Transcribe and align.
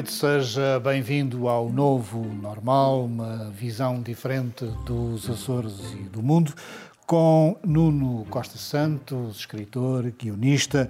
Noite, 0.00 0.12
seja 0.12 0.80
bem-vindo 0.80 1.46
ao 1.46 1.68
novo 1.68 2.24
normal, 2.40 3.04
uma 3.04 3.50
visão 3.50 4.00
diferente 4.00 4.64
dos 4.86 5.28
Açores 5.28 5.74
e 5.92 6.04
do 6.04 6.22
mundo, 6.22 6.54
com 7.06 7.54
Nuno 7.62 8.24
Costa 8.30 8.56
Santos, 8.56 9.40
escritor, 9.40 10.10
guionista, 10.18 10.88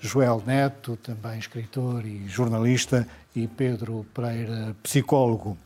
Joel 0.00 0.42
Neto, 0.44 0.96
também 0.96 1.38
escritor 1.38 2.04
e 2.04 2.26
jornalista, 2.26 3.06
e 3.32 3.46
Pedro 3.46 4.04
Pereira, 4.12 4.74
psicólogo. 4.82 5.56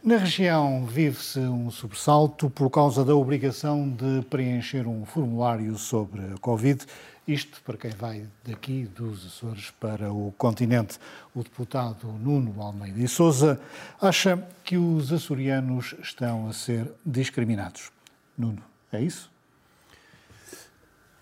Na 0.00 0.18
região 0.18 0.86
vive-se 0.86 1.40
um 1.40 1.68
sobressalto 1.68 2.48
por 2.48 2.70
causa 2.70 3.04
da 3.04 3.16
obrigação 3.16 3.88
de 3.88 4.24
preencher 4.30 4.86
um 4.86 5.04
formulário 5.04 5.76
sobre 5.76 6.20
a 6.20 6.38
Covid 6.40 6.86
isto 7.26 7.60
para 7.62 7.76
quem 7.76 7.90
vai 7.90 8.26
daqui 8.44 8.84
dos 8.84 9.26
Açores 9.26 9.70
para 9.80 10.12
o 10.12 10.32
continente. 10.38 10.98
O 11.34 11.42
deputado 11.42 12.06
Nuno 12.06 12.60
Almeida 12.62 13.00
e 13.00 13.08
Souza 13.08 13.60
acha 14.00 14.46
que 14.64 14.76
os 14.76 15.12
açorianos 15.12 15.94
estão 16.00 16.48
a 16.48 16.52
ser 16.52 16.90
discriminados. 17.04 17.90
Nuno, 18.38 18.62
é 18.92 19.02
isso? 19.02 19.30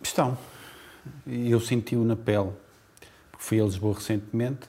Estão. 0.03 0.37
Eu 1.27 1.61
senti-o 1.61 2.05
na 2.05 2.17
pele, 2.17 2.53
porque 3.31 3.45
fui 3.45 3.61
a 3.61 3.65
Lisboa 3.65 3.95
recentemente, 3.95 4.69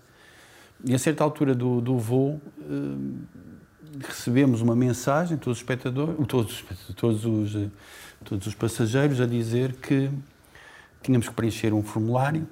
e 0.84 0.94
a 0.94 1.00
certa 1.00 1.24
altura 1.24 1.54
do, 1.56 1.82
do 1.82 1.98
voo 1.98 2.40
eh, 2.62 4.06
recebemos 4.08 4.62
uma 4.62 4.76
mensagem, 4.76 5.38
todos 5.38 5.58
os 5.58 5.64
espectadores, 5.64 6.16
todos, 6.28 6.64
todos, 6.96 7.26
os, 7.26 7.72
todos 8.24 8.48
os 8.48 8.54
passageiros, 8.54 9.20
a 9.20 9.26
dizer 9.26 9.74
que 9.74 10.10
tínhamos 11.06 11.30
que 11.30 11.36
preencher 11.36 11.74
um 11.74 11.84
formulário 11.84 12.48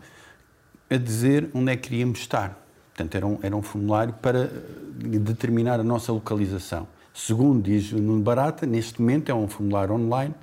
a 0.90 0.98
dizer 0.98 1.50
onde 1.54 1.72
é 1.72 1.76
que 1.76 1.90
queríamos 1.90 2.20
estar. 2.20 2.60
Portanto, 2.94 3.16
era 3.16 3.26
um, 3.26 3.40
era 3.42 3.56
um 3.56 3.62
formulário 3.62 4.14
para 4.22 4.52
determinar 4.94 5.80
a 5.80 5.84
nossa 5.84 6.12
localização. 6.12 6.88
Segundo 7.14 7.64
diz 7.64 7.92
o 7.92 7.98
Nuno 7.98 8.22
Barata, 8.22 8.66
neste 8.66 9.02
momento 9.02 9.30
é 9.30 9.34
um 9.34 9.48
formulário 9.48 9.96
online. 9.96 10.36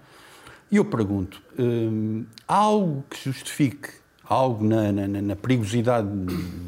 E 0.70 0.76
eu 0.76 0.84
pergunto: 0.84 1.40
hum, 1.58 2.24
há 2.46 2.56
algo 2.56 3.04
que 3.08 3.24
justifique, 3.24 3.90
algo 4.24 4.64
na, 4.64 4.90
na, 4.90 5.06
na 5.06 5.36
perigosidade 5.36 6.08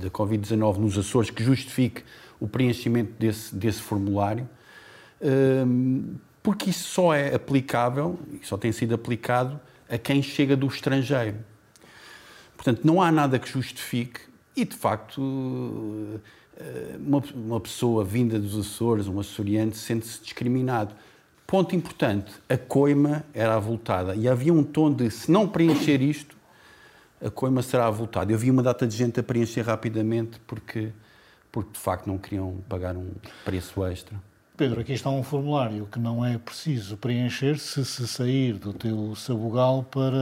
da 0.01 0.11
Covid-19 0.11 0.79
nos 0.79 0.97
Açores 0.97 1.31
que 1.31 1.43
justifique 1.43 2.05
o 2.39 2.47
preenchimento 2.47 3.13
desse, 3.19 3.55
desse 3.55 3.81
formulário? 3.81 4.49
Hum, 5.21 6.15
porque 6.43 6.71
isso 6.71 6.89
só 6.89 7.15
é 7.15 7.35
aplicável, 7.35 8.19
só 8.43 8.57
tem 8.57 8.71
sido 8.73 8.95
aplicado 8.95 9.61
a 9.93 9.99
quem 9.99 10.23
chega 10.23 10.57
do 10.57 10.67
estrangeiro. 10.67 11.37
Portanto, 12.57 12.81
não 12.83 13.03
há 13.03 13.13
nada 13.13 13.39
que 13.39 13.49
justifique, 13.49 14.21
e 14.57 14.65
de 14.65 14.75
facto, 14.75 15.21
eh, 16.57 16.97
uma, 16.99 17.23
uma 17.35 17.61
pessoa 17.61 18.03
vinda 18.03 18.39
dos 18.39 18.59
Açores, 18.59 19.07
um 19.07 19.21
açoriano, 19.21 19.75
sente-se 19.75 20.23
discriminado. 20.23 20.95
Ponto 21.47 21.77
importante: 21.77 22.33
a 22.49 22.57
coima 22.57 23.23
era 23.35 23.55
avultada 23.55 24.15
e 24.15 24.27
havia 24.27 24.53
um 24.53 24.65
tom 24.65 24.91
de 24.91 25.11
se 25.11 25.31
não 25.31 25.47
preencher 25.47 26.01
isto, 26.01 26.35
a 27.23 27.31
coima 27.31 27.63
será 27.63 27.87
avultada. 27.87 28.33
Eu 28.33 28.39
vi 28.39 28.51
uma 28.51 28.63
data 28.63 28.87
de 28.87 28.97
gente 28.97 29.21
a 29.21 29.23
preencher 29.23 29.63
rapidamente 29.63 30.41
porque, 30.47 30.91
porque 31.51 31.73
de 31.73 31.79
facto 31.79 32.07
não 32.07 32.17
queriam 32.17 32.59
pagar 32.67 32.97
um 32.97 33.11
preço 33.45 33.85
extra. 33.85 34.17
Pedro, 34.55 34.83
aqui 34.83 34.93
está 34.93 35.09
um 35.09 35.23
formulário 35.23 35.89
que 35.91 35.99
não 35.99 36.23
é 36.23 36.37
preciso 36.37 36.99
preencher 36.99 37.59
se 37.59 37.85
se 37.87 38.07
sair 38.07 38.53
do 38.53 38.75
teu 38.75 39.17
sabugal 39.17 39.83
para 39.83 40.15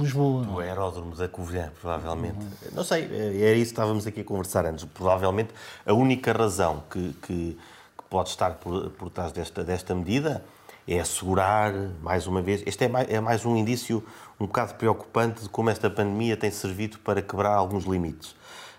Lisboa. 0.00 0.44
O 0.48 0.58
aeródromo 0.58 1.14
da 1.14 1.28
Covilhã, 1.28 1.70
provavelmente. 1.80 2.38
Uhum. 2.38 2.70
Não 2.72 2.82
sei, 2.82 3.04
é 3.04 3.52
isso 3.52 3.66
que 3.66 3.72
estávamos 3.72 4.04
aqui 4.04 4.22
a 4.22 4.24
conversar 4.24 4.66
antes. 4.66 4.84
Provavelmente 4.84 5.50
a 5.86 5.92
única 5.94 6.32
razão 6.32 6.82
que, 6.90 7.14
que, 7.22 7.58
que 7.96 8.04
pode 8.10 8.30
estar 8.30 8.54
por, 8.54 8.90
por 8.90 9.08
trás 9.08 9.30
desta, 9.30 9.62
desta 9.62 9.94
medida 9.94 10.44
é 10.88 10.98
assegurar, 10.98 11.72
mais 12.02 12.26
uma 12.26 12.42
vez, 12.42 12.62
este 12.66 12.84
é 12.84 12.88
mais, 12.88 13.08
é 13.08 13.20
mais 13.20 13.44
um 13.44 13.56
indício 13.56 14.04
um 14.38 14.46
bocado 14.46 14.74
preocupante 14.74 15.42
de 15.42 15.48
como 15.48 15.70
esta 15.70 15.88
pandemia 15.88 16.36
tem 16.36 16.50
servido 16.50 16.98
para 16.98 17.22
quebrar 17.22 17.54
alguns 17.54 17.84
limites. 17.84 18.30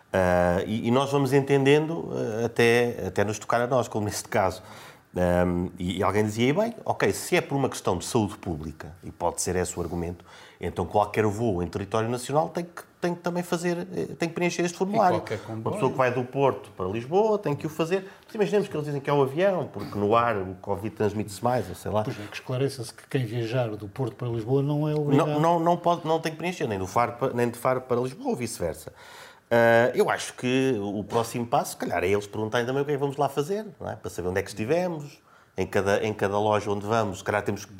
Uh, 0.07 0.63
e, 0.65 0.87
e, 0.87 0.91
nós 0.91 1.11
vamos 1.11 1.33
entendendo 1.33 1.91
uh, 1.91 2.45
até, 2.45 3.07
até 3.07 3.23
nos 3.25 3.37
tocar 3.37 3.61
a 3.61 3.67
nós, 3.67 3.87
como 3.87 4.05
neste 4.05 4.27
caso. 4.29 4.63
Um, 5.17 5.71
e, 5.79 5.97
e, 5.97 6.03
alguém 6.03 6.23
dizia, 6.23 6.53
bem, 6.53 6.75
ok, 6.85 7.11
se 7.11 7.35
é 7.35 7.41
por 7.41 7.55
uma 7.55 7.67
questão 7.67 7.97
de 7.97 8.05
saúde 8.05 8.37
pública, 8.37 8.95
e 9.03 9.11
pode 9.11 9.41
ser 9.41 9.55
esse 9.55 9.77
o 9.77 9.81
argumento, 9.81 10.23
então 10.61 10.85
qualquer 10.85 11.25
voo 11.25 11.63
em 11.63 11.67
território 11.67 12.07
nacional 12.07 12.49
tem 12.49 12.65
que, 12.65 12.83
tem 13.01 13.15
que 13.15 13.21
também 13.21 13.41
fazer, 13.41 13.87
eh, 13.95 14.05
tem 14.17 14.29
que 14.29 14.35
preencher 14.35 14.63
este 14.63 14.77
formulário. 14.77 15.23
Uma 15.49 15.71
pessoa 15.71 15.91
que 15.91 15.97
vai 15.97 16.13
do 16.13 16.23
Porto 16.23 16.69
para 16.77 16.85
Lisboa 16.87 17.39
tem 17.39 17.55
que 17.55 17.65
o 17.65 17.69
fazer. 17.69 18.07
Mas 18.25 18.35
imaginemos 18.35 18.67
que 18.67 18.75
eles 18.75 18.85
dizem 18.85 19.01
que 19.01 19.09
é 19.09 19.13
o 19.13 19.21
avião, 19.21 19.67
porque 19.71 19.97
no 19.97 20.15
ar 20.15 20.37
o 20.37 20.55
Covid 20.61 20.95
transmite-se 20.95 21.43
mais, 21.43 21.67
ou 21.67 21.75
sei 21.75 21.91
lá. 21.91 22.03
Pois 22.03 22.19
é, 22.19 22.23
que 22.23 22.35
esclareça-se 22.35 22.93
que 22.93 23.07
quem 23.07 23.25
viajar 23.25 23.69
do 23.69 23.87
Porto 23.87 24.15
para 24.15 24.27
Lisboa 24.27 24.61
não 24.61 24.87
é 24.87 24.95
obrigado. 24.95 25.27
Não, 25.27 25.39
não, 25.39 25.59
não, 25.59 25.77
pode, 25.77 26.05
não 26.07 26.19
tem 26.19 26.31
que 26.31 26.37
preencher, 26.37 26.67
nem, 26.67 26.77
do 26.77 26.87
Faro, 26.87 27.15
nem 27.33 27.49
de 27.49 27.57
Faro 27.57 27.81
para 27.81 27.99
Lisboa 28.01 28.29
ou 28.29 28.35
vice-versa. 28.35 28.93
Uh, 29.49 29.95
eu 29.95 30.09
acho 30.09 30.33
que 30.33 30.77
o 30.77 31.01
próximo 31.05 31.47
passo, 31.47 31.71
se 31.71 31.77
calhar, 31.77 32.03
é 32.03 32.07
eles 32.09 32.27
perguntarem 32.27 32.67
também 32.67 32.81
o 32.81 32.85
que 32.85 32.91
é 32.91 32.95
que 32.95 32.99
vamos 32.99 33.15
lá 33.15 33.29
fazer, 33.29 33.65
é? 33.81 33.95
para 33.95 34.09
saber 34.09 34.27
onde 34.27 34.39
é 34.39 34.43
que 34.43 34.49
estivemos, 34.49 35.21
em 35.57 35.65
cada, 35.65 36.05
em 36.05 36.13
cada 36.13 36.37
loja 36.37 36.69
onde 36.69 36.85
vamos, 36.85 37.19
se 37.19 37.23
calhar 37.23 37.41
temos 37.41 37.63
que 37.63 37.73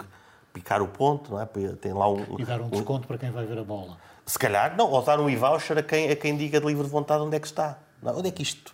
picar 0.53 0.81
o 0.81 0.88
ponto, 0.88 1.31
não 1.31 1.41
é? 1.41 1.45
Tem 1.79 1.94
lá 1.94 2.09
um, 2.09 2.39
e 2.39 2.45
dar 2.45 2.61
um 2.61 2.69
desconto 2.69 3.03
um... 3.03 3.07
para 3.07 3.17
quem 3.17 3.31
vai 3.31 3.45
ver 3.45 3.59
a 3.59 3.63
bola. 3.63 3.97
Se 4.25 4.39
calhar, 4.39 4.78
não, 4.78 4.89
ou 4.89 5.01
dar 5.01 5.19
um 5.19 5.29
e-voucher 5.29 5.78
a 5.78 5.83
quem, 5.83 6.09
a 6.09 6.16
quem 6.16 6.38
diga 6.38 6.59
de 6.59 6.66
livre 6.66 6.88
vontade 6.88 7.22
onde 7.22 7.35
é 7.35 7.39
que 7.39 7.47
está. 7.47 7.78
Não, 8.01 8.17
onde 8.17 8.29
é 8.29 8.31
que 8.31 8.41
isto 8.41 8.73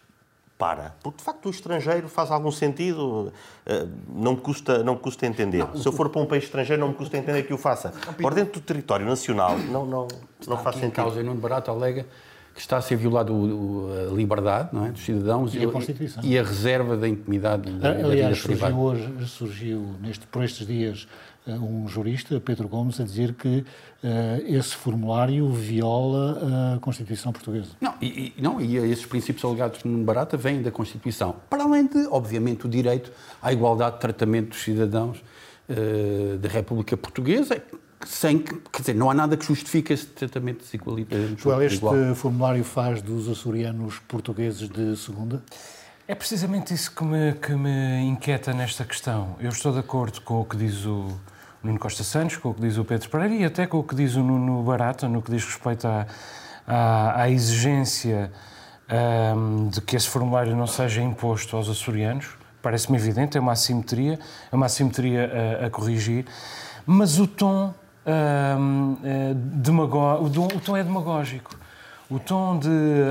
para? 0.56 0.96
Porque, 1.02 1.18
de 1.18 1.24
facto, 1.24 1.48
o 1.48 1.50
estrangeiro 1.50 2.08
faz 2.08 2.30
algum 2.30 2.52
sentido, 2.52 3.34
ah, 3.66 3.88
não 4.08 4.34
me 4.34 4.40
custa, 4.40 4.84
não 4.84 4.94
me 4.94 5.00
custa 5.00 5.26
entender. 5.26 5.66
Não, 5.66 5.76
Se 5.76 5.88
eu 5.88 5.92
for 5.92 6.10
para 6.10 6.22
um 6.22 6.28
país 6.28 6.44
estrangeiro, 6.44 6.80
não 6.80 6.90
me 6.90 6.96
custa 6.96 7.18
entender 7.18 7.44
que 7.44 7.54
o 7.54 7.58
faça. 7.58 7.92
Por 8.22 8.36
dentro 8.36 8.62
do 8.62 8.64
território 8.64 9.06
nacional, 9.06 9.58
não, 9.58 9.86
não, 9.86 10.08
não 10.48 10.58
faz 10.60 10.76
sentido. 10.76 10.94
causa, 10.94 11.22
em 11.22 11.36
barato, 11.36 11.72
alega 11.72 12.06
que 12.54 12.62
está 12.62 12.78
a 12.78 12.82
ser 12.82 12.96
violado 12.96 13.34
a 14.10 14.14
liberdade 14.14 14.70
é, 14.78 14.92
dos 14.92 15.04
cidadãos 15.04 15.56
e, 15.56 15.64
a, 15.64 15.68
Constituição. 15.68 16.24
e 16.24 16.38
a 16.38 16.44
reserva 16.44 16.96
da 16.96 17.08
intimidade 17.08 17.72
da, 17.72 17.90
Aliás, 17.90 18.08
da 18.08 18.16
vida 18.16 18.36
surgiu 18.36 18.80
hoje, 18.80 19.28
surgiu 19.28 19.96
neste, 20.02 20.28
por 20.28 20.44
estes 20.44 20.68
dias 20.68 21.08
eh, 21.48 21.54
um 21.54 21.88
jurista, 21.88 22.40
Pedro 22.40 22.68
Gomes, 22.68 23.00
a 23.02 23.04
dizer 23.04 23.34
que 23.34 23.58
uh, 23.58 23.66
esse 24.46 24.76
formulário 24.76 25.50
viola 25.52 26.76
a 26.76 26.80
Constituição 26.80 27.34
portuguesa. 27.34 27.72
Não, 27.82 27.94
e, 28.02 28.34
não, 28.38 28.62
e 28.62 28.78
esses 28.78 29.06
princípios 29.06 29.44
alegados 29.44 29.84
no 29.84 30.04
Barata 30.04 30.38
vêm 30.38 30.62
da 30.62 30.72
Constituição, 30.72 31.36
para 31.50 31.64
além 31.64 31.88
de, 31.88 32.08
obviamente, 32.08 32.66
o 32.66 32.70
direito 32.70 33.12
à 33.42 33.52
igualdade 33.52 33.96
de 33.96 34.02
tratamento 34.02 34.50
dos 34.50 34.64
cidadãos 34.64 35.18
uh, 35.70 36.38
da 36.38 36.48
República 36.48 36.96
Portuguesa, 36.96 37.62
sem 38.08 38.40
que, 38.40 38.56
quer 38.72 38.80
dizer, 38.82 38.96
não 38.96 39.10
há 39.10 39.14
nada 39.14 39.38
que 39.38 39.46
justifique 39.46 39.94
esse 39.94 40.06
tratamento 40.06 40.64
desigualitário. 40.64 41.38
Joel, 41.38 41.64
este 41.64 41.78
igual. 41.78 42.16
formulário 42.16 42.64
faz 42.64 43.02
dos 43.02 43.30
açorianos 43.30 44.00
portugueses 44.08 44.70
de 44.70 44.96
segunda? 44.98 45.44
É 46.08 46.14
precisamente 46.14 46.74
isso 46.74 46.94
que 46.94 47.04
me, 47.04 47.34
que 47.34 47.54
me 47.54 48.02
inquieta 48.02 48.54
nesta 48.54 48.84
questão. 48.84 49.38
Eu 49.40 49.50
estou 49.50 49.72
de 49.72 49.80
acordo 49.80 50.20
com 50.22 50.42
o 50.42 50.46
que 50.46 50.58
diz 50.58 50.86
o 50.86 51.08
Nuno 51.64 51.80
Costa 51.80 52.04
Santos, 52.04 52.36
com 52.36 52.50
o 52.50 52.54
que 52.54 52.62
diz 52.62 52.78
o 52.78 52.84
Pedro 52.84 53.10
Pereira 53.10 53.34
e 53.34 53.46
até 53.46 53.66
com 53.66 53.80
o 53.80 53.84
que 53.84 53.96
diz 53.96 54.16
o 54.16 54.22
Nuno 54.22 54.62
Barata, 54.64 55.08
no 55.08 55.22
que 55.22 55.32
diz 55.32 55.46
respeito 55.46 55.88
à, 55.88 56.06
à, 56.68 57.22
à 57.22 57.30
exigência 57.30 58.32
um, 59.38 59.70
de 59.70 59.80
que 59.80 59.96
esse 59.96 60.10
formulário 60.10 60.54
não 60.56 60.68
seja 60.68 61.02
imposto 61.02 61.56
aos 61.56 61.70
açorianos. 61.70 62.32
Parece-me 62.62 62.98
evidente, 62.98 63.38
é 63.38 63.40
uma 63.42 63.54
assimetria, 63.54 64.20
é 64.52 64.56
uma 64.56 64.66
assimetria 64.66 65.60
a, 65.62 65.68
a 65.68 65.70
corrigir, 65.70 66.26
mas 66.86 67.18
o 67.18 67.28
tom 67.28 67.74
uh, 68.06 69.36
demago... 69.36 70.24
o 70.24 70.60
tom 70.60 70.78
é 70.78 70.84
demagógico. 70.84 71.58
O 72.10 72.20
tom 72.20 72.60
de 72.60 72.70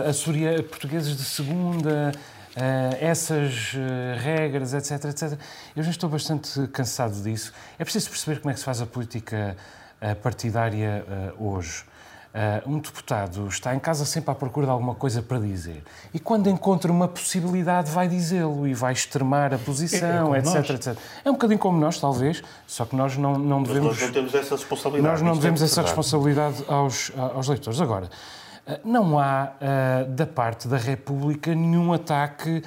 açoria... 0.08 0.62
portugueses 0.62 1.16
de 1.16 1.24
segunda, 1.24 2.12
uh, 2.56 2.96
essas 3.00 3.74
uh, 3.74 4.18
regras, 4.18 4.74
etc, 4.74 5.04
etc. 5.06 5.38
Eu 5.74 5.82
já 5.82 5.90
estou 5.90 6.08
bastante 6.08 6.66
cansado 6.68 7.14
disso. 7.22 7.52
É 7.78 7.84
preciso 7.84 8.10
perceber 8.10 8.40
como 8.40 8.50
é 8.50 8.54
que 8.54 8.60
se 8.60 8.64
faz 8.64 8.80
a 8.80 8.86
política 8.86 9.56
uh, 10.00 10.14
partidária 10.16 11.04
hoje. 11.38 11.84
Uh, 12.32 12.70
um 12.70 12.78
deputado 12.78 13.46
está 13.46 13.74
em 13.74 13.78
casa 13.78 14.06
sempre 14.06 14.30
à 14.30 14.34
procura 14.34 14.64
de 14.64 14.72
alguma 14.72 14.94
coisa 14.94 15.20
para 15.20 15.38
dizer. 15.38 15.84
E 16.14 16.18
quando 16.18 16.48
encontra 16.48 16.90
uma 16.90 17.06
possibilidade, 17.06 17.90
vai 17.90 18.08
dizê-lo 18.08 18.66
e 18.66 18.72
vai 18.72 18.94
extremar 18.94 19.52
a 19.52 19.58
posição, 19.58 20.34
é, 20.34 20.38
é 20.38 20.40
etc, 20.40 20.70
etc. 20.70 20.96
É 21.22 21.28
um 21.28 21.34
bocadinho 21.34 21.58
como 21.58 21.78
nós, 21.78 22.00
talvez, 22.00 22.42
só 22.66 22.86
que 22.86 22.96
nós 22.96 23.18
não, 23.18 23.38
não 23.38 23.62
devemos. 23.62 23.88
Mas 23.88 24.00
nós 24.00 24.06
não 24.06 24.14
temos 24.14 24.34
essa 24.34 24.56
responsabilidade. 24.56 25.12
Nós 25.12 25.20
não 25.20 25.34
devemos 25.34 25.60
é 25.60 25.64
essa 25.66 25.82
responsabilidade 25.82 26.64
aos, 26.68 27.12
aos 27.34 27.48
leitores. 27.48 27.78
Agora, 27.82 28.06
uh, 28.06 28.80
não 28.82 29.18
há 29.18 29.52
uh, 29.52 30.10
da 30.10 30.26
parte 30.26 30.68
da 30.68 30.78
República 30.78 31.54
nenhum 31.54 31.92
ataque 31.92 32.62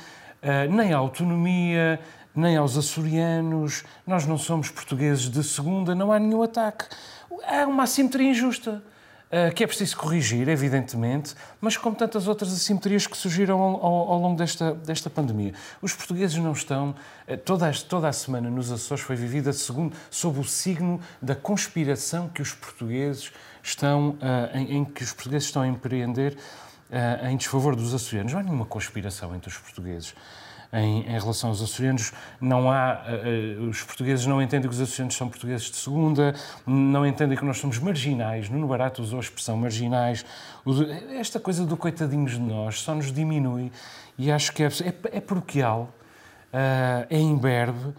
nem 0.69 0.93
à 0.93 0.97
autonomia, 0.97 1.99
nem 2.35 2.55
aos 2.55 2.77
açorianos. 2.77 3.83
Nós 4.05 4.27
não 4.27 4.37
somos 4.37 4.69
portugueses 4.69 5.27
de 5.27 5.43
segunda, 5.43 5.95
não 5.95 6.11
há 6.11 6.19
nenhum 6.19 6.43
ataque. 6.43 6.85
Há 7.47 7.65
uma 7.65 7.81
assimetria 7.81 8.29
injusta. 8.29 8.83
Uh, 9.25 9.53
que 9.55 9.63
é 9.63 9.67
preciso 9.67 9.97
corrigir, 9.97 10.47
evidentemente, 10.47 11.33
mas 11.59 11.75
como 11.75 11.95
tantas 11.95 12.27
outras 12.27 12.53
assimetrias 12.53 13.07
que 13.07 13.17
surgiram 13.17 13.59
ao, 13.59 13.83
ao, 13.83 14.19
longo 14.19 14.37
desta, 14.37 14.75
desta 14.75 15.09
pandemia. 15.09 15.51
Os 15.81 15.93
portugueses 15.93 16.37
não 16.37 16.51
estão. 16.51 16.95
Uh, 17.27 17.35
toda, 17.37 17.71
toda 17.89 18.07
a 18.07 18.13
semana 18.13 18.51
nos 18.51 18.71
Açores 18.71 19.03
foi 19.03 19.15
vivida 19.15 19.51
segundo, 19.51 19.95
sob 20.11 20.39
o 20.39 20.43
signo 20.43 21.01
da 21.19 21.35
conspiração 21.35 22.29
que 22.29 22.41
os 22.41 22.53
portugueses 22.53 23.31
estão, 23.63 24.09
uh, 24.11 24.55
em, 24.57 24.77
em, 24.77 24.85
que 24.85 25.03
os 25.03 25.11
portugueses 25.11 25.47
estão 25.47 25.63
a 25.63 25.67
empreender 25.67 26.37
em 27.23 27.35
desfavor 27.35 27.75
dos 27.75 27.95
açorianos. 27.95 28.31
Não 28.31 28.39
há 28.39 28.43
nenhuma 28.43 28.65
conspiração 28.65 29.35
entre 29.35 29.49
os 29.49 29.57
portugueses 29.57 30.13
em, 30.71 31.01
em 31.01 31.19
relação 31.19 31.49
aos 31.49 31.61
açorianos. 31.61 32.11
Não 32.39 32.71
há, 32.71 33.03
uh, 33.07 33.69
os 33.69 33.83
portugueses 33.83 34.25
não 34.25 34.41
entendem 34.41 34.69
que 34.69 34.75
os 34.75 34.81
açorianos 34.81 35.15
são 35.15 35.29
portugueses 35.29 35.69
de 35.69 35.77
segunda, 35.77 36.35
não 36.65 37.05
entendem 37.05 37.37
que 37.37 37.45
nós 37.45 37.57
somos 37.57 37.79
marginais. 37.79 38.49
Nuno 38.49 38.67
Barato 38.67 39.01
usou 39.01 39.19
a 39.19 39.21
expressão 39.21 39.57
marginais. 39.57 40.25
Esta 41.17 41.39
coisa 41.39 41.65
do 41.65 41.77
coitadinhos 41.77 42.33
de 42.33 42.39
nós 42.39 42.79
só 42.79 42.95
nos 42.95 43.11
diminui 43.11 43.71
e 44.17 44.31
acho 44.31 44.51
que 44.53 44.63
é, 44.63 44.67
é, 44.67 45.17
é 45.17 45.21
paroquial, 45.21 45.89
uh, 46.53 47.05
é 47.09 47.19
imberbe. 47.19 47.93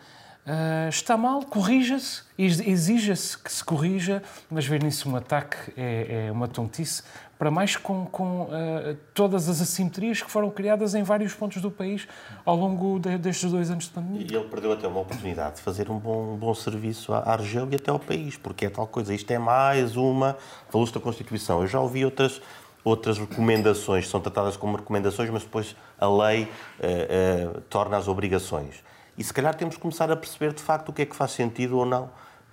Uh, 0.46 0.88
está 0.88 1.16
mal, 1.16 1.42
corrija-se, 1.42 2.22
exija-se 2.38 3.36
que 3.36 3.50
se 3.50 3.64
corrija, 3.64 4.22
mas 4.48 4.64
ver 4.64 4.80
nisso 4.80 5.10
um 5.10 5.16
ataque 5.16 5.56
é, 5.76 6.26
é 6.28 6.32
uma 6.32 6.46
tontice, 6.46 7.02
para 7.36 7.50
mais 7.50 7.76
com, 7.76 8.06
com 8.06 8.42
uh, 8.42 8.96
todas 9.12 9.48
as 9.48 9.60
assimetrias 9.60 10.22
que 10.22 10.30
foram 10.30 10.48
criadas 10.48 10.94
em 10.94 11.02
vários 11.02 11.34
pontos 11.34 11.60
do 11.60 11.68
país 11.68 12.06
ao 12.44 12.54
longo 12.54 13.00
de, 13.00 13.18
destes 13.18 13.50
dois 13.50 13.72
anos 13.72 13.86
de 13.86 13.90
pandemia. 13.90 14.24
E 14.30 14.34
ele 14.36 14.48
perdeu 14.48 14.70
até 14.70 14.86
uma 14.86 15.00
oportunidade 15.00 15.56
de 15.56 15.62
fazer 15.62 15.90
um 15.90 15.98
bom, 15.98 16.34
um 16.34 16.36
bom 16.36 16.54
serviço 16.54 17.12
à, 17.12 17.34
região 17.34 17.68
e 17.72 17.74
até 17.74 17.90
ao 17.90 17.98
país, 17.98 18.36
porque 18.36 18.66
é 18.66 18.70
tal 18.70 18.86
coisa. 18.86 19.12
Isto 19.12 19.30
é 19.32 19.38
mais 19.38 19.96
uma. 19.96 20.36
Falou-se 20.70 20.94
da 20.94 21.00
Constituição. 21.00 21.60
Eu 21.60 21.66
já 21.66 21.80
ouvi 21.80 22.04
outras 22.04 22.40
outras 22.84 23.18
recomendações, 23.18 24.08
são 24.08 24.20
tratadas 24.20 24.56
como 24.56 24.76
recomendações, 24.76 25.28
mas 25.28 25.42
depois 25.42 25.74
a 25.98 26.08
lei 26.08 26.44
uh, 26.44 27.56
uh, 27.56 27.60
torna 27.62 27.96
as 27.96 28.06
obrigações. 28.06 28.76
E 29.18 29.24
se 29.24 29.32
calhar 29.32 29.54
temos 29.54 29.76
que 29.76 29.80
começar 29.80 30.10
a 30.10 30.16
perceber 30.16 30.52
de 30.52 30.62
facto 30.62 30.90
o 30.90 30.92
que 30.92 31.02
é 31.02 31.06
que 31.06 31.16
faz 31.16 31.32
sentido 31.32 31.78
ou 31.78 31.86
não 31.86 32.04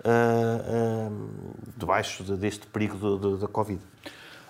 uh, 0.04 1.28
debaixo 1.76 2.22
deste 2.36 2.66
perigo 2.66 3.36
da 3.36 3.48
Covid. 3.48 3.80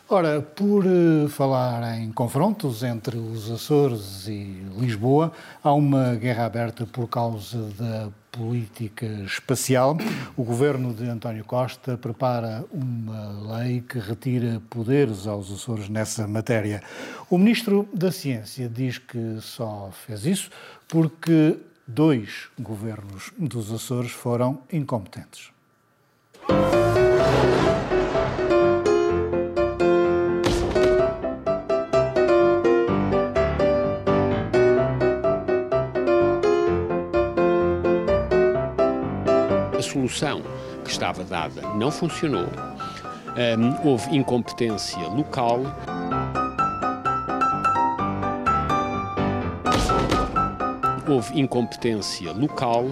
Ora, 0.06 0.42
por 0.42 0.84
uh, 0.84 1.28
falar 1.30 1.98
em 1.98 2.12
confrontos 2.12 2.82
entre 2.82 3.16
os 3.16 3.50
Açores 3.50 4.28
e 4.28 4.62
Lisboa, 4.76 5.32
há 5.62 5.72
uma 5.72 6.14
guerra 6.14 6.44
aberta 6.44 6.84
por 6.84 7.08
causa 7.08 7.70
da 7.70 8.10
política 8.30 9.06
espacial. 9.24 9.96
O 10.36 10.44
governo 10.44 10.92
de 10.92 11.08
António 11.08 11.42
Costa 11.44 11.96
prepara 11.96 12.64
uma 12.70 13.56
lei 13.56 13.80
que 13.80 13.98
retira 13.98 14.60
poderes 14.68 15.26
aos 15.26 15.50
Açores 15.50 15.88
nessa 15.88 16.28
matéria. 16.28 16.82
O 17.30 17.38
ministro 17.38 17.88
da 17.94 18.12
Ciência 18.12 18.68
diz 18.68 18.98
que 18.98 19.38
só 19.40 19.90
fez 20.06 20.26
isso 20.26 20.50
porque 20.86 21.56
dois 21.86 22.48
governos 22.58 23.32
dos 23.38 23.72
Açores 23.72 24.12
foram 24.12 24.62
incompetentes. 24.72 25.54
solução 39.94 40.42
que 40.84 40.90
estava 40.90 41.24
dada 41.24 41.62
não 41.74 41.90
funcionou. 41.90 42.46
Um, 43.36 43.88
houve 43.88 44.16
incompetência 44.16 45.02
local. 45.08 45.60
Houve 51.06 51.38
incompetência 51.38 52.32
local. 52.32 52.86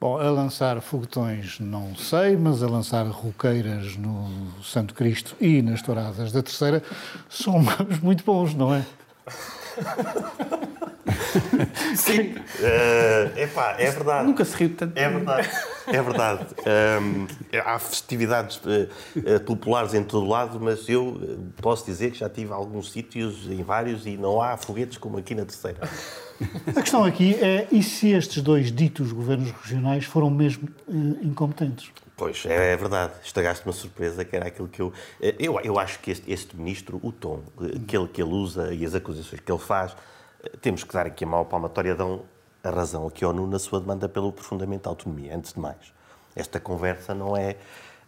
Bom, 0.00 0.18
a 0.18 0.30
lançar 0.30 0.80
foguetões 0.80 1.60
não 1.60 1.94
sei, 1.94 2.36
mas 2.36 2.60
a 2.62 2.66
lançar 2.66 3.06
roqueiras 3.06 3.96
no 3.96 4.28
Santo 4.62 4.94
Cristo 4.94 5.36
e 5.40 5.62
nas 5.62 5.80
touradas 5.80 6.32
da 6.32 6.42
Terceira 6.42 6.82
são 7.28 7.60
muito 8.02 8.24
bons, 8.24 8.52
não 8.52 8.74
é? 8.74 8.84
Sim. 11.96 12.32
Uh, 12.32 13.38
epá, 13.38 13.76
é 13.78 13.90
verdade. 13.90 14.26
Nunca 14.26 14.44
se 14.44 14.56
riu 14.56 14.74
tanto. 14.76 14.96
É 14.96 15.08
verdade. 15.08 15.48
É 15.86 16.02
verdade. 16.02 16.46
Um, 17.02 17.26
há 17.64 17.78
festividades 17.78 18.56
uh, 18.56 19.40
populares 19.44 19.94
em 19.94 20.02
todo 20.02 20.26
lado, 20.26 20.58
mas 20.60 20.88
eu 20.88 21.40
posso 21.60 21.84
dizer 21.86 22.10
que 22.10 22.18
já 22.18 22.28
tive 22.28 22.52
alguns 22.52 22.92
sítios, 22.92 23.46
em 23.46 23.62
vários, 23.62 24.06
e 24.06 24.16
não 24.16 24.40
há 24.40 24.56
foguetes 24.56 24.98
como 24.98 25.18
aqui 25.18 25.34
na 25.34 25.44
terceira. 25.44 25.78
A 26.66 26.80
questão 26.80 27.04
aqui 27.04 27.34
é, 27.34 27.66
e 27.72 27.82
se 27.82 28.10
estes 28.10 28.42
dois 28.42 28.70
ditos 28.70 29.10
governos 29.12 29.50
regionais 29.50 30.04
foram 30.04 30.30
mesmo 30.30 30.68
uh, 30.86 31.18
incompetentes? 31.22 31.90
Pois, 32.16 32.44
é, 32.46 32.72
é 32.72 32.76
verdade. 32.76 33.12
Estragaste 33.24 33.64
uma 33.64 33.72
surpresa, 33.72 34.24
que 34.24 34.34
era 34.34 34.48
aquilo 34.48 34.68
que 34.68 34.82
eu... 34.82 34.92
Eu, 35.20 35.60
eu 35.60 35.78
acho 35.78 36.00
que 36.00 36.10
este, 36.10 36.30
este 36.30 36.56
ministro, 36.56 37.00
o 37.02 37.12
tom 37.12 37.42
que 37.86 37.96
ele, 37.96 38.08
que 38.08 38.20
ele 38.20 38.32
usa 38.32 38.74
e 38.74 38.84
as 38.84 38.94
acusações 38.94 39.40
que 39.40 39.50
ele 39.50 39.60
faz 39.60 39.94
temos 40.60 40.84
que 40.84 40.92
dar 40.92 41.06
aqui 41.06 41.24
a 41.24 41.26
maior 41.26 41.44
palmatória, 41.44 41.94
dão 41.94 42.22
a 42.62 42.70
razão 42.70 43.06
aqui 43.06 43.24
ao 43.24 43.30
ONU 43.30 43.46
na 43.46 43.58
sua 43.58 43.80
demanda 43.80 44.08
pelo 44.08 44.28
aprofundamento 44.28 44.84
da 44.84 44.90
autonomia, 44.90 45.36
antes 45.36 45.52
de 45.52 45.60
mais. 45.60 45.76
Esta 46.34 46.60
conversa 46.60 47.14
não 47.14 47.36
é. 47.36 47.56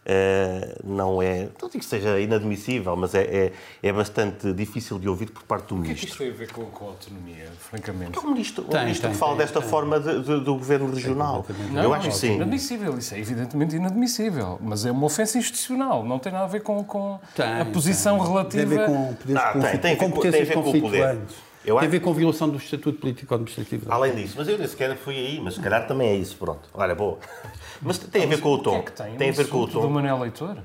Uh, 0.01 0.81
não 0.83 1.21
é. 1.21 1.51
Não 1.61 1.69
digo 1.69 1.79
que 1.79 1.85
seja 1.85 2.19
inadmissível, 2.19 2.97
mas 2.97 3.15
é, 3.15 3.23
é, 3.23 3.53
é, 3.83 3.93
bastante 3.93 4.51
difícil 4.55 4.99
de 4.99 5.07
ouvir 5.07 5.31
por 5.31 5.43
parte 5.43 5.69
do 5.69 5.77
ministro. 5.77 6.07
O 6.07 6.17
que 6.17 6.23
é 6.23 6.27
que 6.27 6.33
isto 6.33 6.37
tem 6.39 6.47
a 6.47 6.47
ver 6.47 6.53
com, 6.53 6.65
com 6.71 6.87
a 6.87 6.89
autonomia, 6.89 7.49
francamente? 7.59 8.13
Porque 8.13 8.27
o 8.27 8.31
ministro, 8.31 8.65
tem, 8.65 8.81
o 8.81 8.83
ministro 8.85 9.09
tem, 9.11 9.19
fala 9.19 9.33
tem, 9.33 9.41
desta 9.41 9.61
forma 9.61 10.01
de, 10.01 10.23
de, 10.23 10.41
do 10.41 10.55
governo 10.55 10.91
regional. 10.91 11.45
Não, 11.71 11.83
Eu 11.83 11.93
acho 11.93 12.09
que 12.09 12.15
sim. 12.15 12.37
inadmissível, 12.37 12.97
isso 12.97 13.15
é 13.15 13.19
evidentemente 13.19 13.77
inadmissível, 13.77 14.59
mas 14.63 14.87
é 14.87 14.91
uma 14.91 15.05
ofensa 15.05 15.37
institucional, 15.37 16.03
não 16.03 16.19
tem 16.19 16.33
nada 16.33 16.45
a 16.45 16.49
ver 16.49 16.63
com, 16.63 16.83
com 16.83 17.21
a 17.61 17.65
posição 17.67 18.19
relativa. 18.19 18.75
Tem 18.75 18.79
a 18.79 18.81
ver 18.81 18.87
com, 18.87 19.15
poderes, 19.15 19.43
ah, 19.43 19.53
tem, 19.53 19.97
tem, 19.97 19.97
tem 20.11 20.29
a 20.29 20.45
ver 20.45 20.55
com 20.55 20.61
o 20.61 20.81
poder. 20.81 21.19
Eu 21.65 21.79
Tem 21.79 21.89
a 21.89 21.91
ver 21.91 22.01
com 22.01 22.11
a 22.11 22.15
violação 22.15 22.49
do 22.49 22.57
Estatuto 22.57 22.99
Político-Administrativo. 22.99 23.93
Além 23.93 24.15
disso, 24.15 24.35
mas 24.39 24.49
eu 24.49 24.57
nem 24.57 24.67
sequer 24.67 24.97
fui 24.97 25.15
aí, 25.15 25.41
mas 25.41 25.55
se 25.55 25.61
calhar 25.61 25.87
também 25.87 26.09
é 26.09 26.15
isso, 26.17 26.37
pronto. 26.37 26.69
Olha, 26.73 26.95
boa. 26.95 27.19
Mas 27.83 27.97
tem 27.97 28.25
a 28.25 28.27
ver 28.27 28.41
com 28.41 28.51
o 28.51 28.59
tom. 28.59 28.71
O 28.71 28.73
que 28.75 28.79
é 28.79 28.83
que 28.83 28.93
tem? 28.93 29.17
Tem 29.17 29.31
a 29.31 29.33
ver 29.33 29.49
com 29.49 29.61
o 29.61 29.67
tom. 29.69 29.81
do 29.81 29.89
Manuel 29.89 30.19
Leitor? 30.19 30.59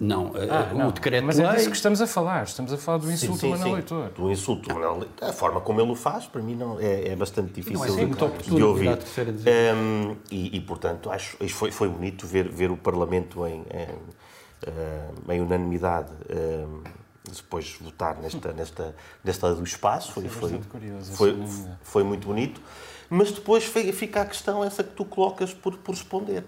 Não, 0.00 0.32
eh, 0.34 0.48
ah, 0.50 0.72
o 0.72 0.78
não. 0.78 0.90
decreto 0.90 1.26
Mas 1.26 1.38
é 1.38 1.46
disso 1.54 1.68
que 1.68 1.76
estamos 1.76 2.00
a 2.00 2.06
falar. 2.06 2.44
Estamos 2.44 2.72
a 2.72 2.78
falar 2.78 2.98
do 2.98 3.12
insulto 3.12 3.34
sim, 3.34 3.40
sim, 3.40 3.52
do 3.52 3.58
Manuel 3.58 3.74
Leitor. 3.74 4.10
Do 4.12 4.30
insulto 4.30 4.68
do 4.68 4.74
Manuel 4.74 4.98
Leitor. 5.00 5.28
A 5.28 5.32
forma 5.34 5.60
como 5.60 5.80
ele 5.82 5.90
o 5.90 5.94
faz, 5.94 6.26
para 6.26 6.40
mim, 6.40 6.54
não, 6.54 6.80
é, 6.80 7.08
é 7.08 7.16
bastante 7.16 7.52
difícil 7.52 7.78
não, 7.78 7.84
é 7.84 8.38
de, 8.38 8.50
de, 8.50 8.62
ouvir. 8.62 8.88
Um, 8.88 10.16
e, 10.30 10.56
e, 10.56 10.60
portanto, 10.62 11.10
acho 11.10 11.36
foi, 11.50 11.70
foi 11.70 11.88
bonito 11.88 12.26
ver, 12.26 12.48
ver 12.48 12.70
o 12.70 12.78
Parlamento 12.78 13.46
em, 13.46 13.62
em, 13.70 15.34
em 15.34 15.40
unanimidade. 15.42 16.12
Um, 16.30 17.03
depois 17.30 17.76
votar 17.80 18.18
nesta, 18.18 18.52
nesta, 18.52 18.94
nesta 19.22 19.54
do 19.54 19.64
espaço. 19.64 20.12
Foi, 20.12 20.28
foi, 20.28 20.60
curioso, 20.70 21.12
foi, 21.12 21.36
foi, 21.82 22.04
muito 22.04 22.26
bonito. 22.26 22.60
Mas 23.08 23.32
depois 23.32 23.64
fica 23.64 24.22
a 24.22 24.26
questão 24.26 24.62
essa 24.62 24.82
que 24.84 24.92
tu 24.94 25.04
colocas 25.04 25.52
por, 25.54 25.76
por 25.78 25.94
responder. 25.94 26.44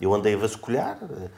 Eu 0.00 0.14
andei 0.14 0.34
a 0.34 0.38
vasculhar, 0.38 0.98
eh, 1.02 1.28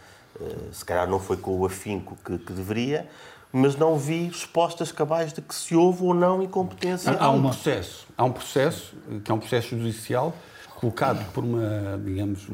eh, 0.41 0.57
se 0.73 0.85
calhar 0.85 1.09
não 1.09 1.19
foi 1.19 1.37
com 1.37 1.59
o 1.59 1.67
afinco 1.67 2.17
que, 2.25 2.39
que 2.39 2.53
deveria, 2.53 3.09
mas 3.53 3.77
não 3.77 3.99
vi 3.99 4.29
respostas 4.29 4.93
cabais 4.93 5.33
de 5.33 5.43
que 5.43 5.55
se 5.55 5.75
houve 5.75 6.05
ou 6.05 6.15
não 6.15 6.43
incompetência. 6.43 7.13
Há, 7.13 7.25
há 7.25 7.31
um 7.31 7.43
processo, 7.43 8.07
há 8.17 8.25
um 8.25 8.33
processo, 8.33 8.95
que 9.25 9.31
é 9.31 9.35
um 9.35 9.39
processo 9.39 9.71
judicial, 9.71 10.35
colocado 10.77 11.25
por 11.33 11.45
uma, 11.45 12.01
digamos, 12.05 12.49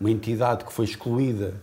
uma 0.00 0.10
entidade 0.10 0.64
que 0.64 0.72
foi 0.72 0.84
excluída 0.84 1.54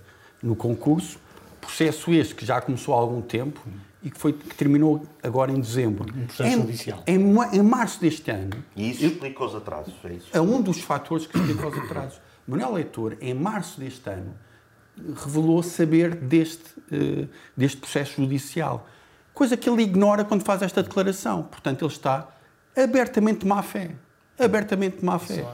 no 0.42 0.56
concurso, 0.56 1.20
processo 1.60 2.12
este 2.13 2.36
que 2.36 2.46
já 2.46 2.60
começou 2.62 2.94
há 2.94 2.98
algum 2.98 3.22
tempo, 3.22 3.62
e 4.01 4.10
que, 4.10 4.18
foi, 4.18 4.34
que 4.34 4.56
terminou 4.56 5.06
agora 5.22 5.51
em 5.51 5.60
dezembro. 5.60 6.06
Um 6.15 6.25
processo 6.25 6.50
em, 6.50 6.62
judicial. 6.62 7.03
Em, 7.06 7.15
em, 7.15 7.62
março 7.62 8.00
deste 8.00 8.32
ano. 8.32 8.51
E 8.75 8.91
isso 8.91 9.06
explica 9.06 9.44
os 9.44 9.56
atrasos, 9.56 9.94
é 10.03 10.13
isso? 10.13 10.27
É 10.32 10.39
um 10.39 10.62
dos 10.62 10.82
fatores 10.82 11.27
que 11.27 11.38
explica 11.38 11.68
os 11.68 11.77
atrasos. 11.77 12.22
Manuel 12.48 12.74
Leitor, 12.74 13.18
em 13.20 13.34
março 13.34 13.79
deste 13.79 14.10
ano, 14.10 14.34
revelou 15.15 15.62
saber 15.62 16.15
deste, 16.15 16.79
uh, 16.91 17.27
deste 17.56 17.77
processo 17.77 18.22
judicial. 18.22 18.88
Coisa 19.34 19.56
que 19.56 19.70
ele 19.70 19.84
ignora 19.84 20.24
quando 20.24 20.44
faz 20.44 20.62
esta 20.62 20.82
declaração. 20.82 21.44
Portanto, 21.44 21.86
ele 21.86 21.91
está 21.91 22.27
abertamente 22.75 23.46
má 23.46 23.62
fé. 23.62 23.91
Abertamente 24.38 25.03
má 25.03 25.20
fé. 25.20 25.46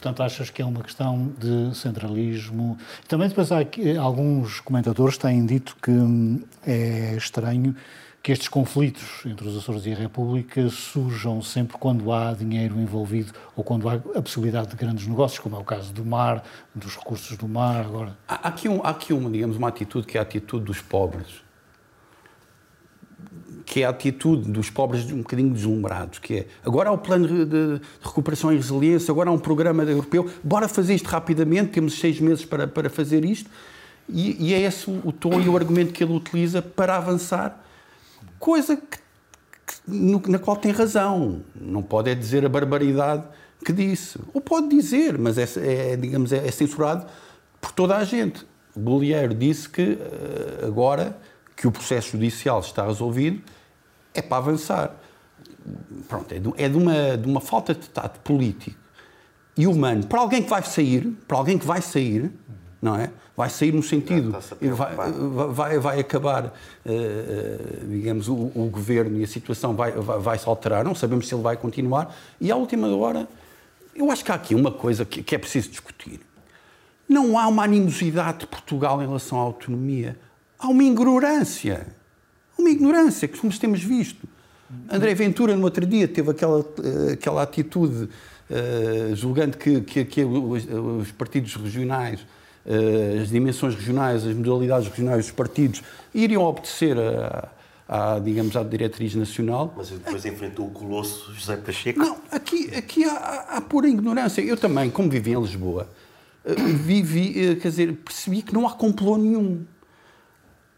Portanto, 0.00 0.22
achas 0.22 0.48
que 0.48 0.62
é 0.62 0.64
uma 0.64 0.82
questão 0.82 1.30
de 1.38 1.76
centralismo? 1.76 2.78
Também 3.06 3.28
depois 3.28 3.52
há 3.52 3.58
aqui, 3.58 3.98
alguns 3.98 4.58
comentadores 4.58 5.18
têm 5.18 5.44
dito 5.44 5.76
que 5.76 5.90
hum, 5.90 6.42
é 6.66 7.14
estranho 7.16 7.76
que 8.22 8.32
estes 8.32 8.48
conflitos 8.48 9.22
entre 9.26 9.46
os 9.46 9.54
Açores 9.54 9.84
e 9.84 9.92
a 9.92 9.96
República 9.96 10.70
surjam 10.70 11.42
sempre 11.42 11.76
quando 11.76 12.10
há 12.12 12.32
dinheiro 12.32 12.80
envolvido 12.80 13.34
ou 13.54 13.62
quando 13.62 13.90
há 13.90 13.94
a 13.94 14.22
possibilidade 14.22 14.68
de 14.68 14.76
grandes 14.76 15.06
negócios, 15.06 15.38
como 15.38 15.56
é 15.56 15.58
o 15.58 15.64
caso 15.64 15.92
do 15.92 16.04
mar, 16.04 16.42
dos 16.74 16.96
recursos 16.96 17.36
do 17.36 17.46
mar 17.46 17.84
agora. 17.84 18.16
Há 18.26 18.48
aqui, 18.48 18.70
um, 18.70 18.80
há 18.82 18.88
aqui 18.88 19.12
uma, 19.12 19.28
digamos, 19.28 19.58
uma 19.58 19.68
atitude 19.68 20.06
que 20.06 20.16
é 20.16 20.20
a 20.20 20.22
atitude 20.22 20.64
dos 20.64 20.80
pobres, 20.80 21.42
que 23.70 23.82
é 23.82 23.86
a 23.86 23.90
atitude 23.90 24.50
dos 24.50 24.68
pobres 24.68 25.12
um 25.12 25.18
bocadinho 25.18 25.54
deslumbrados, 25.54 26.18
que 26.18 26.38
é 26.38 26.46
agora 26.66 26.88
há 26.88 26.92
o 26.92 26.98
plano 26.98 27.46
de 27.46 27.80
recuperação 28.02 28.52
e 28.52 28.56
resiliência, 28.56 29.12
agora 29.12 29.30
há 29.30 29.32
um 29.32 29.38
programa 29.38 29.84
europeu, 29.84 30.28
bora 30.42 30.66
fazer 30.66 30.92
isto 30.92 31.06
rapidamente, 31.06 31.70
temos 31.70 31.96
seis 31.96 32.18
meses 32.18 32.44
para, 32.44 32.66
para 32.66 32.90
fazer 32.90 33.24
isto, 33.24 33.48
e, 34.08 34.48
e 34.48 34.54
é 34.54 34.60
esse 34.62 34.90
o 34.90 35.12
tom 35.12 35.40
e 35.40 35.48
o 35.48 35.56
argumento 35.56 35.92
que 35.92 36.02
ele 36.02 36.12
utiliza 36.12 36.60
para 36.60 36.96
avançar 36.96 37.64
coisa 38.40 38.76
que, 38.76 38.98
que, 38.98 40.28
na 40.28 40.40
qual 40.40 40.56
tem 40.56 40.72
razão. 40.72 41.40
Não 41.54 41.80
pode 41.80 42.10
é 42.10 42.14
dizer 42.16 42.44
a 42.44 42.48
barbaridade 42.48 43.22
que 43.64 43.72
disse. 43.72 44.18
Ou 44.34 44.40
pode 44.40 44.68
dizer, 44.68 45.16
mas 45.16 45.38
é, 45.38 45.92
é 45.92 45.96
digamos, 45.96 46.32
é, 46.32 46.44
é, 46.44 46.50
censurado 46.50 47.06
por 47.60 47.70
toda 47.70 47.96
a 47.96 48.02
gente. 48.02 48.44
O 48.74 48.80
Bolieiro 48.80 49.32
disse 49.32 49.68
que 49.68 49.96
eh, 50.00 50.66
agora 50.66 51.16
que 51.56 51.68
o 51.68 51.70
processo 51.70 52.12
judicial 52.12 52.58
está 52.60 52.84
resolvido, 52.84 53.42
é 54.14 54.22
para 54.22 54.38
avançar. 54.38 54.94
Pronto, 56.08 56.32
é 56.32 56.38
de, 56.38 56.52
é 56.56 56.68
de 56.68 56.76
uma, 56.76 57.16
de 57.16 57.28
uma 57.28 57.40
falta 57.40 57.74
de 57.74 57.88
tato 57.88 58.20
político 58.20 58.78
e 59.56 59.66
humano. 59.66 60.06
Para 60.06 60.20
alguém 60.20 60.42
que 60.42 60.48
vai 60.48 60.62
sair, 60.62 61.16
para 61.28 61.36
alguém 61.36 61.58
que 61.58 61.66
vai 61.66 61.82
sair, 61.82 62.32
não 62.80 62.96
é? 62.96 63.10
vai 63.40 63.48
sair 63.48 63.72
no 63.72 63.82
sentido, 63.82 64.36
vai, 64.76 65.12
vai, 65.50 65.78
vai 65.78 66.00
acabar, 66.00 66.46
uh, 66.46 67.86
digamos, 67.88 68.28
o, 68.28 68.34
o, 68.34 68.68
governo 68.70 69.18
e 69.18 69.24
a 69.24 69.26
situação 69.26 69.74
vai, 69.74 69.92
vai, 69.92 70.18
vai, 70.18 70.38
se 70.38 70.46
alterar, 70.46 70.84
não 70.84 70.94
sabemos 70.94 71.26
se 71.26 71.34
ele 71.34 71.42
vai 71.42 71.56
continuar, 71.56 72.14
e 72.38 72.52
à 72.52 72.56
última 72.56 72.94
hora, 72.94 73.26
eu 73.94 74.10
acho 74.10 74.22
que 74.22 74.30
há 74.30 74.34
aqui 74.34 74.54
uma 74.54 74.70
coisa 74.70 75.06
que, 75.06 75.22
que 75.22 75.34
é 75.34 75.38
preciso 75.38 75.70
discutir. 75.70 76.20
Não 77.08 77.38
há 77.38 77.48
uma 77.48 77.64
animosidade 77.64 78.40
de 78.40 78.46
Portugal 78.46 79.02
em 79.02 79.06
relação 79.06 79.38
à 79.38 79.42
autonomia, 79.42 80.18
há 80.58 80.68
uma 80.68 80.84
ignorância, 80.84 81.86
uma 82.60 82.70
ignorância 82.70 83.26
que 83.26 83.38
como 83.38 83.56
temos 83.58 83.82
visto. 83.82 84.28
André 84.88 85.14
Ventura, 85.14 85.56
no 85.56 85.64
outro 85.64 85.84
dia, 85.84 86.06
teve 86.06 86.30
aquela, 86.30 86.60
eh, 86.60 87.12
aquela 87.14 87.42
atitude 87.42 88.04
uh, 88.04 89.16
julgando 89.16 89.56
que, 89.58 89.80
que, 89.80 90.04
que 90.04 90.24
os, 90.24 90.64
os 90.64 91.10
partidos 91.12 91.56
regionais 91.56 92.20
eh, 92.66 93.20
as 93.22 93.30
dimensões 93.30 93.74
regionais, 93.74 94.26
as 94.26 94.34
modalidades 94.34 94.86
regionais 94.88 95.24
dos 95.24 95.34
partidos 95.34 95.82
iriam 96.14 96.42
obedecer 96.42 96.96
a, 96.98 97.48
à, 97.88 98.18
digamos, 98.18 98.54
à 98.54 98.62
diretriz 98.62 99.14
nacional. 99.14 99.72
Mas 99.76 99.88
depois 99.88 100.24
enfrentou 100.26 100.66
o 100.66 100.70
colosso 100.70 101.32
José 101.32 101.56
Pacheco. 101.56 101.98
Não, 101.98 102.18
aqui, 102.30 102.70
aqui 102.76 103.04
há, 103.04 103.46
há 103.50 103.60
pura 103.60 103.88
ignorância. 103.88 104.42
Eu 104.42 104.56
também, 104.56 104.90
como 104.90 105.08
vivi 105.08 105.32
em 105.32 105.40
Lisboa, 105.40 105.88
vivi, 106.84 107.56
quer 107.56 107.68
dizer, 107.68 107.92
percebi 108.04 108.42
que 108.42 108.52
não 108.52 108.66
há 108.68 108.72
complô 108.72 109.16
nenhum. 109.16 109.64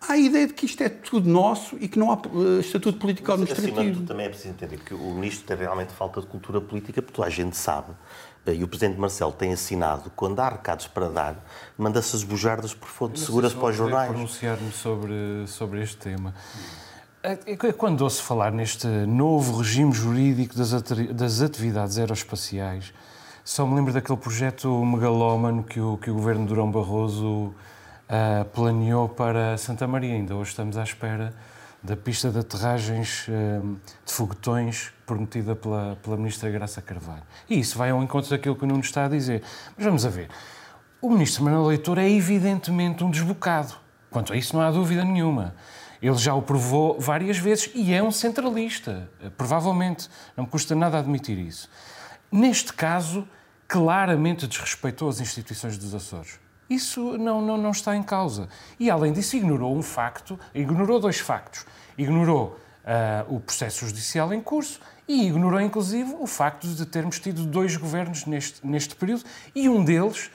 Há 0.09 0.14
a 0.14 0.18
ideia 0.18 0.47
de 0.47 0.52
que 0.52 0.66
isto 0.66 0.82
é 0.82 0.88
tudo 0.88 1.28
nosso 1.28 1.76
e 1.80 1.88
que 1.88 1.99
não 1.99 2.11
há 2.11 2.21
estatuto 2.61 2.99
político 2.99 3.30
administrativo. 3.30 3.78
Acima 3.78 3.90
de 3.90 3.97
tudo, 3.99 4.06
também 4.06 4.26
é 4.26 4.28
preciso 4.28 4.50
entender 4.50 4.78
que 4.78 4.94
o 4.94 5.14
ministro 5.14 5.47
tem 5.47 5.56
realmente 5.56 5.92
falta 5.92 6.21
de 6.21 6.26
cultura 6.26 6.61
política, 6.61 7.00
porque 7.00 7.14
toda 7.14 7.28
a 7.28 7.30
gente 7.30 7.56
sabe 7.56 7.92
e 8.50 8.64
o 8.64 8.68
Presidente 8.68 8.99
Marcelo 8.99 9.32
tem 9.32 9.52
assinado, 9.52 10.11
quando 10.16 10.40
há 10.40 10.49
recados 10.49 10.88
para 10.88 11.09
dar, 11.09 11.37
manda-se 11.78 12.16
as 12.16 12.25
bujardas 12.25 12.75
por 12.75 12.88
fontes 12.88 13.23
seguras 13.23 13.54
para 13.54 13.66
os 13.66 13.76
jornais. 13.76 14.11
pronunciar-me 14.11 14.73
sobre, 14.73 15.44
sobre 15.47 15.82
este 15.82 15.97
tema. 15.97 16.35
É, 17.23 17.38
é 17.47 17.73
quando 17.73 18.00
ouço 18.00 18.21
falar 18.25 18.50
neste 18.50 18.88
novo 18.88 19.59
regime 19.59 19.92
jurídico 19.92 20.56
das, 20.56 20.73
das 21.14 21.40
atividades 21.40 21.99
aeroespaciais, 21.99 22.92
só 23.44 23.64
me 23.64 23.76
lembro 23.76 23.92
daquele 23.92 24.18
projeto 24.18 24.85
megalómano 24.85 25.62
que 25.62 25.80
o, 25.80 25.97
que 25.99 26.11
o 26.11 26.14
governo 26.14 26.44
Durão 26.44 26.71
Barroso 26.71 27.54
uh, 28.09 28.44
planeou 28.47 29.09
para 29.09 29.56
Santa 29.59 29.87
Maria. 29.87 30.14
Ainda 30.14 30.35
hoje 30.35 30.50
estamos 30.50 30.76
à 30.76 30.82
espera 30.82 31.35
da 31.82 31.97
pista 31.97 32.30
de 32.30 32.38
aterragens 32.38 33.26
uh, 33.28 33.76
de 34.04 34.12
foguetões 34.12 34.92
prometida 35.04 35.56
pela, 35.56 35.97
pela 36.02 36.16
Ministra 36.16 36.50
Graça 36.50 36.80
Carvalho. 36.80 37.23
E 37.49 37.59
isso 37.59 37.76
vai 37.76 37.90
ao 37.90 38.02
encontro 38.02 38.30
daquilo 38.30 38.56
que 38.56 38.64
o 38.64 38.66
Nuno 38.66 38.80
está 38.80 39.06
a 39.06 39.09
dizer. 39.09 39.42
Mas 39.76 39.85
vamos 39.85 40.06
a 40.06 40.09
ver. 40.09 40.28
O 41.00 41.11
Ministro 41.11 41.44
Manuel 41.44 41.66
Leitor 41.66 41.99
é 41.99 42.09
evidentemente 42.09 43.02
um 43.02 43.11
desbocado. 43.11 43.75
Quanto 44.11 44.32
a 44.32 44.37
isso 44.37 44.54
não 44.54 44.62
há 44.62 44.71
dúvida 44.71 45.04
nenhuma. 45.04 45.54
Ele 46.00 46.16
já 46.16 46.35
o 46.35 46.42
provou 46.42 47.00
várias 47.00 47.38
vezes 47.38 47.71
e 47.75 47.92
é 47.92 48.02
um 48.02 48.12
centralista. 48.12 49.11
Provavelmente. 49.37 50.09
Não 50.37 50.44
me 50.44 50.50
custa 50.50 50.75
nada 50.75 50.99
admitir 50.99 51.38
isso. 51.38 51.68
Neste 52.30 52.73
caso, 52.73 53.26
claramente 53.66 54.47
desrespeitou 54.47 55.09
as 55.09 55.21
instituições 55.21 55.76
dos 55.76 55.94
Açores. 55.94 56.38
Isso 56.74 57.18
não, 57.18 57.40
não, 57.42 57.56
não 57.56 57.70
está 57.70 57.96
em 57.96 58.02
causa. 58.02 58.48
E, 58.78 58.90
além 58.90 59.12
disso, 59.12 59.36
ignorou 59.36 59.76
um 59.76 59.82
facto, 59.82 60.38
ignorou 60.54 60.98
dois 60.98 61.18
factos. 61.18 61.66
Ignorou 61.98 62.58
uh, 62.84 63.34
o 63.34 63.40
processo 63.40 63.86
judicial 63.86 64.32
em 64.32 64.40
curso 64.40 64.80
e 65.06 65.26
ignorou, 65.26 65.60
inclusive, 65.60 66.14
o 66.18 66.26
facto 66.26 66.66
de 66.66 66.86
termos 66.86 67.18
tido 67.18 67.44
dois 67.44 67.76
governos 67.76 68.24
neste, 68.24 68.66
neste 68.66 68.94
período 68.94 69.24
e 69.54 69.68
um 69.68 69.84
deles 69.84 70.26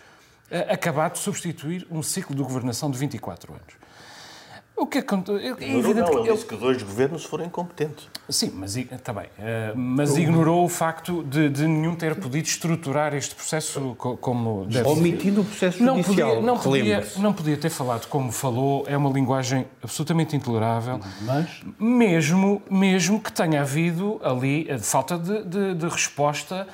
uh, 0.51 0.71
acabado 0.71 1.13
de 1.13 1.19
substituir 1.19 1.87
um 1.89 2.03
ciclo 2.03 2.35
de 2.35 2.43
governação 2.43 2.91
de 2.91 2.97
24 2.97 3.53
anos. 3.53 3.86
O 4.77 4.85
que 4.85 4.99
acontece? 4.99 5.43
É 5.43 5.49
evidente 5.49 6.11
não, 6.11 6.13
não, 6.13 6.23
ele 6.23 6.33
disse 6.33 6.45
que 6.45 6.55
dois 6.55 6.81
governos 6.83 7.25
foram 7.25 7.45
incompetentes. 7.45 8.07
Sim, 8.29 8.51
mas 8.53 8.75
também. 9.03 9.25
Uh, 9.25 9.75
mas 9.75 10.15
ignorou 10.15 10.63
o 10.63 10.69
facto 10.69 11.23
de, 11.23 11.49
de, 11.49 11.67
nenhum 11.67 11.95
ter 11.95 12.15
podido 12.15 12.45
estruturar 12.45 13.15
este 13.15 13.33
processo 13.33 13.95
como 13.95 14.65
deve 14.65 14.87
Omitindo 14.87 15.41
o 15.41 15.45
processo 15.45 15.79
judicial. 15.79 16.41
Não 16.43 16.57
podia, 16.59 16.93
não, 16.93 17.01
podia, 17.01 17.07
não 17.17 17.33
podia 17.33 17.57
ter 17.57 17.71
falado 17.71 18.07
como 18.07 18.31
falou, 18.31 18.85
é 18.87 18.95
uma 18.95 19.09
linguagem 19.09 19.65
absolutamente 19.81 20.35
intolerável. 20.35 20.99
Mas? 21.21 21.63
Mesmo, 21.79 22.61
mesmo 22.69 23.19
que 23.19 23.31
tenha 23.31 23.61
havido 23.61 24.21
ali 24.23 24.69
a 24.69 24.77
falta 24.77 25.17
de, 25.17 25.43
de, 25.43 25.73
de 25.73 25.87
resposta 25.87 26.67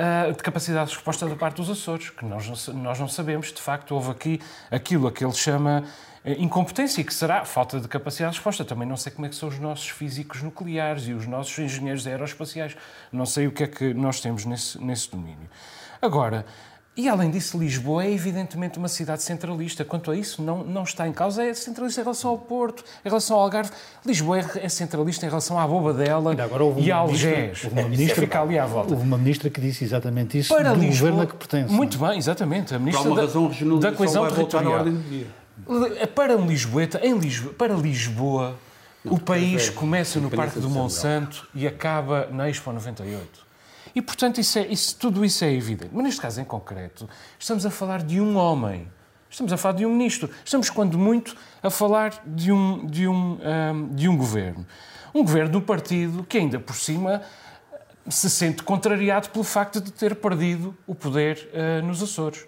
uh, 0.00 0.32
de 0.32 0.42
capacidade 0.42 0.88
de 0.88 0.96
resposta 0.96 1.26
da 1.26 1.36
parte 1.36 1.56
dos 1.56 1.68
Açores, 1.68 2.08
que 2.08 2.24
nós 2.24 2.46
não, 2.46 2.74
nós 2.82 2.98
não 2.98 3.08
sabemos. 3.08 3.52
De 3.52 3.60
facto, 3.60 3.94
houve 3.94 4.10
aqui 4.10 4.40
aquilo 4.70 5.06
a 5.06 5.12
que 5.12 5.22
ele 5.22 5.34
chama 5.34 5.84
eh, 6.24 6.36
incompetência, 6.38 7.02
que 7.02 7.14
será 7.14 7.44
falta 7.44 7.80
de 7.80 7.88
capacidade 7.88 8.32
de 8.32 8.38
resposta. 8.38 8.64
Também 8.64 8.86
não 8.86 8.96
sei 8.96 9.12
como 9.12 9.26
é 9.26 9.28
que 9.28 9.36
são 9.36 9.48
os 9.48 9.58
nossos 9.58 9.88
físicos 9.88 10.42
nucleares 10.42 11.08
e 11.08 11.12
os 11.12 11.26
nossos 11.26 11.58
engenheiros 11.58 12.06
aeroespaciais. 12.06 12.76
Não 13.12 13.26
sei 13.26 13.46
o 13.46 13.52
que 13.52 13.64
é 13.64 13.66
que 13.66 13.94
nós 13.94 14.20
temos 14.20 14.44
nesse, 14.44 14.82
nesse 14.82 15.10
domínio. 15.10 15.48
Agora, 16.00 16.44
e 16.96 17.08
além 17.08 17.30
disso, 17.30 17.56
Lisboa 17.56 18.04
é 18.04 18.10
evidentemente 18.10 18.76
uma 18.76 18.88
cidade 18.88 19.22
centralista. 19.22 19.84
Quanto 19.84 20.10
a 20.10 20.16
isso, 20.16 20.42
não, 20.42 20.64
não 20.64 20.82
está 20.82 21.08
em 21.08 21.12
causa. 21.12 21.42
É 21.42 21.54
centralista 21.54 22.00
em 22.00 22.04
relação 22.04 22.30
ao 22.30 22.38
Porto, 22.38 22.84
em 23.04 23.08
relação 23.08 23.36
ao 23.36 23.44
Algarve. 23.44 23.70
Lisboa 24.04 24.40
é, 24.40 24.44
é 24.64 24.68
centralista 24.68 25.24
em 25.24 25.28
relação 25.28 25.58
à 25.58 25.66
Bobadela 25.66 26.36
e 26.78 26.90
a 26.90 26.96
Algés. 26.96 27.64
Houve 27.64 27.80
uma, 27.80 27.88
ministra, 27.88 28.20
fica 28.20 28.42
ali 28.42 28.58
à 28.58 28.66
volta. 28.66 28.92
houve 28.92 29.06
uma 29.06 29.16
ministra 29.16 29.48
que 29.48 29.60
disse 29.60 29.84
exatamente 29.84 30.36
isso 30.36 30.54
para 30.54 30.74
do 30.74 30.80
Lisboa, 30.80 31.10
governo 31.10 31.22
a 31.22 31.26
que 31.26 31.36
pertence. 31.36 31.72
Muito 31.72 31.96
bem, 31.96 32.18
exatamente. 32.18 32.74
A 32.74 32.78
ministra 32.78 33.04
Por 33.04 33.12
uma 33.12 33.16
da, 33.16 33.22
razão 33.22 33.78
da 33.78 33.92
coesão 33.92 34.28
territorial. 34.28 34.84
Para 36.14 36.36
um 36.36 36.46
Lisboeta, 36.46 37.00
em 37.04 37.16
Lisboa, 37.18 37.54
para 37.54 37.74
Lisboa, 37.74 38.58
o 39.04 39.18
país 39.18 39.68
é, 39.68 39.72
começa 39.72 40.20
no 40.20 40.30
Parque 40.30 40.60
do 40.60 40.68
Monsanto 40.68 41.48
e 41.54 41.66
acaba 41.66 42.28
na 42.30 42.48
Expo 42.48 42.72
98. 42.72 43.46
E, 43.94 44.02
portanto, 44.02 44.40
isso 44.40 44.58
é, 44.58 44.66
isso, 44.66 44.96
tudo 44.96 45.24
isso 45.24 45.44
é 45.44 45.52
evidente. 45.52 45.90
Mas, 45.92 46.04
neste 46.04 46.20
caso 46.20 46.40
em 46.40 46.44
concreto, 46.44 47.08
estamos 47.38 47.64
a 47.64 47.70
falar 47.70 48.02
de 48.02 48.20
um 48.20 48.36
homem. 48.36 48.86
Estamos 49.28 49.52
a 49.52 49.56
falar 49.56 49.76
de 49.76 49.86
um 49.86 49.90
ministro. 49.90 50.30
Estamos, 50.44 50.70
quando 50.70 50.98
muito, 50.98 51.36
a 51.62 51.70
falar 51.70 52.22
de 52.26 52.52
um, 52.52 52.86
de 52.86 53.06
um, 53.08 53.38
um 53.38 53.94
de 53.94 54.08
um 54.08 54.16
governo. 54.16 54.66
Um 55.14 55.22
governo 55.22 55.50
do 55.50 55.62
partido 55.62 56.24
que, 56.24 56.38
ainda 56.38 56.60
por 56.60 56.74
cima, 56.74 57.22
se 58.08 58.28
sente 58.28 58.62
contrariado 58.62 59.30
pelo 59.30 59.44
facto 59.44 59.80
de 59.80 59.92
ter 59.92 60.14
perdido 60.16 60.76
o 60.86 60.94
poder 60.94 61.48
uh, 61.52 61.84
nos 61.86 62.02
Açores. 62.02 62.46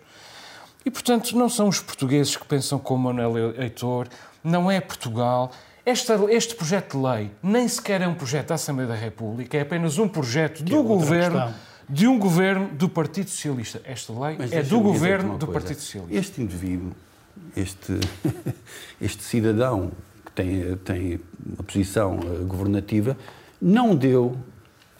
E, 0.84 0.90
portanto, 0.90 1.36
não 1.36 1.48
são 1.48 1.68
os 1.68 1.80
portugueses 1.80 2.36
que 2.36 2.46
pensam 2.46 2.78
como 2.78 3.04
Manuel 3.04 3.54
Heitor, 3.60 4.08
não 4.42 4.70
é 4.70 4.80
Portugal. 4.80 5.52
Esta, 5.84 6.14
este 6.30 6.54
projeto 6.54 6.96
de 6.96 7.04
lei 7.04 7.30
nem 7.42 7.66
sequer 7.66 8.00
é 8.00 8.08
um 8.08 8.14
projeto 8.14 8.48
da 8.48 8.54
Assembleia 8.54 8.88
da 8.88 8.94
República, 8.94 9.56
é 9.56 9.62
apenas 9.62 9.98
um 9.98 10.08
projeto 10.08 10.58
que 10.58 10.70
do 10.70 10.80
é 10.80 10.82
governo, 10.82 11.40
questão. 11.40 11.54
de 11.88 12.06
um 12.06 12.18
governo 12.18 12.68
do 12.68 12.88
Partido 12.88 13.30
Socialista. 13.30 13.80
Esta 13.84 14.12
lei 14.12 14.36
Mas 14.38 14.52
é 14.52 14.62
do 14.62 14.80
governo 14.80 15.38
do 15.38 15.48
Partido 15.48 15.80
Socialista. 15.80 16.16
Este 16.16 16.42
indivíduo, 16.42 16.92
este, 17.56 17.98
este 19.00 19.22
cidadão 19.24 19.90
que 20.24 20.32
tem, 20.32 20.76
tem 20.78 21.20
uma 21.44 21.64
posição 21.64 22.18
eh, 22.22 22.44
governativa, 22.44 23.16
não 23.60 23.94
deu 23.94 24.36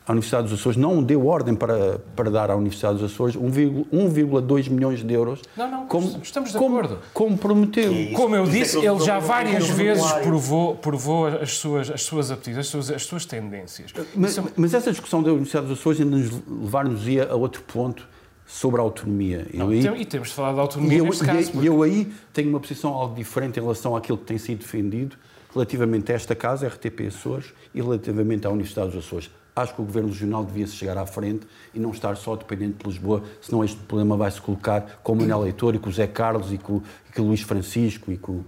a 0.07 0.13
Universidade 0.13 0.49
dos 0.49 0.59
Açores 0.59 0.77
não 0.77 1.03
deu 1.03 1.27
ordem 1.27 1.55
para, 1.55 1.99
para 2.17 2.31
dar 2.31 2.51
à 2.51 2.57
Universidade 2.57 2.99
dos 2.99 3.13
Açores 3.13 3.37
1,2 3.37 4.69
milhões 4.71 5.03
de 5.05 5.15
euros. 5.15 5.41
Não, 5.57 5.71
não, 5.71 5.87
como, 5.87 6.21
estamos 6.23 6.51
de 6.53 6.59
como, 6.59 6.77
acordo. 6.79 6.99
Como 7.15 7.39
prometeu. 7.39 7.93
Isso, 7.93 8.15
Como 8.15 8.35
eu 8.35 8.45
é 8.45 8.49
disse, 8.49 8.79
ele 8.79 8.99
já 9.01 9.19
várias 9.19 9.65
sou 9.65 9.77
vezes 9.77 10.13
provou, 10.15 10.75
provou 10.77 11.27
as 11.29 11.53
suas, 11.57 11.91
as 11.91 12.03
suas 12.03 12.31
aptidões, 12.31 12.59
as 12.67 12.67
suas, 12.69 12.91
as 12.91 13.03
suas 13.05 13.25
tendências. 13.25 13.93
Mas, 14.17 14.33
Isso 14.33 14.41
é- 14.41 14.45
mas 14.57 14.75
essa 14.75 14.91
discussão 14.91 15.23
da 15.23 15.31
Universidade 15.31 15.67
dos 15.67 15.79
Açores 15.79 16.01
ainda 16.01 16.17
nos 16.17 16.31
levar-nos-ia 16.49 17.29
a 17.31 17.35
outro 17.37 17.63
ponto 17.63 18.07
sobre 18.47 18.81
a 18.81 18.85
autonomia. 18.85 19.47
Eu 19.53 19.69
aí- 19.69 20.03
E 20.03 20.05
temos 20.05 20.29
de 20.29 20.35
falar 20.35 20.51
da 20.53 20.59
E 20.59 20.61
autonomia 20.61 20.99
eu, 20.99 21.05
neste 21.05 21.23
e- 21.23 21.27
caso. 21.27 21.53
e 21.63 21.67
eu 21.67 21.83
aí 21.83 22.13
tenho 22.33 22.49
uma 22.51 22.61
posição 22.61 22.93
algo 22.93 23.15
diferente 23.15 23.59
em 23.59 23.63
relação 23.63 23.95
àquilo 23.97 24.19
que 24.19 24.25
tem 24.25 24.37
sido 24.39 24.59
defendido 24.59 25.17
relativamente 25.55 26.11
a 26.11 26.15
esta 26.15 26.35
casa, 26.35 26.67
RTP 26.67 27.07
Açores, 27.07 27.53
e 27.75 27.81
relativamente 27.81 28.47
à 28.47 28.51
Universidade 28.51 28.91
dos 28.91 29.05
Açores. 29.07 29.31
Acho 29.55 29.75
que 29.75 29.83
o 29.83 29.85
Governo 29.85 30.09
Regional 30.09 30.45
devia-se 30.45 30.73
chegar 30.75 30.97
à 30.97 31.05
frente 31.05 31.47
e 31.75 31.79
não 31.79 31.91
estar 31.91 32.17
só 32.17 32.35
dependente 32.37 32.79
de 32.83 32.89
Lisboa, 32.89 33.23
senão 33.43 33.63
este 33.63 33.77
problema 33.81 34.17
vai 34.17 34.31
se 34.31 34.41
colocar 34.41 35.01
com 35.03 35.13
o 35.13 35.17
Manuel 35.17 35.41
Leitor 35.43 35.75
e 35.75 35.79
com 35.79 35.91
o 35.91 35.93
Zé 35.93 36.07
Carlos 36.07 36.51
e 36.53 36.57
com, 36.59 36.81
e 37.09 37.13
com 37.13 37.23
o 37.23 37.27
Luís 37.27 37.43
Francisco 37.43 38.11
e 38.11 38.17
com, 38.17 38.43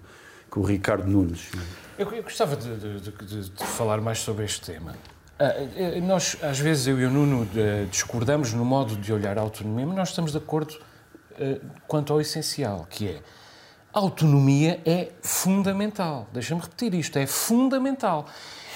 com 0.49 0.61
o 0.61 0.65
Ricardo 0.65 1.07
Nunes. 1.07 1.51
Eu, 1.99 2.11
eu 2.11 2.23
gostava 2.23 2.57
de, 2.57 2.75
de- 2.77 3.01
de- 3.01 3.51
de- 3.51 3.67
falar 3.67 4.01
mais 4.01 4.19
sobre 4.21 4.47
este 4.47 4.63
tema. 4.73 4.95
Ah, 5.39 5.53
eh, 5.77 6.01
nós, 6.01 6.39
às 6.43 6.59
vezes, 6.59 6.87
eu 6.87 6.99
e 6.99 7.05
o 7.05 7.11
Nuno 7.11 7.47
eh, 7.55 7.87
discordamos 7.91 8.53
no 8.55 8.65
modo 8.65 8.97
de 8.97 9.13
olhar 9.13 9.37
a 9.37 9.43
autonomia, 9.43 9.85
mas 9.87 9.97
nós 9.97 10.09
estamos 10.09 10.33
de 10.33 10.39
acordo 10.39 10.75
eh, 11.39 11.61
quanto 11.87 12.13
ao 12.15 12.21
essencial, 12.21 12.87
que 12.89 13.09
é 13.09 13.21
a 13.93 13.99
autonomia 13.99 14.81
é 14.87 15.11
fundamental. 15.23 16.27
Deixa-me 16.33 16.61
repetir 16.63 16.95
isto, 16.95 17.19
é 17.19 17.27
fundamental. 17.27 18.27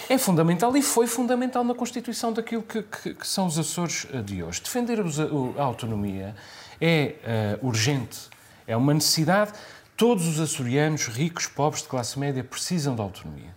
É 0.08 0.16
fundamental 0.16 0.74
e 0.76 0.82
foi 0.82 1.06
fundamental 1.06 1.62
na 1.62 1.74
constituição 1.74 2.32
daquilo 2.32 2.62
que, 2.62 2.82
que- 2.82 3.14
que 3.14 3.28
são 3.28 3.46
os 3.46 3.58
Açores 3.58 4.06
eh, 4.12 4.22
de 4.22 4.42
hoje. 4.42 4.60
Defender 4.62 5.00
os- 5.00 5.18
o- 5.18 5.54
a 5.58 5.62
autonomia 5.62 6.34
é 6.80 7.16
eh, 7.22 7.58
urgente, 7.62 8.18
é 8.66 8.74
uma 8.76 8.94
necessidade. 8.94 9.52
Todos 9.96 10.26
os 10.26 10.40
açorianos, 10.40 11.08
ricos, 11.08 11.46
pobres, 11.46 11.82
de 11.82 11.88
classe 11.88 12.18
média, 12.18 12.42
precisam 12.42 12.94
da 12.96 13.02
autonomia. 13.02 13.54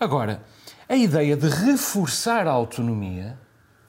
Agora, 0.00 0.40
a 0.88 0.96
ideia 0.96 1.36
de 1.36 1.48
reforçar 1.48 2.46
a 2.46 2.50
autonomia 2.52 3.36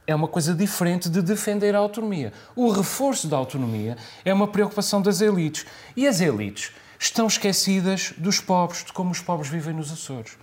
é 0.06 0.14
uma 0.14 0.28
coisa 0.28 0.54
diferente 0.54 1.10
de 1.10 1.22
defender 1.22 1.74
a 1.74 1.78
autonomia. 1.78 2.34
O 2.56 2.70
reforço 2.70 3.28
da 3.28 3.38
autonomia 3.38 3.96
é 4.26 4.34
uma 4.34 4.48
preocupação 4.48 5.02
das 5.02 5.22
elites. 5.22 5.66
E 5.96 6.06
as 6.06 6.20
elites 6.20 6.72
estão 7.00 7.28
esquecidas 7.28 8.14
dos 8.18 8.42
pobres, 8.42 8.84
de 8.84 8.92
como 8.92 9.12
os 9.12 9.22
pobres 9.22 9.50
vivem 9.50 9.74
nos 9.74 9.92
Açores. 9.92 10.38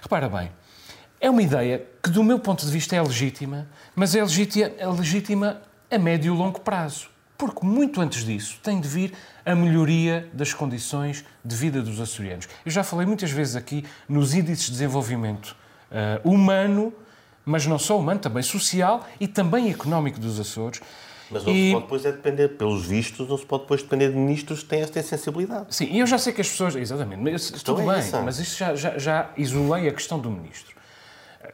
Repara 0.00 0.28
bem, 0.28 0.50
é 1.24 1.30
uma 1.30 1.42
ideia 1.42 1.86
que, 2.02 2.10
do 2.10 2.22
meu 2.22 2.38
ponto 2.38 2.66
de 2.66 2.70
vista, 2.70 2.94
é 2.94 3.00
legítima, 3.00 3.66
mas 3.96 4.14
é 4.14 4.22
legítima, 4.22 4.70
é 4.76 4.86
legítima 4.86 5.62
a 5.90 5.98
médio 5.98 6.34
e 6.34 6.36
longo 6.36 6.60
prazo. 6.60 7.08
Porque 7.38 7.64
muito 7.64 7.98
antes 8.00 8.24
disso 8.24 8.58
tem 8.62 8.78
de 8.78 8.86
vir 8.86 9.14
a 9.44 9.54
melhoria 9.54 10.28
das 10.34 10.52
condições 10.52 11.24
de 11.42 11.56
vida 11.56 11.80
dos 11.80 11.98
açorianos. 11.98 12.46
Eu 12.64 12.70
já 12.70 12.84
falei 12.84 13.06
muitas 13.06 13.30
vezes 13.30 13.56
aqui 13.56 13.86
nos 14.06 14.34
índices 14.34 14.66
de 14.66 14.72
desenvolvimento 14.72 15.56
eh, 15.90 16.20
humano, 16.24 16.92
mas 17.44 17.64
não 17.66 17.78
só 17.78 17.98
humano, 17.98 18.20
também 18.20 18.42
social 18.42 19.06
e 19.18 19.26
também 19.26 19.70
económico 19.70 20.20
dos 20.20 20.38
Açores. 20.38 20.80
Mas 21.30 21.42
não 21.42 21.52
E- 21.54 21.68
se 21.68 21.72
pode 21.72 21.82
depois 21.84 22.04
é 22.04 22.12
depender, 22.12 22.48
pelos 22.50 22.84
vistos, 22.84 23.26
não 23.26 23.38
se 23.38 23.46
pode 23.46 23.62
depois 23.62 23.82
depender 23.82 24.10
de 24.10 24.16
ministros 24.16 24.62
que 24.62 24.66
têm 24.68 24.82
esta 24.82 25.02
sensibilidade. 25.02 25.74
Sim, 25.74 25.86
e 25.90 26.00
eu 26.00 26.06
já 26.06 26.18
sei 26.18 26.34
que 26.34 26.42
as 26.42 26.48
pessoas. 26.50 26.76
Exatamente, 26.76 27.22
mas 27.22 27.50
tudo 27.62 27.80
é 27.80 27.86
bem, 27.86 27.94
essa. 27.94 28.20
mas 28.20 28.38
isto 28.38 28.58
já, 28.58 28.74
já, 28.74 28.98
já 28.98 29.30
isolei 29.38 29.88
a 29.88 29.92
questão 29.92 30.18
do 30.18 30.30
ministro. 30.30 30.74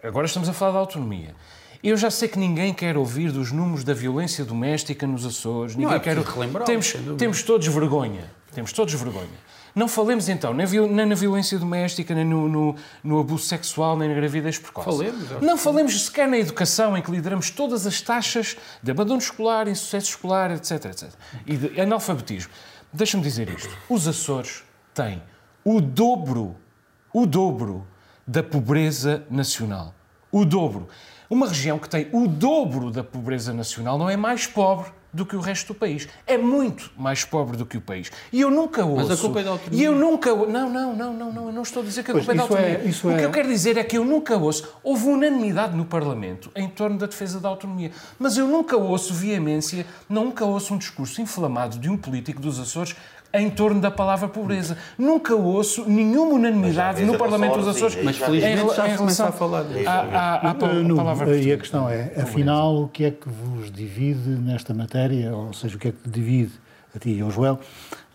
Agora 0.02 0.26
estamos 0.26 0.48
a 0.48 0.52
falar 0.52 0.72
da 0.72 0.78
autonomia. 0.78 1.34
Eu 1.82 1.96
já 1.96 2.10
sei 2.10 2.28
que 2.28 2.38
ninguém 2.38 2.74
quer 2.74 2.96
ouvir 2.96 3.32
dos 3.32 3.50
números 3.52 3.84
da 3.84 3.94
violência 3.94 4.44
doméstica 4.44 5.06
nos 5.06 5.24
Açores. 5.24 5.74
Ninguém 5.74 5.96
é 5.96 6.00
quer. 6.00 6.18
relembrar, 6.18 6.64
Temos, 6.66 6.94
temos 7.16 7.42
todos 7.42 7.66
vergonha. 7.66 8.30
Temos 8.52 8.72
todos 8.72 8.92
vergonha. 8.94 9.50
Não 9.74 9.86
falemos 9.86 10.28
então 10.28 10.52
nem, 10.52 10.66
nem 10.88 11.06
na 11.06 11.14
violência 11.14 11.56
doméstica, 11.58 12.12
nem 12.14 12.24
no, 12.24 12.48
no- 12.48 12.76
no 13.02 13.20
abuso 13.20 13.44
sexual, 13.44 13.96
nem 13.96 14.08
na 14.08 14.14
gravidez 14.14 14.58
precoce. 14.58 14.90
Falemos, 14.90 15.30
Não 15.40 15.56
falemos 15.56 16.04
sequer 16.06 16.26
na 16.28 16.36
educação, 16.36 16.96
em 16.98 17.02
que 17.02 17.10
lideramos 17.10 17.50
todas 17.50 17.86
as 17.86 18.00
taxas 18.02 18.56
de 18.82 18.90
abandono 18.90 19.20
escolar, 19.20 19.68
insucesso 19.68 20.08
escolar, 20.10 20.50
etc, 20.50 20.84
etc. 20.86 21.10
E 21.46 21.56
de 21.56 21.80
analfabetismo. 21.80 22.50
Deixa-me 22.92 23.22
dizer 23.22 23.48
isto. 23.48 23.70
Os 23.88 24.08
Açores 24.08 24.64
têm 24.92 25.22
o 25.64 25.80
dobro, 25.80 26.56
o 27.14 27.24
dobro 27.24 27.86
da 28.30 28.44
pobreza 28.44 29.24
nacional. 29.28 29.92
O 30.30 30.44
dobro. 30.44 30.86
Uma 31.28 31.48
região 31.48 31.80
que 31.80 31.88
tem 31.88 32.06
o 32.12 32.28
dobro 32.28 32.88
da 32.92 33.02
pobreza 33.02 33.52
nacional 33.52 33.98
não 33.98 34.08
é 34.08 34.16
mais 34.16 34.46
pobre 34.46 34.92
do 35.12 35.26
que 35.26 35.34
o 35.34 35.40
resto 35.40 35.72
do 35.72 35.74
país. 35.74 36.06
É 36.28 36.38
muito 36.38 36.92
mais 36.96 37.24
pobre 37.24 37.56
do 37.56 37.66
que 37.66 37.76
o 37.76 37.80
país. 37.80 38.08
E 38.32 38.40
eu 38.40 38.48
nunca 38.48 38.84
ouço... 38.84 39.12
a 39.12 39.16
culpa 39.16 39.40
é 39.40 39.42
da 39.42 39.50
autonomia. 39.50 39.80
E 39.80 39.84
eu 39.84 39.96
nunca... 39.96 40.32
Não, 40.32 40.70
não, 40.70 40.94
não, 40.94 41.12
não, 41.12 41.32
não. 41.32 41.46
Eu 41.46 41.52
não 41.52 41.62
estou 41.62 41.82
a 41.82 41.86
dizer 41.86 42.04
que 42.04 42.12
a 42.12 42.14
Pois, 42.14 42.24
culpa 42.24 42.32
é 42.32 42.36
da 42.36 42.42
é- 42.42 42.46
autonomia. 42.46 42.88
isso 42.88 43.08
o 43.08 43.14
que 43.16 43.20
é- 43.20 43.24
eu 43.24 43.30
quero 43.32 43.48
dizer 43.48 43.76
é 43.76 43.82
que 43.82 43.98
eu 43.98 44.04
nunca 44.04 44.36
ouço... 44.36 44.68
Houve 44.84 45.06
unanimidade 45.08 45.76
no 45.76 45.84
Parlamento 45.84 46.52
em 46.54 46.68
torno 46.68 46.96
da 46.98 47.06
defesa 47.06 47.40
da 47.40 47.48
autonomia. 47.48 47.90
Mas 48.16 48.36
eu 48.36 48.46
nunca 48.46 48.76
ouço 48.76 49.12
veemência, 49.12 49.84
nunca 50.08 50.44
ouço 50.44 50.72
um 50.72 50.78
discurso 50.78 51.20
inflamado 51.20 51.80
de 51.80 51.90
um 51.90 51.96
político 51.96 52.40
dos 52.40 52.60
Açores 52.60 52.94
em 53.32 53.48
torno 53.50 53.80
da 53.80 53.90
palavra 53.90 54.28
pobreza. 54.28 54.76
Nunca 54.98 55.34
ouço 55.34 55.88
nenhuma 55.88 56.34
unanimidade 56.34 57.04
no 57.04 57.16
Parlamento 57.16 57.58
dos 57.58 57.68
Açores 57.68 57.96
Mas 58.02 58.16
felizmente 58.16 58.74
já 58.74 58.88
se 58.88 58.96
começa 58.96 59.24
relação 59.24 59.26
a 59.28 59.32
falar 59.32 59.62
disso. 59.64 59.88
à- 59.88 60.56
Uh, 60.60 60.96
palavra 60.96 61.36
e 61.36 61.52
a 61.52 61.56
questão 61.58 61.88
é, 61.88 62.12
afinal, 62.16 62.82
o 62.82 62.88
que 62.88 63.04
é 63.04 63.10
que 63.10 63.28
vos 63.28 63.70
divide 63.70 64.28
nesta 64.28 64.74
matéria, 64.74 65.34
ou 65.34 65.52
seja, 65.52 65.76
o 65.76 65.78
que 65.78 65.88
é 65.88 65.92
que 65.92 66.08
divide 66.08 66.52
a 66.94 66.98
ti 66.98 67.10
e 67.10 67.20
ao 67.20 67.30
Joel, 67.30 67.60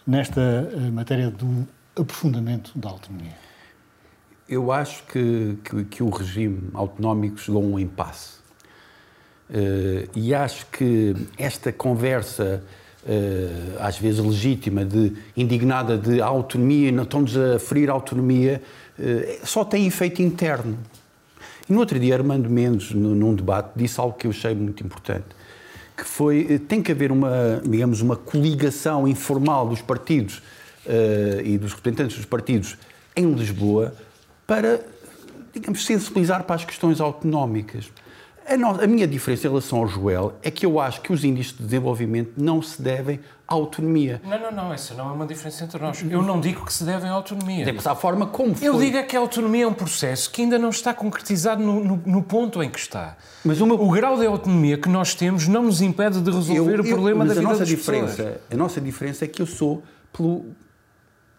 nesta 0.06 0.41
uh, 0.41 0.91
matéria 0.91 1.30
do 1.30 1.67
aprofundamento 1.99 2.71
da 2.75 2.89
autonomia? 2.89 3.34
Eu 4.47 4.71
acho 4.71 5.04
que, 5.06 5.58
que, 5.63 5.84
que 5.86 6.04
o 6.04 6.10
regime 6.10 6.69
autonómico 6.73 7.39
chegou 7.39 7.63
a 7.63 7.65
um 7.65 7.80
impasse. 7.80 8.36
Eh, 9.49 10.08
e 10.15 10.34
acho 10.34 10.65
que 10.67 11.15
esta 11.38 11.71
conversa, 11.71 12.63
eh, 12.63 12.85
às 13.79 13.97
vezes 13.97 14.19
legítima, 14.19 14.83
de, 14.83 15.13
indignada 15.37 15.97
de 15.97 16.21
autonomia, 16.21 16.91
não 16.91 17.03
estamos 17.03 17.37
a 17.37 17.59
ferir 17.59 17.89
a 17.89 17.93
autonomia, 17.93 18.61
eh, 18.99 19.39
só 19.43 19.63
tem 19.63 19.85
efeito 19.85 20.21
interno. 20.21 20.77
E 21.69 21.73
no 21.73 21.79
outro 21.79 21.99
dia, 21.99 22.15
Armando 22.15 22.49
Mendes, 22.49 22.91
num 22.91 23.33
debate, 23.35 23.71
disse 23.75 23.99
algo 23.99 24.17
que 24.17 24.27
eu 24.27 24.31
achei 24.31 24.53
muito 24.53 24.83
importante, 24.83 25.25
que 25.95 26.03
foi, 26.03 26.47
eh, 26.49 26.59
tem 26.59 26.81
que 26.81 26.91
haver 26.91 27.11
uma, 27.11 27.61
digamos, 27.63 28.01
uma 28.01 28.15
coligação 28.15 29.07
informal 29.07 29.67
dos 29.67 29.81
partidos 29.81 30.41
eh, 30.85 31.41
e 31.43 31.57
dos 31.57 31.73
representantes 31.73 32.17
dos 32.17 32.25
partidos 32.25 32.77
em 33.15 33.31
Lisboa 33.33 33.93
para, 34.47 34.79
digamos, 35.53 35.85
sensibilizar 35.85 36.43
para 36.43 36.55
as 36.55 36.65
questões 36.65 37.01
autonómicas. 37.01 37.91
A, 38.47 38.55
no- 38.58 38.79
a 38.84 38.86
minha 38.86 39.08
diferença 39.08 39.47
em 39.47 39.49
relação 39.49 39.79
ao 39.79 39.88
Joel 39.88 40.34
é 40.43 40.51
que 40.51 40.65
eu 40.65 40.79
acho 40.79 41.01
que 41.01 41.12
os 41.12 41.23
índices 41.23 41.53
de 41.58 41.63
desenvolvimento 41.63 42.34
não 42.38 42.62
se 42.62 42.79
devem 42.79 43.19
à 43.47 43.53
autonomia. 43.55 44.21
Não, 44.23 44.39
não, 44.39 44.51
não. 44.51 44.73
Essa 44.73 44.93
não 44.93 45.10
é 45.10 45.13
uma 45.13 45.25
diferença 45.25 45.63
entre 45.63 45.79
nós. 45.81 46.03
Eu 46.08 46.21
não 46.21 46.39
digo 46.39 46.63
que 46.63 46.71
se 46.71 46.84
devem 46.84 47.10
à 47.10 47.13
autonomia. 47.13 47.65
Temos 47.65 47.88
a 47.88 47.95
forma 47.95 48.27
como 48.27 48.53
foi. 48.53 48.67
Eu 48.67 48.77
digo 48.79 48.97
é 48.97 49.03
que 49.03 49.15
a 49.15 49.19
autonomia 49.19 49.63
é 49.63 49.67
um 49.67 49.73
processo 49.73 50.29
que 50.29 50.43
ainda 50.43 50.60
não 50.60 50.69
está 50.69 50.93
concretizado 50.93 51.63
no, 51.63 51.84
no- 51.84 52.03
no 52.05 52.21
ponto 52.21 52.62
em 52.62 52.69
que 52.69 52.77
está. 52.77 53.17
Mas 53.43 53.60
uma- 53.62 53.73
O 53.75 53.89
grau 53.89 54.15
de 54.17 54.25
autonomia 54.27 54.77
que 54.77 54.89
nós 54.89 55.15
temos 55.15 55.47
não 55.47 55.63
nos 55.63 55.81
impede 55.81 56.21
de 56.21 56.29
resolver 56.29 56.79
o 56.81 56.84
problema 56.84 57.25
da 57.25 57.31
a 57.31 57.36
vida 57.36 57.47
nossa 57.47 57.60
das 57.60 57.67
diferença, 57.67 58.15
pessoas. 58.23 58.38
A 58.51 58.55
nossa 58.55 58.79
diferença 58.79 59.25
é 59.25 59.27
que 59.27 59.41
eu 59.41 59.47
sou 59.47 59.81
pelo- 60.13 60.45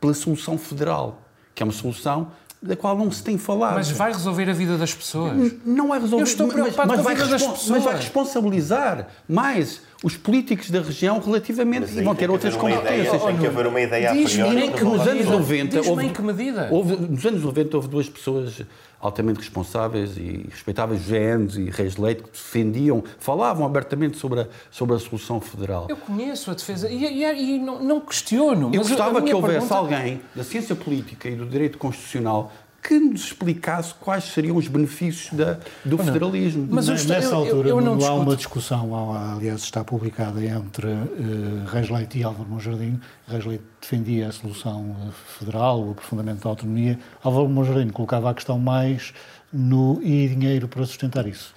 pela 0.01 0.13
solução 0.13 0.59
federal, 0.59 1.23
que 1.55 1.63
é 1.63 1.65
uma 1.65 1.73
solução 1.73 2.33
da 2.67 2.77
qual 2.77 2.97
não 2.97 3.11
se 3.11 3.23
tem 3.23 3.39
falado. 3.39 3.75
Mas 3.75 3.91
vai 3.91 4.13
resolver 4.13 4.49
a 4.51 4.53
vida 4.53 4.77
das 4.77 4.93
pessoas. 4.95 5.53
Não 5.65 5.95
é 5.95 5.99
resolver. 5.99 6.23
Eu 6.23 6.27
estou 6.27 6.47
mas- 6.47 6.55
preocupado 6.55 6.89
mas, 6.89 6.97
com 6.97 7.01
a 7.01 7.05
vai 7.05 7.15
vida 7.15 7.29
das 7.29 7.41
respon- 7.43 7.57
Mas 7.57 7.69
vai 7.69 7.79
pessoas. 7.95 8.01
responsabilizar 8.05 9.09
mais 9.29 9.81
os 10.05 10.17
políticos 10.17 10.71
da 10.71 10.81
região 10.81 11.19
relativamente 11.21 11.87
Mas 11.89 11.97
e 11.97 12.03
vão 12.03 12.15
ter 12.15 12.31
outras 12.31 12.55
competências. 12.57 13.23
Tem 13.23 13.37
que 13.39 13.47
haver 13.47 13.67
uma 13.67 13.81
ideia 13.81 14.11
a 14.11 14.13
priori. 14.15 14.71
que 14.73 14.85
nos 14.85 15.07
anos 15.07 15.27
90 15.27 15.77
Diz-me 15.77 15.91
houve, 15.91 16.07
em 16.07 16.09
que 16.13 16.23
medida. 16.23 16.69
houve- 16.71 16.97
nos 16.97 17.25
anos 17.25 17.43
90 17.43 17.77
houve 17.77 17.89
duas 17.89 18.09
pessoas 18.09 18.61
altamente 19.01 19.39
responsáveis 19.41 20.17
e 20.17 20.47
respeitáveis, 20.51 21.03
Genes 21.03 21.57
e 21.57 21.71
Reis 21.71 21.97
Leite, 21.97 22.23
que 22.23 22.31
defendiam, 22.31 23.05
falavam 23.19 23.65
abertamente 23.67 24.17
sobre 24.17 24.41
a, 24.41 24.47
sobre 24.71 24.97
a 24.97 24.99
solução 24.99 25.41
federal. 25.41 25.87
Eu 25.89 25.97
conheço 25.97 26.51
a 26.51 26.55
defesa 26.55 26.89
e, 26.89 27.05
e- 27.05 27.57
e 27.57 27.59
não, 27.59 27.83
não 27.83 28.01
questiono. 28.01 28.71
Eu 28.75 28.83
gostava 28.83 29.21
que 29.23 29.33
houvesse 29.35 29.69
pergunta- 29.69 29.75
alguém 29.77 30.21
da 30.35 30.43
ciência 30.43 30.75
política 30.75 31.29
e 31.29 31.37
do 31.37 31.47
direito 31.47 31.79
constitucional 31.79 32.53
que 32.87 32.99
nos 33.01 33.25
explicasse 33.25 33.93
quais 33.95 34.25
seriam 34.25 34.57
os 34.57 34.69
benefícios 34.69 35.33
da, 35.33 35.59
do 35.85 35.99
federalismo. 35.99 36.69
Mas 36.71 36.87
eu 36.87 36.95
Nessa 36.95 37.15
eu- 37.15 37.21
eu- 37.31 37.37
altura, 37.37 37.69
eu 37.69 37.81
não 37.81 37.95
Nuno, 37.97 38.07
há 38.07 38.15
uma 38.15 38.37
discussão, 38.37 39.15
aliás, 39.35 39.63
está 39.63 39.83
publicada 39.83 40.45
entre 40.45 40.87
uh, 40.87 41.65
Reis 41.67 41.91
Leite 41.91 42.19
e 42.19 42.23
Álvaro 42.23 42.49
Monjardim. 42.49 43.01
Reis 43.27 43.45
Leite 43.45 43.65
defendia 43.81 44.29
a 44.29 44.33
solução 44.33 44.95
eh, 45.09 45.11
federal, 45.39 45.81
o 45.83 45.91
aprofundamento 45.93 46.43
da 46.45 46.49
autonomia. 46.51 46.99
Álvaro 47.25 47.49
Monjardim 47.49 47.89
colocava 47.89 48.31
a 48.31 48.35
questão 48.35 48.59
mais 48.59 49.13
no 49.53 50.01
e 50.03 50.29
dinheiro 50.29 50.69
para 50.69 50.85
sustentar 50.87 51.27
isso. 51.27 51.53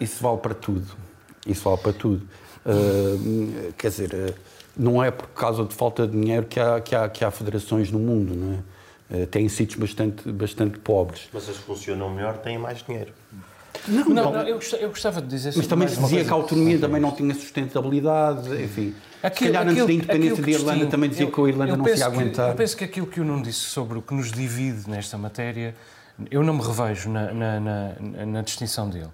Isso 0.00 0.20
vale 0.22 0.38
para 0.38 0.54
tudo. 0.54 0.86
Isso 1.46 1.62
vale 1.68 1.78
para 1.80 1.92
tudo. 1.92 2.26
Uh, 2.66 3.72
quer 3.78 3.88
dizer, 3.90 4.34
não 4.76 5.02
é 5.04 5.10
por 5.10 5.28
causa 5.28 5.64
de 5.64 5.74
falta 5.74 6.06
de 6.06 6.12
dinheiro 6.18 6.46
que 6.46 6.58
há, 6.58 6.80
que 6.80 6.94
há, 6.94 7.08
que 7.08 7.24
há 7.24 7.30
federações 7.30 7.90
no 7.90 7.98
mundo, 7.98 8.34
não 8.34 8.54
é? 8.54 8.58
Uh, 9.10 9.26
têm 9.26 9.48
sítios 9.48 9.78
bastante, 9.78 10.32
bastante 10.32 10.78
pobres. 10.78 11.28
Mas 11.32 11.48
as 11.48 11.58
que 11.58 11.62
funcionam 11.64 12.08
melhor 12.08 12.38
têm 12.38 12.56
mais 12.56 12.82
dinheiro. 12.82 13.12
Não, 13.86 14.04
não, 14.04 14.32
não 14.32 14.42
eu, 14.42 14.54
gostava, 14.54 14.82
eu, 14.82 14.88
gostava, 14.88 15.20
de 15.20 15.28
dizer 15.28 15.52
Mas 15.56 15.66
também 15.66 15.88
se 15.88 16.00
dizia 16.00 16.24
que 16.24 16.30
a 16.30 16.34
autonomia 16.34 16.78
também 16.78 17.00
não 17.00 17.10
tinha 17.10 17.34
sustentabilidade, 17.34 18.62
enfim. 18.62 18.94
Aquilo, 19.22 19.48
se 19.48 19.52
calhar 19.52 19.68
antes 19.68 19.86
da 19.86 19.92
independência 19.92 20.42
da 20.42 20.50
Irlanda 20.50 20.86
também 20.86 21.10
dizia 21.10 21.26
eu, 21.26 21.32
que 21.32 21.40
a 21.40 21.44
Irlanda 21.44 21.76
não 21.76 21.84
se 21.84 21.98
ia 21.98 22.06
aguentar. 22.06 22.46
Que, 22.46 22.52
eu 22.52 22.56
penso 22.56 22.76
que 22.76 22.84
aquilo 22.84 23.06
que 23.06 23.20
o 23.20 23.24
Nuno 23.24 23.42
disse 23.42 23.60
sobre 23.60 23.98
o 23.98 24.02
que 24.02 24.14
nos 24.14 24.30
divide 24.30 24.88
nesta 24.88 25.18
matéria, 25.18 25.74
eu 26.30 26.42
não 26.42 26.54
me 26.54 26.62
revejo 26.62 27.10
na, 27.10 27.32
na, 27.32 27.60
na, 27.60 28.26
na 28.26 28.42
distinção 28.42 28.88
dele. 28.88 29.10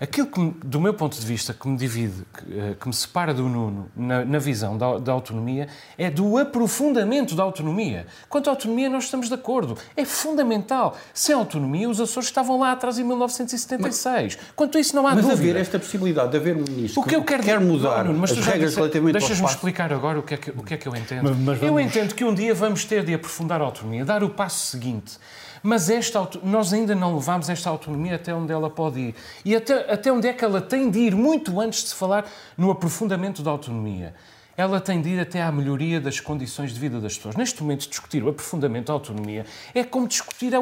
Aquilo 0.00 0.28
que, 0.28 0.54
do 0.64 0.80
meu 0.80 0.94
ponto 0.94 1.18
de 1.18 1.26
vista, 1.26 1.52
que 1.52 1.66
me 1.66 1.76
divide, 1.76 2.24
que, 2.32 2.58
eh, 2.58 2.76
que 2.78 2.86
me 2.86 2.94
separa 2.94 3.34
do 3.34 3.48
Nuno 3.48 3.90
na, 3.96 4.24
na 4.24 4.38
visão 4.38 4.78
da, 4.78 4.98
da, 4.98 5.12
autonomia, 5.12 5.68
é 5.96 6.08
do 6.08 6.38
aprofundamento 6.38 7.34
da 7.34 7.42
autonomia. 7.42 8.06
Quanto 8.28 8.48
à 8.48 8.52
autonomia, 8.52 8.88
nós 8.88 9.04
estamos 9.04 9.28
de 9.28 9.34
acordo. 9.34 9.76
É 9.96 10.04
fundamental. 10.04 10.96
Sem 11.12 11.34
autonomia, 11.34 11.88
os 11.90 12.00
Açores 12.00 12.28
estavam 12.28 12.60
lá 12.60 12.72
atrás 12.72 12.98
em 12.98 13.04
1976. 13.04 14.36
Mas, 14.36 14.48
Quanto 14.54 14.78
a 14.78 14.80
isso, 14.80 14.94
não 14.94 15.06
há 15.06 15.14
mas 15.14 15.24
dúvida. 15.24 15.36
Mas 15.36 15.50
haver 15.50 15.60
esta 15.60 15.78
possibilidade 15.78 16.30
de 16.30 16.36
haver 16.36 16.56
um 16.56 16.62
ministro 16.62 17.00
o 17.00 17.04
que 17.04 17.16
eu 17.16 17.24
quero, 17.24 17.42
quer 17.42 17.58
mudar 17.58 18.04
não, 18.04 18.14
mas 18.14 18.30
as 18.30 18.46
regras 18.46 18.76
relativamente 18.76 19.18
Deixas-me 19.18 19.46
explicar 19.46 19.92
agora 19.92 20.18
o 20.20 20.22
que 20.22 20.34
é 20.34 20.36
que, 20.36 20.50
o 20.50 20.62
que, 20.62 20.74
é 20.74 20.76
que 20.76 20.86
eu 20.86 20.94
entendo. 20.94 21.24
Mas, 21.24 21.36
mas 21.36 21.58
vamos... 21.58 21.62
Eu 21.62 21.80
entendo 21.80 22.14
que 22.14 22.24
um 22.24 22.32
dia 22.32 22.54
vamos 22.54 22.84
ter 22.84 23.04
de 23.04 23.14
aprofundar 23.14 23.60
a 23.60 23.64
autonomia, 23.64 24.04
dar 24.04 24.22
o 24.22 24.30
passo 24.30 24.66
seguinte 24.70 25.18
mas 25.62 25.90
esta, 25.90 26.28
nós 26.42 26.72
ainda 26.72 26.94
não 26.94 27.14
levamos 27.14 27.48
esta 27.48 27.70
autonomia 27.70 28.16
até 28.16 28.34
onde 28.34 28.52
ela 28.52 28.70
pode 28.70 29.00
ir. 29.00 29.14
E 29.44 29.54
até, 29.54 29.92
até 29.92 30.12
onde 30.12 30.28
é 30.28 30.32
que 30.32 30.44
ela 30.44 30.60
tem 30.60 30.90
de 30.90 30.98
ir, 30.98 31.14
muito 31.14 31.60
antes 31.60 31.82
de 31.82 31.88
se 31.90 31.94
falar 31.94 32.24
no 32.56 32.70
aprofundamento 32.70 33.42
da 33.42 33.50
autonomia 33.50 34.14
ela 34.58 34.80
tem 34.80 35.00
de 35.00 35.10
ir 35.10 35.20
até 35.20 35.40
à 35.40 35.52
melhoria 35.52 36.00
das 36.00 36.18
condições 36.18 36.72
de 36.74 36.80
vida 36.80 37.00
das 37.00 37.16
pessoas. 37.16 37.36
Neste 37.36 37.62
momento, 37.62 37.88
discutir 37.88 38.24
o 38.24 38.28
aprofundamento 38.28 38.88
da 38.88 38.92
autonomia 38.92 39.46
é 39.72 39.84
como 39.84 40.08
discutir 40.08 40.52
a, 40.52 40.58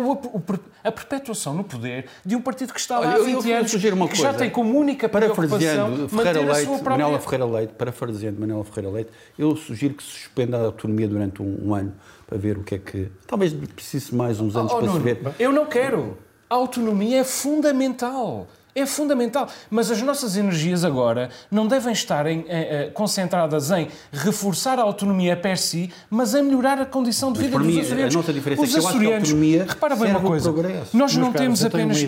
a 0.84 0.92
perpetuação 0.92 1.54
no 1.54 1.64
poder 1.64 2.04
de 2.22 2.36
um 2.36 2.42
partido 2.42 2.74
que 2.74 2.78
está 2.78 2.98
lá 2.98 3.14
há 3.14 3.18
20 3.18 3.50
anos 3.52 3.74
que 4.10 4.16
já 4.16 4.34
tem 4.34 4.50
como 4.50 4.78
única 4.78 5.08
preocupação 5.08 6.08
Ferreira 6.10 6.40
Leite, 6.40 6.50
a 6.50 6.64
sua 6.66 6.78
própria... 6.78 7.04
Manela 7.06 7.18
Ferreira 7.18 7.44
Leite, 7.46 7.72
parafraseando 7.72 8.38
Manela 8.38 8.64
Ferreira 8.64 8.90
Leite, 8.90 9.10
eu 9.38 9.56
sugiro 9.56 9.94
que 9.94 10.02
se 10.02 10.10
suspenda 10.10 10.58
a 10.58 10.66
autonomia 10.66 11.08
durante 11.08 11.40
um, 11.40 11.68
um 11.68 11.74
ano 11.74 11.94
para 12.26 12.38
ver 12.38 12.58
o 12.58 12.62
que 12.62 12.74
é 12.74 12.78
que. 12.78 13.08
Talvez 13.26 13.52
precise 13.52 14.14
mais 14.14 14.40
uns 14.40 14.56
anos 14.56 14.72
oh, 14.72 14.78
para 14.78 14.92
se 14.92 14.98
ver. 14.98 15.20
Eu 15.38 15.52
não 15.52 15.66
quero. 15.66 16.18
A 16.50 16.54
autonomia 16.54 17.20
é 17.20 17.24
fundamental. 17.24 18.46
É 18.74 18.84
fundamental. 18.84 19.48
Mas 19.70 19.90
as 19.90 20.02
nossas 20.02 20.36
energias 20.36 20.84
agora 20.84 21.30
não 21.50 21.66
devem 21.66 21.94
estar 21.94 22.26
em, 22.26 22.44
eh, 22.46 22.90
concentradas 22.92 23.70
em 23.70 23.88
reforçar 24.12 24.78
a 24.78 24.82
autonomia 24.82 25.34
per 25.34 25.56
si, 25.56 25.90
mas 26.10 26.34
em 26.34 26.42
melhorar 26.42 26.78
a 26.78 26.84
condição 26.84 27.32
de 27.32 27.40
vida 27.40 27.56
dos 27.56 27.66
mim, 27.66 27.80
açorianos. 27.80 28.14
A 28.14 28.18
nossa 28.18 28.32
diferença 28.34 28.62
Os 28.62 28.68
é 28.68 28.72
que 28.72 28.78
eu 28.78 28.86
açorianos, 28.86 29.16
acho 29.16 29.22
que 29.22 29.32
a 29.32 29.34
autonomia 29.34 29.66
repara 29.66 29.96
bem 29.96 30.10
uma 30.10 30.20
coisa. 30.20 30.54
Nós 30.92 31.16
não 31.16 31.32
temos 31.32 31.64
apenas. 31.64 32.02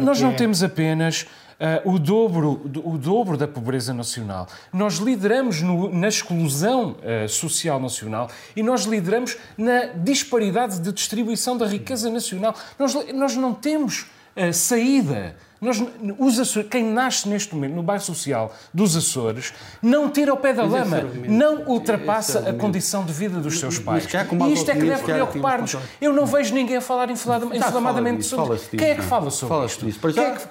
nós 0.00 0.20
não 0.20 0.30
é... 0.30 0.34
temos 0.34 0.62
apenas 0.62 1.26
uh, 1.58 1.90
o, 1.90 1.98
dobro, 1.98 2.60
o 2.84 2.96
dobro 2.96 3.36
da 3.36 3.48
pobreza 3.48 3.92
nacional. 3.92 4.46
Nós 4.72 4.94
lideramos 4.94 5.60
no, 5.62 5.92
na 5.92 6.08
exclusão 6.08 6.96
uh, 7.02 7.28
social 7.28 7.80
nacional 7.80 8.30
e 8.54 8.62
nós 8.62 8.84
lideramos 8.84 9.36
na 9.56 9.86
disparidade 9.86 10.78
de 10.80 10.92
distribuição 10.92 11.56
da 11.56 11.66
riqueza 11.66 12.10
nacional. 12.10 12.54
Nós, 12.78 12.94
nós 13.12 13.36
não 13.36 13.52
temos 13.52 14.06
uh, 14.36 14.52
saída. 14.52 15.36
Nós, 15.60 15.82
os 16.20 16.38
Açores, 16.38 16.68
quem 16.70 16.84
nasce 16.84 17.28
neste 17.28 17.52
momento 17.52 17.74
no 17.74 17.82
bairro 17.82 18.04
social 18.04 18.54
dos 18.72 18.96
Açores 18.96 19.52
não 19.82 20.08
tira 20.08 20.32
o 20.32 20.36
pé 20.36 20.52
da 20.52 20.62
lama, 20.62 21.02
não 21.26 21.64
ultrapassa 21.66 22.48
a 22.48 22.52
condição 22.52 23.04
de 23.04 23.12
vida 23.12 23.40
dos 23.40 23.58
seus 23.58 23.76
pais. 23.76 24.04
E 24.04 24.52
isto 24.52 24.70
é 24.70 24.74
que 24.76 24.86
deve 24.86 25.02
preocupar-nos. 25.02 25.76
Eu 26.00 26.12
não 26.12 26.26
vejo 26.26 26.54
ninguém 26.54 26.76
a 26.76 26.80
falar 26.80 27.10
inflamadamente 27.10 28.22
sobre 28.22 28.54
isso. 28.54 28.68
Quem 28.70 28.90
é 28.90 28.94
que 28.94 29.02
fala 29.02 29.32
sobre 29.32 29.66
isto? 29.66 30.12
Quem 30.12 30.24
é 30.24 30.30
que 30.36 30.42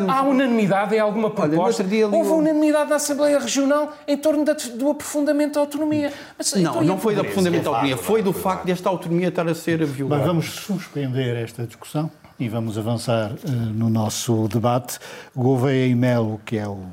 não... 0.00 0.10
Há 0.10 0.22
unanimidade 0.22 0.94
em 0.94 0.98
alguma 0.98 1.30
proposta? 1.30 1.82
Olha, 1.82 2.08
Houve 2.08 2.30
unanimidade 2.30 2.90
na 2.90 2.96
Assembleia 2.96 3.38
Regional 3.38 3.92
em 4.06 4.16
torno 4.16 4.44
da, 4.44 4.52
do 4.52 4.90
aprofundamento 4.90 5.54
da 5.54 5.60
autonomia. 5.60 6.12
Mas, 6.36 6.52
não, 6.54 6.60
então, 6.60 6.82
não 6.82 6.98
foi 6.98 7.14
do 7.14 7.20
aprofundamento 7.22 7.64
da 7.64 7.70
autonomia, 7.70 7.96
foi 7.96 8.22
do 8.22 8.32
facto 8.32 8.64
desta 8.66 8.88
autonomia 8.88 9.28
estar 9.28 9.48
a 9.48 9.54
ser 9.54 9.84
violada. 9.84 10.22
Mas 10.22 10.26
vamos 10.26 10.46
suspender 10.46 11.36
esta 11.36 11.66
discussão 11.66 12.10
e 12.38 12.48
vamos 12.48 12.78
avançar 12.78 13.32
uh, 13.32 13.50
no 13.50 13.88
nosso 13.90 14.48
debate. 14.48 14.98
Gouveia 15.34 15.86
e 15.86 15.94
Melo, 15.94 16.40
que 16.44 16.56
é 16.56 16.68
o 16.68 16.84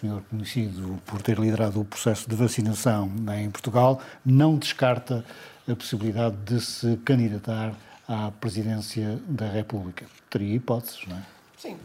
senhor 0.00 0.22
conhecido 0.30 0.98
por 1.06 1.22
ter 1.22 1.38
liderado 1.38 1.80
o 1.80 1.84
processo 1.84 2.28
de 2.28 2.36
vacinação 2.36 3.10
em 3.38 3.50
Portugal, 3.50 4.00
não 4.24 4.56
descarta 4.56 5.24
a 5.68 5.74
possibilidade 5.74 6.36
de 6.44 6.60
se 6.60 6.96
candidatar 7.04 7.72
à 8.08 8.30
presidência 8.30 9.18
da 9.26 9.48
República. 9.48 10.06
Teria 10.30 10.54
hipóteses, 10.54 11.00
não 11.08 11.16
é? 11.16 11.35
Sim, 11.56 11.78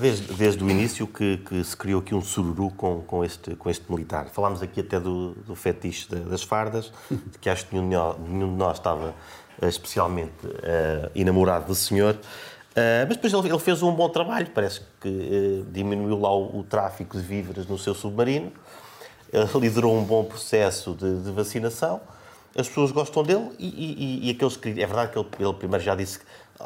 desde, 0.00 0.32
desde 0.32 0.64
o 0.64 0.70
início 0.70 1.06
que, 1.06 1.36
que, 1.38 1.62
se 1.62 1.76
criou 1.76 2.00
aqui 2.00 2.14
um 2.14 2.22
sururu 2.22 2.70
com, 2.70 3.02
com, 3.02 3.22
este, 3.22 3.54
com 3.54 3.68
este 3.68 3.84
militar. 3.92 4.30
Falámos 4.30 4.62
aqui 4.62 4.80
até 4.80 4.98
do, 4.98 5.32
do 5.46 5.54
fetiche 5.54 6.08
das 6.08 6.42
fardas, 6.42 6.90
que 7.38 7.50
acho 7.50 7.66
que 7.66 7.76
nenhum 7.76 8.14
nenhum 8.18 8.50
de 8.50 8.56
nós 8.56 8.78
estava 8.78 9.14
uh, 9.60 9.66
especialmente 9.66 10.46
uh, 10.46 11.10
enamorado 11.14 11.66
do 11.66 11.74
senhor. 11.74 12.14
Uh, 12.14 13.04
mas 13.06 13.16
depois 13.18 13.32
ele, 13.34 13.50
ele, 13.50 13.58
fez 13.58 13.82
um 13.82 13.92
bom 13.92 14.08
trabalho, 14.08 14.48
parece 14.54 14.80
que 14.98 15.66
diminuiu 15.70 16.18
lá 16.18 16.34
o, 16.34 16.60
o, 16.60 16.62
tráfico 16.62 17.18
de 17.18 17.22
víveres 17.22 17.66
no 17.66 17.76
seu 17.76 17.94
submarino, 17.94 18.50
liderou 19.60 19.98
um 19.98 20.02
bom 20.02 20.24
processo 20.24 20.94
de, 20.94 21.20
de 21.20 21.30
vacinação, 21.30 22.00
as 22.56 22.66
pessoas 22.68 22.90
gostam 22.90 23.22
dele 23.22 23.50
e, 23.58 23.68
e, 23.68 24.28
e, 24.28 24.30
aqueles 24.30 24.56
que. 24.56 24.70
É 24.70 24.86
verdade 24.86 25.12
que 25.12 25.18
ele, 25.18 25.28
ele 25.38 25.54
primeiro 25.54 25.84
já 25.84 25.94
disse 25.94 26.18
que 26.18 26.24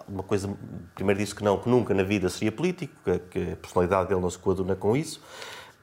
uma 0.08 0.22
coisa, 0.22 0.50
primeiro 0.94 1.20
disse 1.20 1.34
que 1.34 1.44
não, 1.44 1.58
que 1.58 1.68
nunca 1.68 1.94
na 1.94 2.02
vida 2.02 2.28
seria 2.28 2.52
político, 2.52 2.94
que, 3.04 3.18
que 3.18 3.52
a 3.52 3.56
personalidade 3.56 4.08
dele 4.08 4.20
não 4.20 4.30
se 4.30 4.38
coaduna 4.38 4.74
com 4.74 4.96
isso. 4.96 5.20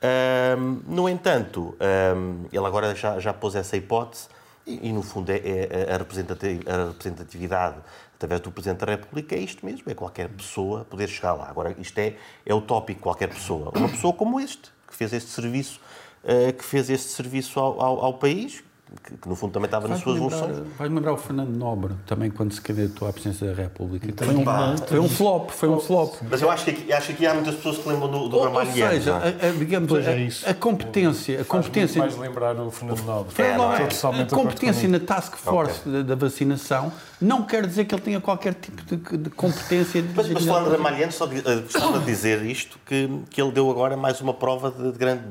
Um, 0.04 0.82
no 0.88 1.08
entanto, 1.08 1.76
um, 1.80 2.46
ele 2.52 2.66
agora 2.66 2.96
já, 2.96 3.20
já 3.20 3.34
pôs 3.34 3.54
essa 3.54 3.78
hipótese 3.78 4.28
e, 4.66 4.90
e 4.90 4.92
no 4.92 5.04
fundo, 5.04 5.30
é, 5.32 5.38
é 5.38 5.94
a, 5.94 5.98
representatividade 5.98 7.78
através 8.16 8.42
do 8.42 8.52
Presidente 8.52 8.80
da 8.80 8.92
República 8.92 9.36
é 9.36 9.40
isto 9.40 9.66
mesmo, 9.66 9.84
é 9.92 9.94
qualquer 9.94 10.30
pessoa 10.30 10.86
poder 10.86 11.08
chegar 11.08 11.34
lá. 11.34 11.50
Agora, 11.50 11.76
isto 11.80 11.98
é, 12.00 12.16
é 12.46 12.54
utópico, 12.54 13.02
qualquer 13.02 13.28
pessoa. 13.28 13.72
Uma 13.76 13.90
pessoa 13.90 14.14
como 14.14 14.40
este, 14.40 14.72
que 14.88 14.96
fez 14.96 15.14
este 15.14 15.30
serviço, 15.30 15.80
uh, 16.24 16.54
que 16.54 16.64
fez 16.64 16.90
este 16.90 17.10
serviço 17.10 17.60
ao, 17.60 17.82
ao, 17.82 18.06
ao 18.06 18.14
país, 18.16 18.64
que, 19.04 19.16
que, 19.16 19.30
no 19.30 19.36
fundo 19.36 19.54
também 19.54 19.68
estava 19.68 19.88
nas 19.88 20.00
suas 20.00 20.18
funções. 20.18 20.58
Vai-me 20.78 20.96
lembrar 20.96 21.14
o 21.14 21.18
Fernando 21.18 21.56
Nobre, 21.56 21.94
também 22.06 22.30
quando 22.30 22.54
se 22.54 22.60
candidatou 22.60 23.08
à 23.08 23.14
presidência 23.14 23.48
da 23.48 23.54
República. 23.54 24.26
Foi 24.26 24.36
um, 24.36 24.78
foi 24.78 25.00
um 25.00 25.10
flop, 25.10 25.50
foi 25.50 25.70
um 25.70 25.80
flop. 25.80 26.16
Mas 26.30 26.42
eu 26.42 26.52
acho 26.52 26.66
que, 26.66 26.72
aqui, 26.72 26.94
acho 26.94 27.08
que 27.08 27.14
aqui 27.14 27.28
há 27.28 27.34
muitas 27.34 27.56
pessoas 27.56 27.78
que 27.78 27.88
lembram 27.88 28.12
do, 28.12 28.28
do 28.28 28.38
ou. 28.38 28.52
Ou 28.52 28.66
seja, 28.66 29.16
a, 29.16 29.48
a, 29.48 29.52
digamos, 29.52 29.94
a, 29.94 30.02
é 30.02 30.30
a, 30.46 30.54
competência... 30.54 31.42
A 31.42 31.46
competência 31.46 32.02
mais 32.02 32.18
lembrar 32.18 32.56
o 32.60 32.70
Fernando 32.70 33.04
Nobre. 33.04 33.34
É, 33.38 33.44
é? 33.44 34.22
A 34.24 34.26
competência 34.26 34.90
na 34.90 35.00
task 35.00 35.36
force 35.36 35.80
okay. 35.80 35.92
da, 35.94 36.02
da, 36.02 36.16
vacinação 36.16 36.92
não 37.20 37.44
quer 37.44 37.66
dizer 37.66 37.86
que 37.86 37.96
ele 37.96 38.02
tenha 38.02 38.20
qualquer 38.20 38.56
tipo 38.56 38.84
de, 38.84 39.18
de 39.18 39.30
competência... 39.30 40.04
Mas, 40.16 40.30
mas 40.30 40.46
falando 40.46 40.70
de 40.70 40.76
Ramalhiano, 40.76 41.12
só 41.12 41.26
eh, 41.26 41.62
gostava 41.62 42.00
de 42.00 42.06
dizer 42.06 42.44
isto, 42.44 42.78
que, 42.86 43.10
que 43.30 43.42
ele 43.42 43.52
deu 43.52 43.70
agora 43.70 43.96
mais 43.96 44.20
uma 44.20 44.34
prova 44.34 44.72
de, 44.72 44.92
de 44.92 44.98
grande 44.98 45.24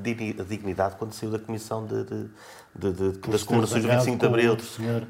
dignidade 0.49 0.94
quando 0.99 1.12
saiu 1.12 1.31
da 1.31 1.38
Comissão 1.38 1.85
de, 1.85 2.05
de 2.74 2.92
de, 2.92 3.12
de, 3.12 3.18
das 3.30 3.42
comemorações 3.42 3.83
do 3.83 3.90
25 3.90 4.18
de 4.18 4.26
Abril. 4.26 4.56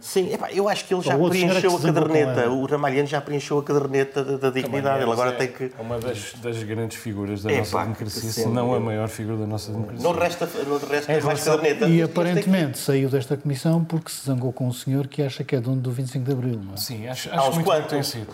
Sim, 0.01 0.33
epá, 0.33 0.51
eu 0.53 0.69
acho 0.69 0.85
que 0.87 0.95
ele 0.95 1.03
já 1.03 1.17
preencheu 1.17 1.77
a 1.77 1.81
caderneta. 1.81 2.51
O 2.51 2.67
Ramalhano 2.67 3.07
já 3.07 3.21
preencheu 3.21 3.59
a 3.59 3.63
caderneta 3.63 4.25
da, 4.25 4.37
da 4.37 4.51
dignidade. 4.51 5.03
Ele 5.03 5.11
agora 5.11 5.31
é, 5.31 5.35
tem 5.35 5.49
que. 5.49 5.65
É 5.79 5.83
uma 5.83 5.99
das, 5.99 6.35
das 6.35 6.63
grandes 6.63 6.99
figuras 6.99 7.43
da 7.43 7.51
nossa 7.51 7.79
democracia, 7.83 8.31
se 8.31 8.49
não 8.49 8.75
a 8.75 8.81
maior 8.81 9.09
figura 9.09 9.37
da 9.37 9.47
nossa 9.47 9.73
democracia. 9.73 10.03
Não 10.03 10.13
resta, 10.13 10.49
não 10.67 10.79
resta 10.79 11.13
é 11.13 11.21
mais 11.21 11.45
caderneta. 11.45 11.87
E 11.87 12.03
aparentemente 12.03 12.79
saiu 12.79 13.09
desta 13.09 13.37
comissão 13.37 13.85
porque 13.85 14.11
se 14.11 14.27
zangou 14.27 14.53
com 14.53 14.67
um 14.67 14.73
senhor 14.73 15.07
que 15.07 15.23
acha 15.23 15.45
que 15.45 15.55
é 15.55 15.61
dono 15.61 15.81
do 15.81 15.91
25 15.91 16.25
de 16.25 16.33
Abril. 16.33 16.61
Não 16.65 16.75
é? 16.75 16.77
Sim, 16.77 17.09
acho, 17.09 17.31
acho 17.31 17.53
muito 17.53 17.71
que 17.71 17.89
tem 17.89 18.03
sido. 18.03 18.27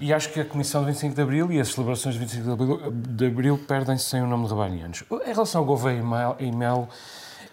E 0.00 0.12
acho 0.12 0.30
que 0.30 0.40
a 0.40 0.44
Comissão 0.44 0.82
do 0.82 0.86
25 0.86 1.14
de 1.14 1.22
Abril 1.22 1.52
e 1.52 1.60
as 1.60 1.68
celebrações 1.68 2.14
do 2.14 2.20
25 2.20 2.44
de 2.44 2.50
Abril, 2.50 2.92
de 2.92 3.26
Abril 3.26 3.58
perdem-se 3.66 4.04
sem 4.04 4.22
o 4.22 4.26
nome 4.26 4.44
de 4.44 4.50
Ramalhianos. 4.50 5.04
Em 5.10 5.32
relação 5.32 5.60
ao 5.60 5.66
Gouveia 5.66 6.02
e 6.38 6.52
Melo, 6.52 6.88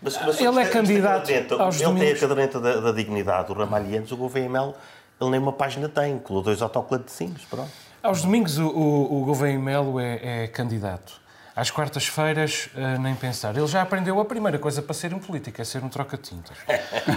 mas, 0.04 0.20
mas 0.26 0.42
ele 0.42 0.60
é 0.60 0.66
candidato 0.66 1.32
aos 1.60 1.76
Ele 1.76 1.86
domingos. 1.86 2.08
tem 2.08 2.18
a 2.18 2.20
caderneta 2.20 2.60
da, 2.60 2.80
da 2.80 2.92
dignidade, 2.92 3.52
o 3.52 3.56
Ramalhianos, 3.56 4.12
o 4.12 4.18
Gouveia 4.18 4.50
Mel, 4.50 4.76
ele 5.20 5.30
nem 5.32 5.40
uma 5.40 5.54
página 5.54 5.88
tem, 5.88 6.20
com 6.20 6.42
dois 6.42 6.62
autocolantecinhos, 6.62 7.46
pronto. 7.46 7.72
Aos 8.02 8.22
domingos 8.22 8.58
o, 8.58 8.68
o, 8.68 9.22
o 9.22 9.26
Gouveia 9.26 9.58
Melo 9.58 10.00
é, 10.00 10.44
é 10.44 10.48
candidato. 10.48 11.22
Às 11.56 11.70
quartas-feiras, 11.70 12.68
uh, 12.76 13.00
nem 13.00 13.14
pensar. 13.16 13.56
Ele 13.56 13.68
já 13.68 13.82
aprendeu 13.84 14.20
a 14.20 14.26
primeira 14.26 14.58
coisa 14.58 14.82
para 14.82 14.94
ser 14.94 15.14
um 15.14 15.20
político, 15.20 15.62
é 15.62 15.64
ser 15.64 15.84
um 15.84 15.88
troca-tintas. 15.88 16.58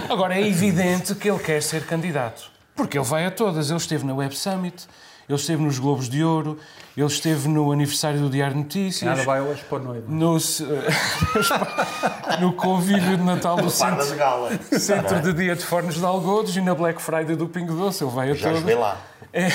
Agora, 0.09 0.35
é 0.35 0.47
evidente 0.47 1.15
que 1.15 1.27
ele 1.29 1.39
quer 1.39 1.61
ser 1.61 1.85
candidato. 1.85 2.51
Porque 2.75 2.99
ele 2.99 3.05
vai 3.05 3.25
a 3.25 3.31
todas. 3.31 3.71
Ele 3.71 3.79
esteve 3.79 4.05
na 4.05 4.13
Web 4.13 4.35
Summit, 4.37 4.87
ele 5.29 5.37
esteve 5.37 5.61
nos 5.61 5.77
Globos 5.79 6.09
de 6.09 6.23
Ouro, 6.23 6.57
ele 6.95 7.05
esteve 7.05 7.47
no 7.47 7.71
aniversário 7.71 8.19
do 8.19 8.29
Diário 8.29 8.55
de 8.55 8.63
Notícias. 8.63 9.09
Nada 9.09 9.23
vai 9.23 9.41
hoje 9.41 9.61
para 9.69 9.77
a 9.77 9.81
noiva. 9.81 10.05
No, 10.07 10.37
no 12.39 12.53
convívio 12.53 13.17
de 13.17 13.23
Natal 13.23 13.57
do 13.57 13.69
Centro, 13.69 14.05
centro 14.79 15.21
de 15.21 15.33
Dia 15.33 15.55
de 15.55 15.63
Fornos 15.65 15.95
de 15.95 16.05
Algodos 16.05 16.55
e 16.55 16.61
na 16.61 16.73
Black 16.73 17.01
Friday 17.01 17.35
do 17.35 17.47
Pingo 17.47 17.73
Doce. 17.75 18.03
Ele 18.03 18.11
vai 18.11 18.31
a 18.31 18.33
Já 18.33 18.53
todo. 18.53 18.79
lá. 18.79 18.97
É. 19.33 19.49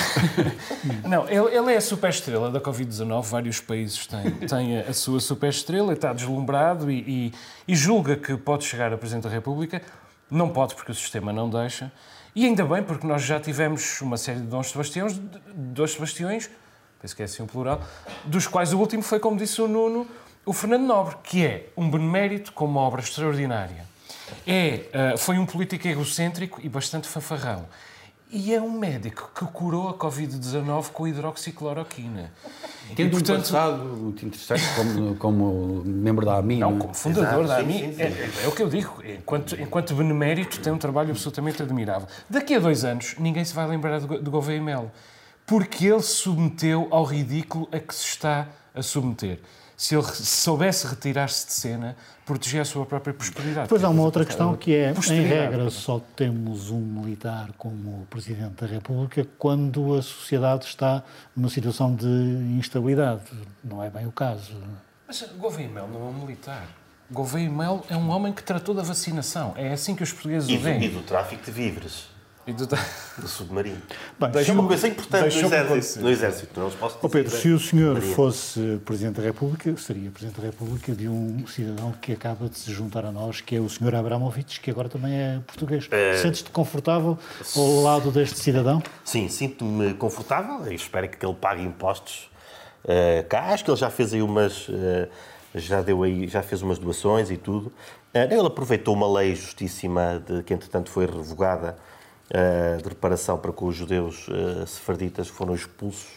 Não, 1.07 1.27
ele, 1.27 1.55
ele 1.57 1.73
é 1.73 1.77
a 1.77 1.81
superestrela 1.81 2.51
da 2.51 2.61
Covid-19. 2.61 3.23
Vários 3.23 3.59
países 3.59 4.05
têm, 4.05 4.31
têm 4.31 4.79
a, 4.79 4.89
a 4.89 4.93
sua 4.93 5.19
superestrela, 5.19 5.93
está 5.93 6.13
deslumbrado 6.13 6.91
e, 6.91 6.99
e- 6.99 7.33
e 7.67 7.75
julga 7.75 8.15
que 8.15 8.35
pode 8.37 8.65
chegar 8.65 8.93
a 8.93 8.97
Presidente 8.97 9.23
da 9.23 9.29
República. 9.29 9.81
Não 10.29 10.49
pode, 10.49 10.75
porque 10.75 10.91
o 10.91 10.95
sistema 10.95 11.33
não 11.33 11.49
deixa. 11.49 11.91
E 12.35 12.45
ainda 12.45 12.65
bem, 12.65 12.81
porque 12.81 13.05
nós 13.05 13.21
já 13.21 13.39
tivemos 13.39 14.01
uma 14.01 14.17
série 14.17 14.39
de 14.39 14.47
Dons 14.47 14.71
Sebastiões, 14.71 15.19
Dons 15.53 15.93
Sebastiões, 15.93 16.49
penso 16.99 17.15
que 17.15 17.21
é 17.21 17.25
assim 17.25 17.43
um 17.43 17.47
plural, 17.47 17.81
dos 18.25 18.47
quais 18.47 18.73
o 18.73 18.79
último 18.79 19.03
foi, 19.03 19.19
como 19.19 19.37
disse 19.37 19.61
o 19.61 19.67
Nuno, 19.67 20.07
o 20.45 20.51
Fernando 20.51 20.83
Nobre, 20.83 21.15
que 21.23 21.45
é 21.45 21.69
um 21.77 21.89
benemérito 21.89 22.51
com 22.51 22.65
uma 22.65 22.81
obra 22.81 23.01
extraordinária. 23.01 23.85
É, 24.47 24.85
ah, 24.93 25.17
foi 25.17 25.37
um 25.37 25.45
político 25.45 25.87
egocêntrico 25.87 26.59
e 26.63 26.67
bastante 26.67 27.07
fanfarrão. 27.07 27.65
E 28.35 28.51
é 28.51 28.59
um 28.59 28.71
médico 28.71 29.29
que 29.35 29.45
curou 29.45 29.89
a 29.89 29.93
Covid-19 29.93 30.89
com 30.91 31.07
hidroxicloroquina. 31.07 32.31
Tendo 32.95 33.07
e, 33.07 33.11
portanto, 33.11 33.37
um 33.37 33.41
passado 33.41 33.83
muito 33.83 34.25
interessante 34.25 34.63
como, 34.75 35.15
como 35.17 35.83
membro 35.85 36.25
da 36.25 36.37
AMI. 36.39 36.57
não, 36.57 36.71
não 36.71 36.77
é? 36.77 36.81
como 36.81 36.93
fundador 36.95 37.43
Exato, 37.43 37.47
da 37.47 37.55
sim, 37.57 37.63
AMI, 37.63 37.93
sim, 37.93 37.93
sim. 37.93 38.01
É, 38.01 38.43
é 38.43 38.47
o 38.47 38.51
que 38.51 38.63
eu 38.63 38.69
digo. 38.69 39.03
Enquanto, 39.05 39.61
enquanto 39.61 39.93
benemérito, 39.95 40.59
tem 40.59 40.73
um 40.73 40.79
trabalho 40.79 41.11
absolutamente 41.11 41.61
admirável. 41.61 42.07
Daqui 42.27 42.55
a 42.55 42.59
dois 42.59 42.83
anos, 42.83 43.13
ninguém 43.19 43.45
se 43.45 43.53
vai 43.53 43.67
lembrar 43.67 43.99
de, 43.99 44.07
Go- 44.07 44.19
de 44.19 44.29
Gouveia 44.31 44.59
Melo, 44.61 44.91
porque 45.45 45.85
ele 45.85 46.01
se 46.01 46.15
submeteu 46.15 46.87
ao 46.89 47.03
ridículo 47.03 47.69
a 47.71 47.77
que 47.77 47.93
se 47.93 48.05
está 48.07 48.47
a 48.73 48.81
submeter. 48.81 49.39
Se 49.83 49.95
ele 49.95 50.03
soubesse 50.05 50.87
retirar-se 50.87 51.45
de 51.45 51.51
cena, 51.51 51.97
protegia 52.25 52.61
a 52.61 52.65
sua 52.65 52.85
própria 52.85 53.13
prosperidade. 53.13 53.63
Depois 53.63 53.83
há 53.83 53.89
uma 53.89 54.01
outra 54.01 54.23
questão 54.23 54.55
que 54.55 54.73
é, 54.73 54.93
em 55.11 55.21
regra, 55.23 55.69
só 55.69 55.99
temos 56.15 56.69
um 56.69 56.79
militar 56.79 57.49
como 57.57 58.07
Presidente 58.09 58.61
da 58.61 58.65
República 58.65 59.27
quando 59.37 59.93
a 59.93 60.01
sociedade 60.01 60.63
está 60.67 61.03
numa 61.35 61.49
situação 61.49 61.93
de 61.93 62.07
instabilidade. 62.57 63.23
Não 63.61 63.83
é 63.83 63.89
bem 63.89 64.07
o 64.07 64.11
caso. 64.13 64.55
Mas 65.05 65.21
Gouveia 65.37 65.67
Melo 65.67 65.89
não 65.89 66.07
é 66.07 66.09
um 66.11 66.13
militar. 66.13 66.65
Gouveia 67.11 67.49
Melo 67.49 67.83
é 67.89 67.97
um 67.97 68.09
homem 68.09 68.31
que 68.31 68.41
tratou 68.41 68.73
da 68.73 68.83
vacinação. 68.83 69.53
É 69.57 69.73
assim 69.73 69.97
que 69.97 70.03
os 70.03 70.13
portugueses 70.13 70.47
E 70.47 70.53
o 70.55 70.59
do, 70.59 70.61
e 70.61 70.79
veem. 70.79 70.89
do 70.91 71.01
tráfico 71.01 71.43
de 71.43 71.51
víveres, 71.51 72.05
E 72.45 72.51
do- 72.51 72.67
do 72.67 73.27
submarino. 73.27 73.81
Bem, 74.19 74.31
é 74.45 74.51
uma 74.51 74.67
coisa 74.67 74.87
importante 74.89 75.33
no 75.41 75.45
exército. 75.47 76.03
No 76.03 76.09
exército, 76.09 76.59
não 76.59 76.67
os 76.67 76.73
posso 76.75 76.95
dizer. 76.95 77.05
Ó 77.07 77.09
Pedro, 77.09 77.37
se 77.37 77.49
o 77.49 77.59
senhor 77.59 77.93
Maria. 77.93 78.15
fosse 78.15 78.81
Presidente 78.83 79.15
da 79.15 79.23
República, 79.23 79.77
seria 79.77 80.11
Presidente 80.11 80.41
da 80.41 80.47
República 80.47 80.91
de 80.93 81.07
um 81.07 81.47
cidadão 81.47 81.93
que 82.01 82.11
acaba 82.11 82.49
de 82.49 82.57
se 82.59 82.69
juntar 82.73 83.05
a 83.05 83.11
nós, 83.13 83.39
que 83.39 83.55
é 83.55 83.59
o 83.61 83.69
senhor 83.69 83.95
Abramovich, 83.95 84.59
que 84.59 84.69
agora 84.69 84.89
também 84.89 85.13
é 85.13 85.39
português. 85.47 85.87
Sentes-te 86.21 86.49
confortável 86.49 87.17
ao 87.55 87.81
lado 87.81 88.11
deste 88.11 88.37
cidadão? 88.39 88.83
Sim, 89.05 89.29
sinto-me 89.29 89.93
confortável 89.93 90.69
e 90.69 90.75
espero 90.75 91.07
que 91.07 91.25
ele 91.25 91.35
pague 91.35 91.61
impostos 91.63 92.29
eh, 92.85 93.23
cá. 93.29 93.53
Acho 93.53 93.63
que 93.63 93.71
ele 93.71 93.77
já 93.77 93.89
fez 93.89 94.13
aí 94.13 94.21
umas. 94.21 94.67
eh, 94.69 95.07
já, 95.55 95.81
deu 95.81 96.03
aí, 96.03 96.27
já 96.27 96.41
fez 96.43 96.61
umas 96.61 96.77
doações 96.77 97.31
e 97.31 97.37
tudo. 97.37 97.71
Eh, 98.13 98.27
ele 98.35 98.47
aproveitou 98.47 98.93
uma 98.93 99.07
lei 99.19 99.33
justíssima 99.33 100.21
de, 100.27 100.43
que, 100.43 100.53
entretanto, 100.53 100.89
foi 100.89 101.05
revogada 101.05 101.77
de 102.81 102.89
reparação 102.89 103.37
para 103.37 103.51
com 103.51 103.65
os 103.65 103.75
judeus 103.75 104.27
eh, 104.29 104.65
sefarditas 104.65 105.29
que 105.29 105.35
foram 105.35 105.53
expulsos 105.53 106.07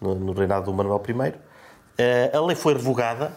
no, 0.00 0.32
reinado 0.32 0.66
do 0.66 0.72
Manuel 0.74 1.02
I. 1.08 1.34
Eh, 1.96 2.30
a 2.34 2.40
lei 2.40 2.56
foi 2.56 2.74
revogada 2.74 3.32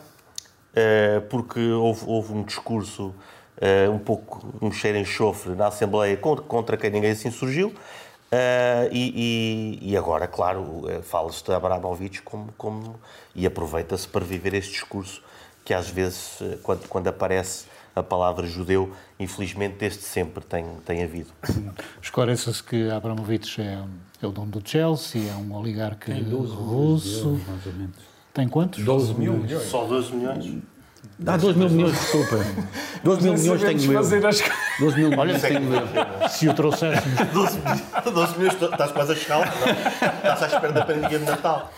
eh, 0.75 1.21
porque 1.29 1.59
houve, 1.59 2.03
houve 2.07 2.33
um 2.33 2.43
discurso 2.43 3.13
eh, 3.61 3.87
um 3.89 3.99
pouco, 3.99 4.45
um 4.61 4.71
cheiro 4.71 4.97
em 4.97 5.01
enxofre 5.01 5.55
na 5.55 5.67
Assembleia 5.67 6.17
contra, 6.17 6.75
quem 6.77 6.89
ninguém 6.89 7.15
se 7.15 7.27
insurgiu. 7.27 7.73
Eh, 8.31 8.89
e, 8.91 9.79
e- 9.81 9.91
e 9.91 9.97
agora, 9.97 10.27
claro, 10.27 10.83
eh, 10.89 11.01
fala-se 11.01 11.43
de 11.43 11.53
Abramovich 11.53 12.21
como, 12.21 12.51
como, 12.57 12.99
e 13.33 13.45
aproveita-se 13.47 14.07
para 14.07 14.25
viver 14.25 14.53
este 14.53 14.71
discurso 14.73 15.23
que 15.63 15.73
às 15.73 15.89
vezes, 15.89 16.39
eh, 16.41 16.57
quando, 16.61 16.87
quando 16.89 17.07
aparece 17.07 17.65
a 17.99 18.03
palavra 18.03 18.47
judeu, 18.47 18.91
infelizmente 19.19 19.77
desde 19.77 20.01
sempre 20.01 20.43
tem, 20.43 20.65
tem 20.85 21.03
havido. 21.03 21.29
Esclareça-se 22.01 22.63
que 22.63 22.89
Abramovich 22.89 23.61
é, 23.61 23.83
é 24.21 24.27
o 24.27 24.31
dono 24.31 24.51
do 24.51 24.61
Chelsea, 24.67 25.29
é 25.29 25.35
um 25.35 25.53
oligarca 25.55 26.13
russo. 26.13 27.39
Tem 28.33 28.47
quantos? 28.47 28.83
12 28.83 29.13
milhões. 29.15 29.51
Só 29.63 29.85
12 29.85 30.13
milhões? 30.13 30.61
Dá 31.19 31.37
12 31.37 31.57
mil 31.57 31.69
milhões, 31.69 31.93
desculpa. 31.93 32.45
12 33.03 33.23
mil 33.23 33.33
milhões 33.33 33.61
tenho 33.61 33.91
eu. 33.91 33.93
fazer 33.93 34.25
as 34.25 34.43
12 34.79 34.97
mil 34.97 35.09
milhões 35.09 35.41
tenho 35.41 35.73
eu. 35.73 36.29
Se 36.29 36.47
o 36.47 36.53
trouxéssemos 36.53 37.19
12, 37.33 37.59
12 38.13 38.37
milhões, 38.37 38.61
estás 38.61 38.91
quase 38.91 39.11
a 39.11 39.15
chegar 39.15 39.37
lá? 39.39 39.45
Estás 39.47 40.43
à 40.43 40.47
espera 40.47 40.73
da 40.73 40.85
pandemia 40.85 41.19
de 41.19 41.25
Natal. 41.25 41.71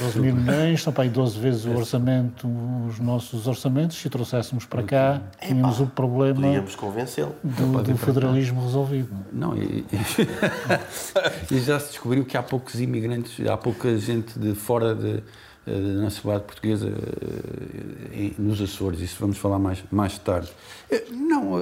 12 0.00 0.20
mil 0.20 0.34
milhões, 0.34 0.82
são 0.82 0.92
para 0.92 1.04
aí 1.04 1.08
12 1.10 1.38
vezes 1.38 1.64
o 1.64 1.70
orçamento, 1.76 2.48
os 2.88 2.98
nossos 3.00 3.46
orçamentos, 3.46 3.96
se 3.96 4.06
o 4.06 4.10
trouxéssemos 4.10 4.64
para 4.64 4.82
cá, 4.82 5.20
tínhamos 5.40 5.80
o 5.80 5.86
problema 5.86 6.40
Podíamos 6.40 6.74
convencê-lo. 6.74 7.34
do, 7.42 7.82
do 7.82 7.96
federalismo 7.96 8.62
resolvido. 8.62 9.10
Não, 9.32 9.56
e, 9.56 9.84
e 11.50 11.60
já 11.60 11.78
se 11.80 11.88
descobriu 11.90 12.24
que 12.24 12.36
há 12.36 12.42
poucos 12.42 12.80
imigrantes, 12.80 13.46
há 13.46 13.56
pouca 13.56 13.96
gente 13.98 14.38
de 14.38 14.54
fora 14.54 14.94
de, 14.94 15.22
eh, 15.70 15.94
da 15.94 16.02
nacionalidade 16.02 16.46
portuguesa 16.46 16.88
eh, 16.88 18.30
nos 18.38 18.60
Açores. 18.60 19.00
Isso 19.00 19.16
vamos 19.20 19.38
falar 19.38 19.58
mais, 19.58 19.82
mais 19.90 20.18
tarde. 20.18 20.50
Eh, 20.90 21.04
Não, 21.10 21.58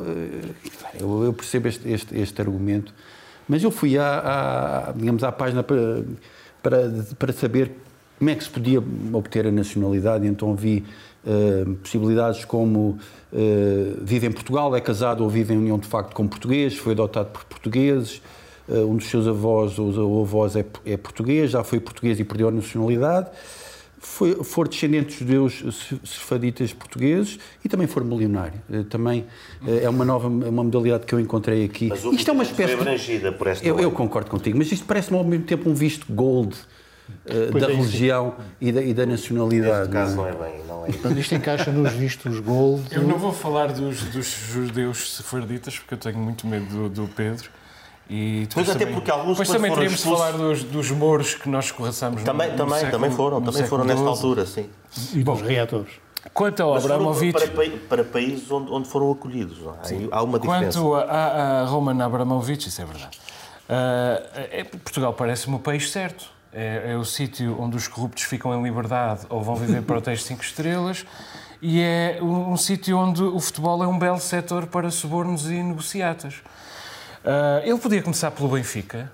eu, 0.99 1.33
percebo 1.33 1.69
este, 1.69 1.89
este, 1.89 2.19
este 2.19 2.41
argumento, 2.41 2.95
mas 3.49 3.63
eu 3.63 3.71
fui 3.71 3.99
à, 3.99 4.89
à, 4.89 4.93
digamos, 4.93 5.23
à 5.23 5.31
página 5.31 5.63
para, 5.63 6.03
para, 6.63 6.91
para 7.19 7.33
saber 7.33 7.73
como 8.19 8.31
é 8.31 8.35
que 8.35 8.43
se 8.43 8.51
podia 8.51 8.83
obter 9.13 9.47
a 9.47 9.53
nacionalidade, 9.53 10.27
então 10.27 10.55
vi 10.55 10.85
eh, 11.27 11.65
possibilidades 11.83 12.45
como 12.45 12.99
eh, 13.33 13.93
vive 14.03 14.27
em 14.27 14.33
Portugal, 14.33 14.75
é 14.75 14.81
casado 14.81 15.23
ou 15.23 15.31
vive 15.31 15.55
em 15.55 15.59
união 15.59 15.79
de 15.79 15.87
facto 15.87 16.15
com 16.15 16.27
português, 16.27 16.77
foi 16.77 16.93
adotado 16.93 17.31
por 17.31 17.45
portugueses, 17.45 18.23
eh, 18.69 18.79
um 18.79 18.97
dos 18.97 19.07
seus 19.07 19.29
avós 19.29 19.79
ou 19.79 20.23
avós 20.23 20.57
é, 20.57 20.65
é 20.85 20.97
português, 20.97 21.51
já 21.51 21.63
foi 21.63 21.79
português 21.81 22.19
e 22.19 22.25
perdeu 22.25 22.49
a 22.49 22.51
nacionalidade, 22.51 23.29
foi, 24.01 24.43
for 24.45 24.69
descendente 24.69 25.13
de 25.13 25.19
judeus 25.21 25.55
se- 25.75 26.01
sefaditas 26.05 26.73
portugueses 26.73 27.39
e 27.65 27.69
também 27.69 27.87
for 27.87 28.05
milionário. 28.05 28.61
Eh, 28.71 28.83
Também 28.89 29.27
eh, 29.67 29.85
é 29.85 29.89
uma 29.89 30.05
nova 30.05 30.29
uma 30.29 30.65
modalidade 30.65 31.05
que 31.07 31.15
eu 31.15 31.21
encontrei 31.21 31.65
aqui. 31.65 31.89
Mas 31.89 32.05
o- 32.05 32.13
Isto 32.13 32.31
é 32.31 32.33
uma 32.33 32.43
espécie 32.43 32.73
foi 32.75 32.83
abrangida 32.83 33.33
por 33.33 33.47
esta 33.47 33.67
eu, 33.67 33.79
eu 33.81 33.91
concordo 33.91 34.31
contigo, 34.31 34.57
mas 34.59 34.71
isto 34.73 34.85
parece-me 34.87 35.19
ao 35.19 35.25
mesmo 35.25 35.45
tempo 35.45 35.69
um 35.69 35.75
visto 35.75 36.07
gold 36.13 36.55
eh, 37.27 37.49
Pois 37.51 37.65
da 37.65 37.71
é 37.73 37.75
religião 37.75 38.35
e 38.61 38.71
da, 38.71 38.83
e 38.83 38.93
da 38.93 39.07
nacionalidade. 39.07 39.89
Neste 39.91 39.93
caso 39.93 40.17
não 40.17 40.23
não 40.25 40.29
é? 40.29 40.31
é 40.31 40.51
bem, 40.53 40.67
não 40.67 40.85
é. 40.87 40.89
Portanto, 40.93 41.19
isto 41.19 41.35
encaixa 41.35 41.73
nos 41.73 41.93
vistos 41.93 42.39
gold. 42.41 42.85
Eu 42.91 43.03
não 43.03 43.19
vou 43.19 43.33
falar 43.33 43.73
dos, 43.73 44.03
dos 44.05 44.27
judeus 44.53 45.17
sefarditas, 45.17 45.79
porque 45.79 45.95
eu 45.95 45.99
tenho 45.99 46.19
muito 46.19 46.47
medo 46.47 46.67
do, 46.67 46.89
do 46.89 47.09
Pedro. 47.09 47.49
E 48.11 48.47
depois 48.49 48.67
Mas 48.67 48.77
até 48.77 48.85
também- 48.87 48.95
porque 48.95 49.11
alguns, 49.11 49.31
Depois 49.39 49.49
também 49.49 49.71
foram 49.71 49.75
teríamos 49.83 49.99
de 50.01 50.09
expulsos- 50.09 50.27
falar 50.27 50.39
dos, 50.39 50.65
dos 50.65 50.91
mouros 50.93 51.35
que 51.35 51.49
nós 51.49 51.67
escorraçamos 51.67 52.23
Também, 52.23 52.47
no, 52.47 52.53
no 52.53 52.59
também, 52.59 52.75
século- 52.81 52.93
também 52.93 53.11
foram, 53.11 53.41
no 53.41 53.53
também 53.53 53.69
foram 53.69 53.85
nesta 53.85 54.07
altura, 54.07 54.47
sim. 54.47 54.71
E 55.13 55.23
dos 55.23 55.41
reatores. 55.43 55.91
Quanto 56.33 56.63
ao 56.63 56.75
Abramovich, 56.75 57.33
para, 57.33 57.49
pa- 57.49 57.77
para 57.89 58.05
países 58.05 58.51
onde, 58.51 58.71
onde 58.73 58.89
foram 58.89 59.11
acolhidos. 59.13 59.59
é? 59.85 60.09
Há 60.11 60.23
uma 60.23 60.39
diferença. 60.39 60.79
quanto 60.81 60.95
a, 60.95 61.03
a, 61.03 61.61
a 61.61 61.65
Roman 61.67 62.03
Abramovich, 62.05 62.69
isso 62.69 62.81
é 62.81 62.85
verdade. 62.85 63.19
Ah, 63.69 64.23
é- 64.51 64.65
Portugal 64.65 65.13
parece-me 65.13 65.57
o 65.57 65.59
país 65.59 65.91
certo. 65.91 66.31
É, 66.51 66.93
é 66.93 66.97
o 66.97 67.05
sítio 67.05 67.57
onde 67.61 67.77
os 67.77 67.87
corruptos 67.87 68.23
ficam 68.25 68.55
em 68.59 68.63
liberdade 68.63 69.21
ou 69.29 69.43
vão 69.43 69.55
viver 69.55 69.83
para 69.83 69.99
hotéis 69.99 70.23
5 70.25 70.43
estrelas 70.43 71.05
e 71.61 71.79
é 71.83 72.19
um, 72.23 72.53
um 72.53 72.57
sítio 72.57 72.97
onde 72.97 73.23
o 73.23 73.39
futebol 73.39 73.85
é 73.85 73.87
um 73.87 73.99
belo 73.99 74.19
setor 74.19 74.67
para 74.67 74.91
subornos 74.91 75.45
e 75.51 75.63
negociatas. 75.63 76.37
Ah, 77.29 77.61
ele 77.63 77.77
podia 77.79 78.03
começar 78.03 78.31
pelo 78.31 78.49
Benfica. 78.49 79.13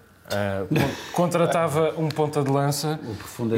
con- 0.68 0.77
contratava 1.12 1.94
um 1.98 2.09
ponta 2.09 2.42
de 2.42 2.50
lança 2.50 2.98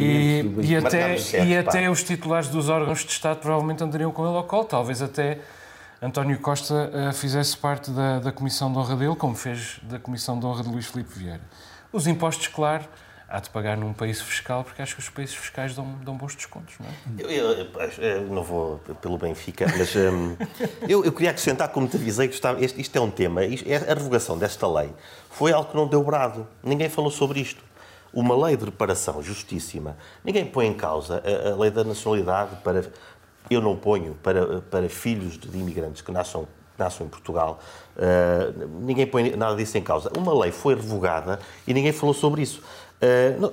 e, 0.00 0.44
e 0.62 0.74
até, 0.76 1.16
certo, 1.18 1.46
e 1.46 1.62
pá. 1.62 1.68
até 1.70 1.90
os 1.90 2.02
titulares 2.02 2.48
dos 2.48 2.68
órgãos 2.68 3.00
de 3.04 3.10
Estado 3.12 3.38
provavelmente 3.38 3.84
andariam 3.84 4.10
com 4.10 4.26
ele 4.26 4.36
ao 4.36 4.44
colo. 4.44 4.64
Talvez 4.64 5.02
até 5.02 5.38
António 6.02 6.38
Costa 6.40 6.90
ah, 6.92 7.12
fizesse 7.12 7.56
parte 7.56 7.90
da, 7.90 8.18
da 8.18 8.32
Comissão 8.32 8.72
de 8.72 8.78
Honra 8.78 8.96
dele, 8.96 9.14
como 9.14 9.34
fez 9.34 9.78
da 9.82 9.98
Comissão 9.98 10.38
de 10.40 10.46
Honra 10.46 10.62
de 10.62 10.68
Luís 10.70 10.86
Filipe 10.86 11.18
Vieira. 11.18 11.40
Os 11.92 12.06
impostos, 12.06 12.48
claro, 12.48 12.84
há 13.28 13.40
de 13.40 13.50
pagar 13.50 13.76
num 13.76 13.92
país 13.92 14.20
fiscal, 14.22 14.62
porque 14.62 14.80
acho 14.80 14.94
que 14.94 15.00
os 15.00 15.08
países 15.08 15.34
fiscais 15.34 15.74
dão, 15.74 15.94
dão 16.04 16.16
bons 16.16 16.34
descontos, 16.36 16.74
não 16.78 16.86
é? 16.86 16.92
Eu, 17.22 17.30
eu- 17.30 17.66
eu 17.98 18.22
não 18.28 18.42
vou 18.42 18.78
pelo 19.00 19.18
Benfica, 19.18 19.66
mas 19.76 19.94
hum, 19.96 20.36
eu, 20.88 21.04
eu 21.04 21.12
queria 21.12 21.30
acrescentar, 21.30 21.68
como 21.70 21.88
te 21.88 21.96
avisei, 21.96 22.28
que 22.28 22.34
estava, 22.34 22.60
isto 22.64 22.96
é 22.96 23.00
um 23.00 23.10
tema. 23.10 23.44
isto- 23.44 23.68
é- 23.68 23.76
a 23.76 23.94
revogação 23.94 24.38
desta 24.38 24.66
lei 24.68 24.90
foi 25.30 25.52
algo 25.52 25.70
que 25.70 25.76
não 25.76 25.86
deu 25.88 26.02
brado. 26.04 26.46
Ninguém 26.62 26.88
falou 26.88 27.10
sobre 27.10 27.40
isto. 27.40 27.64
uma 28.12 28.34
lei 28.46 28.56
de 28.56 28.64
reparação 28.64 29.22
justíssima. 29.22 29.94
Ninguém 30.24 30.46
põe 30.46 30.66
em 30.66 30.72
causa 30.74 31.22
a, 31.22 31.50
a 31.50 31.56
lei 31.56 31.70
da 31.70 31.84
nacionalidade 31.84 32.56
para. 32.64 32.90
Eu 33.50 33.60
não 33.60 33.76
ponho 33.76 34.14
para, 34.22 34.60
para 34.62 34.88
filhos 34.88 35.36
de 35.38 35.58
imigrantes 35.58 36.00
que 36.02 36.10
nasçam 36.10 36.48
nascem 36.78 37.06
em 37.06 37.08
Portugal, 37.08 37.58
uh, 37.96 38.68
ninguém 38.82 39.06
põe 39.06 39.34
nada 39.34 39.56
disso 39.56 39.78
em 39.78 39.82
causa. 39.82 40.10
Uma 40.14 40.38
lei 40.42 40.52
foi 40.52 40.74
revogada 40.74 41.38
e 41.66 41.72
ninguém 41.72 41.90
falou 41.92 42.14
sobre 42.14 42.42
isso. 42.42 42.62
Uh, 43.00 43.40
não, 43.40 43.52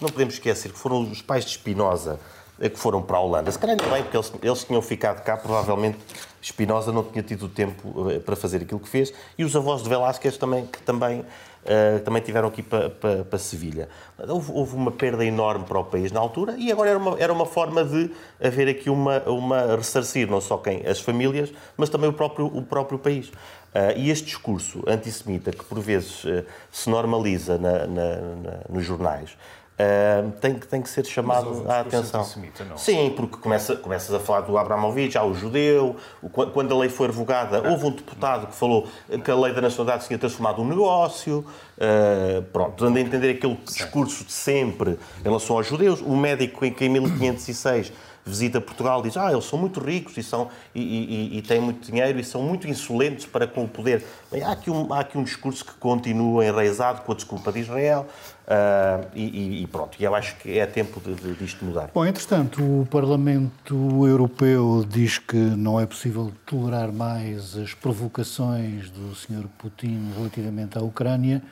não, 0.00 0.08
podemos 0.08 0.34
esquecer 0.34 0.72
que 0.72 0.78
foram 0.78 1.02
os 1.02 1.20
pais 1.22 1.44
de 1.44 1.50
Espinosa 1.52 2.18
que 2.56 2.78
foram 2.78 3.02
para 3.02 3.16
a 3.16 3.20
Holanda. 3.20 3.50
Se 3.50 3.58
calhar 3.58 3.76
bem, 3.90 4.02
porque 4.04 4.16
eles, 4.16 4.32
eles 4.40 4.64
tinham 4.64 4.80
ficado 4.80 5.24
cá, 5.24 5.36
provavelmente 5.36 5.98
Espinosa 6.44 6.92
não 6.92 7.02
tinha 7.02 7.22
tido 7.22 7.48
tempo 7.48 8.10
eh, 8.10 8.18
para 8.18 8.36
fazer 8.36 8.58
aquilo 8.58 8.78
que 8.78 8.88
fez, 8.88 9.14
e 9.38 9.44
os 9.44 9.56
avós 9.56 9.82
de 9.82 9.88
Velázquez 9.88 10.36
também, 10.36 10.66
que 10.66 10.82
também, 10.82 11.20
uh, 11.20 12.00
também 12.04 12.20
tiveram 12.20 12.48
aqui 12.48 12.62
para, 12.62 12.90
para, 12.90 13.24
para 13.24 13.38
Sevilha. 13.38 13.88
Houve, 14.28 14.52
houve, 14.52 14.76
uma 14.76 14.92
perda 14.92 15.24
enorme 15.24 15.64
para 15.64 15.78
o 15.78 15.84
país 15.84 16.12
na 16.12 16.20
altura, 16.20 16.54
e 16.58 16.70
agora 16.70 16.90
era 16.90 16.98
uma, 16.98 17.18
era 17.18 17.32
uma 17.32 17.46
forma 17.46 17.82
de 17.82 18.10
haver 18.42 18.68
aqui 18.68 18.90
uma, 18.90 19.20
uma 19.22 19.74
ressarcir, 19.74 20.30
não 20.30 20.40
só 20.40 20.58
quem, 20.58 20.86
as 20.86 21.00
famílias, 21.00 21.50
mas 21.78 21.88
também 21.88 22.10
o 22.10 22.12
próprio, 22.12 22.46
o 22.46 22.62
próprio 22.62 22.98
país. 22.98 23.32
Uh, 23.74 23.98
e 23.98 24.08
este 24.08 24.26
discurso 24.26 24.84
antissemita, 24.86 25.50
que 25.50 25.64
por 25.64 25.80
vezes 25.80 26.22
uh, 26.24 26.44
se 26.70 26.88
normaliza 26.88 27.58
na, 27.58 27.86
na, 27.86 28.16
na, 28.16 28.60
nos 28.68 28.84
jornais, 28.84 29.36
Uh, 29.74 30.30
tem, 30.40 30.54
tem 30.54 30.80
que 30.80 30.88
ser 30.88 31.04
chamado 31.04 31.68
a 31.68 31.80
atenção. 31.80 32.24
Não. 32.68 32.76
Sim, 32.76 33.12
porque 33.16 33.38
começa, 33.38 33.74
começas 33.74 34.14
a 34.14 34.20
falar 34.20 34.42
do 34.42 34.56
Abramovich, 34.56 35.18
há 35.18 35.24
o 35.24 35.34
judeu, 35.34 35.96
o, 36.22 36.30
quando 36.30 36.72
a 36.72 36.78
lei 36.78 36.88
foi 36.88 37.08
revogada, 37.08 37.60
houve 37.68 37.86
um 37.86 37.90
deputado 37.90 38.46
que 38.46 38.54
falou 38.54 38.86
que 39.24 39.28
a 39.28 39.34
lei 39.34 39.52
da 39.52 39.60
nacionalidade 39.60 40.04
se 40.04 40.08
tinha 40.08 40.18
transformado 40.18 40.62
num 40.62 40.68
negócio. 40.68 41.44
Uh, 41.76 42.40
pronto, 42.52 42.84
dando 42.84 42.98
a 42.98 43.00
entender 43.00 43.30
aquele 43.30 43.58
discurso 43.66 44.24
de 44.24 44.30
sempre 44.30 44.96
em 45.18 45.24
relação 45.24 45.56
aos 45.56 45.66
judeus. 45.66 46.00
O 46.00 46.14
médico 46.16 46.70
que 46.70 46.84
em 46.84 46.88
1506 46.90 47.92
visita 48.24 48.60
Portugal 48.60 49.02
diz 49.02 49.16
ah, 49.16 49.30
eles 49.30 49.44
são 49.44 49.58
muito 49.58 49.80
ricos 49.80 50.16
e, 50.16 50.22
são, 50.22 50.48
e, 50.74 50.80
e, 50.80 51.38
e 51.38 51.42
têm 51.42 51.60
muito 51.60 51.90
dinheiro 51.90 52.18
e 52.18 52.24
são 52.24 52.42
muito 52.42 52.66
insolentes 52.66 53.26
para 53.26 53.46
com 53.46 53.64
o 53.64 53.68
poder. 53.68 54.04
Bem, 54.30 54.42
há, 54.42 54.52
aqui 54.52 54.70
um, 54.70 54.92
há 54.92 55.00
aqui 55.00 55.18
um 55.18 55.22
discurso 55.22 55.64
que 55.64 55.74
continua 55.74 56.44
enraizado 56.44 57.02
com 57.02 57.12
a 57.12 57.14
desculpa 57.14 57.52
de 57.52 57.60
Israel 57.60 58.06
uh, 58.46 59.06
e, 59.14 59.62
e, 59.62 59.66
pronto, 59.66 59.96
e 59.98 60.04
eu 60.04 60.14
acho 60.14 60.36
que 60.36 60.58
é 60.58 60.66
tempo 60.66 61.00
de, 61.00 61.14
de, 61.14 61.34
disto 61.34 61.64
mudar. 61.64 61.90
Bom, 61.92 62.04
entretanto, 62.04 62.62
o 62.62 62.86
Parlamento 62.90 64.06
Europeu 64.06 64.84
diz 64.88 65.18
que 65.18 65.36
não 65.36 65.78
é 65.78 65.86
possível 65.86 66.32
tolerar 66.46 66.92
mais 66.92 67.56
as 67.56 67.74
provocações 67.74 68.90
do 68.90 69.14
Sr. 69.14 69.46
Putin 69.58 70.12
relativamente 70.16 70.78
à 70.78 70.82
Ucrânia. 70.82 71.42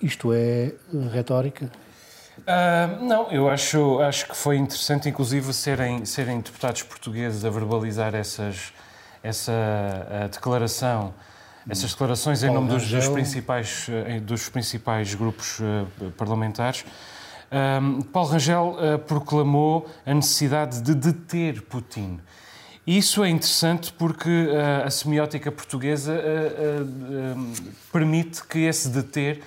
Isto 0.00 0.32
é 0.32 0.72
retórica? 1.12 1.70
Uh, 2.38 3.04
não, 3.04 3.30
eu 3.30 3.48
acho, 3.48 4.00
acho 4.00 4.26
que 4.28 4.36
foi 4.36 4.56
interessante, 4.56 5.08
inclusive, 5.08 5.52
serem, 5.52 6.04
serem 6.04 6.40
deputados 6.40 6.82
portugueses 6.82 7.44
a 7.44 7.50
verbalizar 7.50 8.14
essas, 8.14 8.72
essa 9.22 9.52
declaração, 10.30 11.12
essas 11.68 11.92
declarações 11.92 12.42
em 12.42 12.50
nome 12.50 12.68
dos, 12.68 12.90
dos, 12.90 13.08
principais, 13.08 13.86
eh, 13.90 14.20
dos 14.20 14.48
principais 14.48 15.14
grupos 15.14 15.60
uh, 15.60 16.10
parlamentares. 16.12 16.84
Uh, 17.50 18.02
Paulo 18.04 18.30
Rangel 18.30 18.76
uh, 18.78 18.98
proclamou 19.00 19.86
a 20.06 20.14
necessidade 20.14 20.80
de 20.80 20.94
deter 20.94 21.62
Putin. 21.62 22.20
Isso 22.86 23.22
é 23.22 23.28
interessante 23.28 23.92
porque 23.92 24.48
a 24.82 24.88
semiótica 24.88 25.52
portuguesa 25.52 26.18
permite 27.92 28.42
que 28.44 28.60
esse 28.60 28.88
deter 28.88 29.42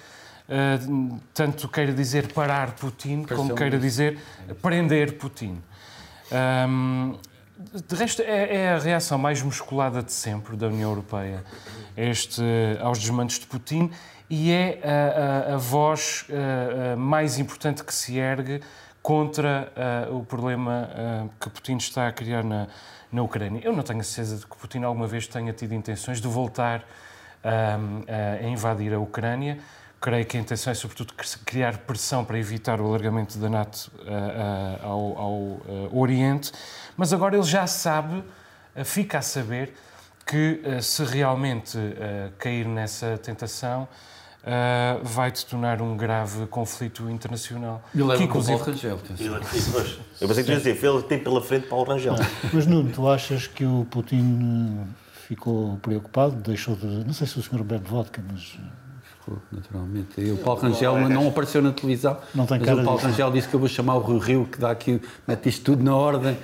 uh, 0.51 1.19
tanto 1.33 1.67
queira 1.69 1.93
dizer 1.93 2.33
parar 2.33 2.73
Putin, 2.73 3.23
como 3.23 3.55
queira 3.55 3.79
dizer 3.79 4.19
prender 4.61 5.17
Putin. 5.17 5.61
Um, 6.67 7.17
de 7.87 7.95
resto, 7.95 8.21
é, 8.21 8.55
é, 8.55 8.73
a 8.73 8.79
reação 8.79 9.17
mais 9.17 9.41
musculada 9.41 10.01
de 10.01 10.11
sempre 10.11 10.57
da 10.57 10.67
União 10.67 10.89
Europeia 10.89 11.43
este, 11.95 12.41
aos 12.81 12.99
desmandos 12.99 13.39
de 13.39 13.45
Putin 13.45 13.91
e 14.29 14.51
é 14.51 14.79
a, 14.83 15.51
a, 15.51 15.55
a 15.55 15.57
voz 15.57 16.25
a, 16.29 16.95
mais 16.95 17.37
importante 17.37 17.83
que 17.83 17.93
se 17.93 18.17
ergue 18.17 18.61
contra 19.03 19.71
o 20.11 20.23
problema 20.23 20.89
que 21.39 21.49
Putin 21.49 21.77
está 21.77 22.07
a 22.07 22.11
criar 22.11 22.43
na, 22.43 22.67
na 23.11 23.21
Ucrânia. 23.23 23.61
Eu 23.63 23.73
não 23.73 23.83
tenho 23.83 23.99
a 23.99 24.03
certeza 24.03 24.37
de 24.37 24.45
que 24.45 24.55
Putin 24.55 24.83
alguma 24.83 25.07
vez 25.07 25.27
tenha 25.27 25.51
tido 25.51 25.73
intenções 25.73 26.21
de 26.21 26.27
voltar 26.27 26.83
a 27.43 28.47
invadir 28.47 28.93
a 28.93 28.99
Ucrânia. 28.99 29.59
Creio 30.01 30.25
que 30.25 30.35
a 30.35 30.39
intenção 30.39 30.71
é, 30.71 30.73
sobretudo, 30.73 31.13
criar 31.45 31.77
pressão 31.77 32.25
para 32.25 32.39
evitar 32.39 32.81
o 32.81 32.87
alargamento 32.87 33.37
da 33.37 33.47
NATO 33.47 33.91
uh, 33.99 34.01
uh, 34.01 34.85
ao, 34.87 35.17
ao 35.19 35.33
uh, 35.33 35.89
Oriente, 35.93 36.51
mas 36.97 37.13
agora 37.13 37.35
ele 37.35 37.45
já 37.45 37.67
sabe, 37.67 38.23
fica 38.83 39.19
a 39.19 39.21
saber, 39.21 39.75
que 40.25 40.59
se 40.81 41.03
realmente 41.03 41.77
cair 42.37 42.65
nessa 42.65 43.17
tentação, 43.17 43.87
Uh, 44.41 45.03
vai 45.03 45.31
detonar 45.31 45.83
um 45.83 45.95
grave 45.95 46.47
conflito 46.47 47.07
internacional. 47.11 47.79
E 47.93 47.99
leva 47.99 48.17
que, 48.17 48.23
inclusive... 48.23 48.59
o 48.59 48.65
Rangel. 48.65 48.99
Eu 50.19 50.27
pensei 50.27 50.43
que 50.43 50.55
dizer, 50.55 50.83
ele 50.83 51.03
tem 51.03 51.19
pela 51.19 51.39
frente 51.43 51.67
para 51.67 51.77
o 51.77 51.83
Rangel. 51.83 52.15
Mas 52.51 52.65
Nuno, 52.65 52.91
tu 52.91 53.07
achas 53.07 53.45
que 53.45 53.63
o 53.63 53.85
Putin 53.91 54.79
ficou 55.27 55.77
preocupado, 55.77 56.37
deixou 56.37 56.75
de... 56.75 56.87
Não 56.87 57.13
sei 57.13 57.27
se 57.27 57.37
o 57.37 57.43
senhor 57.43 57.63
bebe 57.63 57.87
vodka, 57.87 58.19
mas 58.33 58.57
naturalmente. 59.51 60.19
E 60.19 60.31
o 60.31 60.37
Paulo 60.37 60.61
Rangel 60.61 61.09
não 61.09 61.27
apareceu 61.27 61.61
na 61.61 61.71
televisão, 61.71 62.17
não 62.33 62.45
tem 62.45 62.59
mas 62.59 62.79
o 62.79 62.83
Paulo 62.83 62.99
Rangel 62.99 63.31
disse 63.31 63.47
que 63.47 63.53
eu 63.53 63.59
vou 63.59 63.69
chamar 63.69 63.95
o 63.95 63.99
Rui 63.99 64.19
Rio, 64.19 64.45
que 64.45 64.59
dá 64.59 64.71
aqui, 64.71 65.01
mete 65.27 65.49
isto 65.49 65.63
tudo 65.63 65.83
na 65.83 65.95
ordem. 65.95 66.37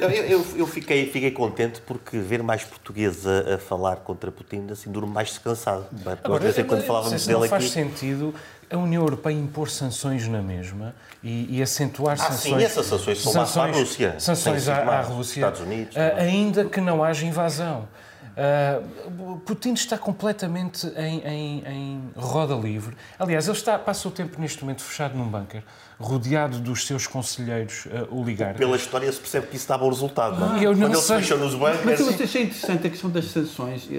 Eu, 0.00 0.10
eu, 0.10 0.46
eu 0.56 0.66
fiquei, 0.66 1.06
fiquei 1.06 1.30
contente 1.30 1.80
porque 1.80 2.18
ver 2.18 2.42
mais 2.42 2.64
portugueses 2.64 3.26
a, 3.26 3.54
a 3.54 3.58
falar 3.58 3.96
contra 3.96 4.30
Putin 4.30 4.66
assim 4.70 4.90
durmo 4.90 5.12
mais 5.12 5.28
descansado. 5.28 5.86
Agora, 6.22 6.44
eu, 6.44 6.64
quando 6.64 6.82
falávamos 6.82 7.26
dele 7.26 7.40
não 7.40 7.48
faz 7.48 7.64
aqui... 7.64 7.72
sentido 7.72 8.34
a 8.72 8.78
União 8.78 9.02
Europeia 9.02 9.34
impor 9.34 9.68
sanções 9.68 10.26
na 10.26 10.40
mesma 10.40 10.94
e, 11.22 11.58
e 11.58 11.62
acentuar 11.62 12.14
ah, 12.14 12.30
sanções. 12.30 12.54
Sim, 12.54 12.64
essas 12.64 12.86
sanções 12.86 13.22
são 13.22 13.32
sanções, 13.32 13.76
à 13.76 13.78
Rússia. 13.78 14.14
Sanções 14.18 14.68
à, 14.68 14.76
à 14.76 15.00
Rússia. 15.02 15.40
Estados 15.40 15.60
Unidos. 15.60 15.96
ainda 15.96 16.64
que 16.64 16.80
não 16.80 17.04
haja 17.04 17.26
invasão. 17.26 17.86
Uh, 18.32 19.38
Putin 19.40 19.74
está 19.74 19.98
completamente 19.98 20.86
em, 20.96 21.20
em, 21.20 21.64
em, 21.66 22.00
roda 22.16 22.54
livre. 22.54 22.96
Aliás, 23.18 23.46
ele 23.46 23.56
está, 23.56 23.78
passa 23.78 24.08
o 24.08 24.10
tempo 24.10 24.40
neste 24.40 24.62
momento 24.62 24.82
fechado 24.82 25.16
num 25.16 25.28
bunker, 25.28 25.62
rodeado 25.98 26.58
dos 26.58 26.86
seus 26.86 27.06
conselheiros 27.06 27.86
uh, 27.86 28.08
oligarcas. 28.10 28.56
Pela 28.56 28.76
história 28.76 29.12
se 29.12 29.18
percebe 29.18 29.48
que 29.48 29.56
isso 29.56 29.68
dá 29.68 29.76
bom 29.76 29.88
resultado, 29.90 30.40
não 30.40 30.56
é? 30.56 30.64
Eu 30.64 30.74
não 30.74 30.88
Quando 30.88 30.96
sei. 30.96 31.16
eles 31.16 31.28
fecham 31.28 31.44
nos 31.44 31.54
bunkers... 31.54 31.84
Mas 31.84 32.00
eu 32.00 32.08
achei 32.08 32.42
interessante 32.44 32.86
a 32.86 32.90
questão 32.90 33.10
das 33.10 33.26
sanções 33.26 33.84
uh, 33.84 33.90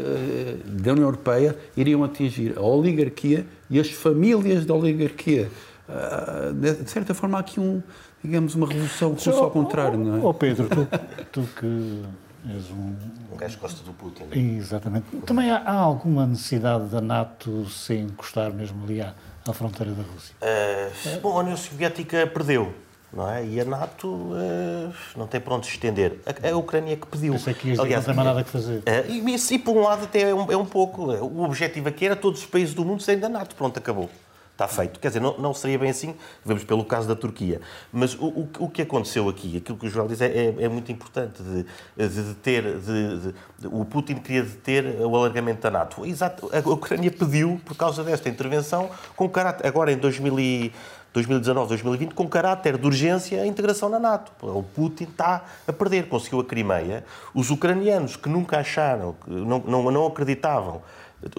da 0.66 0.92
União 0.94 1.06
Europeia 1.06 1.56
iriam 1.78 2.04
atingir 2.04 2.58
a 2.58 2.62
oligarquia 2.62 3.46
e 3.70 3.80
as 3.80 3.92
famílias 3.92 4.66
da 4.66 4.74
oligarquia. 4.74 5.52
Uh, 5.88 6.54
de 6.54 6.90
certa 6.90 7.14
forma, 7.14 7.38
há 7.38 7.42
aqui 7.42 7.60
um, 7.60 7.84
digamos, 8.24 8.56
uma 8.56 8.66
revolução 8.66 9.12
russa 9.12 9.32
ao 9.32 9.52
contrário, 9.52 10.00
não 10.00 10.18
é? 10.18 10.20
Oh 10.24 10.34
Pedro, 10.34 10.68
tu, 10.70 10.88
tu 11.32 11.48
que 11.60 12.02
És 12.50 12.70
um, 12.72 12.96
um 13.32 13.38
gajo 13.38 13.58
gosta 13.58 13.84
do 13.84 13.94
Putin. 13.94 14.26
Exatamente. 14.34 15.06
Também 15.26 15.50
há, 15.50 15.58
há, 15.60 15.76
alguma 15.76 16.26
necessidade 16.26 16.86
da 16.86 17.00
NATO 17.00 17.70
se 17.70 17.96
encostar 17.96 18.54
mesmo 18.54 18.84
ali 18.84 19.02
à, 19.02 19.14
à 19.48 19.54
fronteira 19.54 19.94
da 19.94 20.04
Rússia? 20.04 20.36
Uh, 20.42 21.20
bom, 21.22 21.38
a 21.38 21.42
União 21.42 21.56
Soviética 21.56 22.28
perdeu. 22.28 22.74
Não 23.14 23.30
é? 23.30 23.46
E 23.46 23.62
a 23.62 23.66
NATO 23.66 24.08
uh, 24.08 24.94
não 25.16 25.28
tem 25.28 25.40
para 25.40 25.54
onde 25.54 25.68
se 25.68 25.74
estender. 25.74 26.20
A, 26.26 26.50
a 26.50 26.58
Ucrânia 26.58 26.98
que 26.98 27.08
pediu. 27.08 27.34
Pensei 27.34 27.54
que 27.54 27.80
Aliás, 27.80 28.06
não 28.08 28.14
tem 28.14 28.16
mais 28.16 28.28
nada 28.28 28.44
que 28.44 28.50
fazer. 28.50 28.80
Uh, 28.80 29.12
e, 29.12 29.54
e, 29.54 29.60
por 29.60 29.78
um 29.78 29.82
lado, 29.82 30.04
até 30.06 30.22
é 30.22 30.36
um, 30.36 30.52
é 30.52 30.58
um 30.58 30.66
pouco. 30.66 31.14
O 31.14 31.44
objetivo 31.44 31.88
aqui 31.88 32.08
era 32.08 32.16
todos 32.16 32.42
os 32.42 32.46
países 32.46 32.74
do 32.74 32.84
mundo 32.84 33.02
serem 33.02 33.22
da 33.22 33.30
NATO. 33.30 33.56
Pronto, 33.56 33.78
acabou 33.78 34.10
está 34.54 34.68
feito. 34.68 35.00
Quer 35.00 35.10
dizer, 35.10 35.20
não, 35.20 35.38
não 35.38 35.54
seria 35.54 35.78
bem 35.78 35.90
assim, 35.90 36.16
vemos 36.46 36.64
pelo 36.64 36.86
caso 36.86 37.08
da 37.08 37.16
Turquia. 37.16 37.60
Mas 37.92 38.14
o, 38.16 38.26
o, 38.26 38.50
o 38.60 38.70
que 38.70 38.84
aconteceu 38.84 39.28
aqui, 39.28 39.58
aquilo 39.58 39.78
que 39.78 39.88
o 39.88 39.90
Joel 39.90 40.08
diz, 40.08 40.22
é, 40.22 40.28
é, 40.28 40.56
é 40.60 40.70
muito 40.70 40.92
importante 40.92 41.42
de, 41.42 41.66
de 42.08 42.22
deter, 42.22 42.80
de, 42.80 43.18
de, 43.20 43.34
o 43.66 43.84
Putin 43.84 44.16
queria 44.16 44.44
deter 44.44 45.02
o 45.02 45.16
alargamento 45.16 45.62
da 45.62 45.72
NATO. 45.72 46.06
Exato, 46.06 46.50
a 46.54 46.70
Ucrânia 46.70 47.12
pediu, 47.12 47.60
por 47.66 47.76
causa 47.76 48.04
desta 48.04 48.30
intervenção, 48.30 48.90
com 49.16 49.28
caráter, 49.28 49.68
agora 49.68 49.92
em 49.92 49.98
2000 49.98 50.72
2019, 51.14 51.70
2020, 51.70 52.16
com 52.16 52.28
caráter 52.28 52.76
de 52.76 52.86
urgência 52.88 53.40
a 53.40 53.46
integração 53.46 53.88
na 53.88 54.00
NATO. 54.00 54.32
O 54.42 54.64
Putin 54.64 55.04
está 55.04 55.46
a 55.68 55.72
perder, 55.72 56.08
conseguiu 56.08 56.40
a 56.40 56.44
Crimeia. 56.44 57.06
Os 57.36 57.52
ucranianos 57.52 58.16
que 58.16 58.28
nunca 58.28 58.58
acharam, 58.58 59.16
não, 59.28 59.60
não, 59.60 59.92
não 59.92 60.08
acreditavam, 60.08 60.82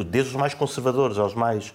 desde 0.07 0.31
os 0.31 0.37
mais 0.37 0.55
conservadores 0.55 1.19
aos 1.19 1.35
mais 1.35 1.75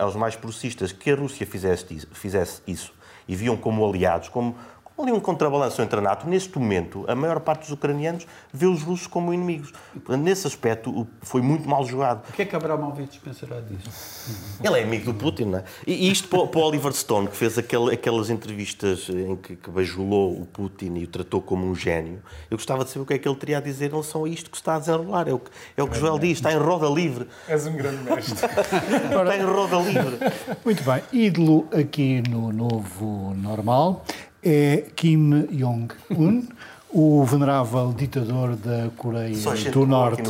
aos 0.00 0.14
mais 0.16 0.36
progressistas 0.36 0.92
que 0.92 1.10
a 1.10 1.16
Rússia 1.16 1.46
fizesse, 1.46 2.06
fizesse 2.12 2.62
isso. 2.66 2.92
E 3.28 3.34
viam 3.34 3.56
como 3.56 3.88
aliados, 3.88 4.28
como, 4.28 4.56
ali 5.02 5.12
um 5.12 5.20
contrabalanço 5.20 5.80
entre 5.82 5.98
a 5.98 6.02
NATO. 6.02 6.28
Neste 6.28 6.58
momento, 6.58 7.04
a 7.08 7.14
maior 7.14 7.40
parte 7.40 7.62
dos 7.62 7.70
ucranianos 7.70 8.26
vê 8.52 8.66
os 8.66 8.82
russos 8.82 9.06
como 9.06 9.32
inimigos. 9.32 9.72
Portanto, 9.92 10.22
nesse 10.22 10.46
aspecto, 10.46 11.06
foi 11.22 11.40
muito 11.40 11.68
mal 11.68 11.84
jogado. 11.84 12.28
O 12.28 12.32
que 12.32 12.42
é 12.42 12.44
que 12.44 12.56
Abramovich 12.56 13.18
pensará 13.20 13.60
disso? 13.60 14.58
Ele 14.62 14.78
é 14.78 14.82
amigo 14.82 15.12
do 15.12 15.14
Putin, 15.14 15.44
não 15.44 15.58
é? 15.58 15.64
E 15.86 16.10
isto 16.10 16.28
para 16.28 16.58
o 16.58 16.62
Oliver 16.62 16.92
Stone, 16.92 17.28
que 17.28 17.36
fez 17.36 17.58
aquele, 17.58 17.94
aquelas 17.94 18.30
entrevistas 18.30 19.08
em 19.08 19.36
que, 19.36 19.56
que 19.56 19.70
bajulou 19.70 20.40
o 20.40 20.46
Putin 20.46 20.94
e 20.96 21.04
o 21.04 21.06
tratou 21.06 21.40
como 21.40 21.66
um 21.66 21.74
gênio, 21.74 22.22
eu 22.50 22.56
gostava 22.56 22.84
de 22.84 22.90
saber 22.90 23.02
o 23.02 23.06
que 23.06 23.14
é 23.14 23.18
que 23.18 23.28
ele 23.28 23.36
teria 23.36 23.58
a 23.58 23.60
dizer 23.60 23.86
em 23.86 23.90
relação 23.90 24.24
a 24.24 24.28
isto 24.28 24.50
que 24.50 24.56
está 24.56 24.76
a 24.76 24.78
desenrolar. 24.78 25.28
É 25.28 25.32
o 25.32 25.38
que, 25.38 25.50
é 25.76 25.82
o 25.82 25.88
que 25.88 25.98
Joel 25.98 26.18
diz, 26.18 26.38
está 26.38 26.52
em 26.52 26.58
roda 26.58 26.88
livre. 26.88 27.26
És 27.48 27.66
um 27.66 27.76
grande 27.76 28.02
mestre. 28.02 28.34
está 28.44 29.36
em 29.36 29.42
roda 29.42 29.76
livre. 29.78 30.18
Muito 30.64 30.82
bem. 30.82 31.02
Ídolo 31.12 31.68
aqui 31.72 32.22
no 32.28 32.52
Novo 32.52 33.34
Normal 33.34 34.04
é 34.42 34.84
Kim 34.96 35.46
Jong-un, 35.50 36.48
o 36.88 37.24
venerável 37.24 37.92
ditador 37.92 38.56
da 38.56 38.90
Coreia 38.96 39.36
do 39.72 39.86
Norte. 39.86 40.22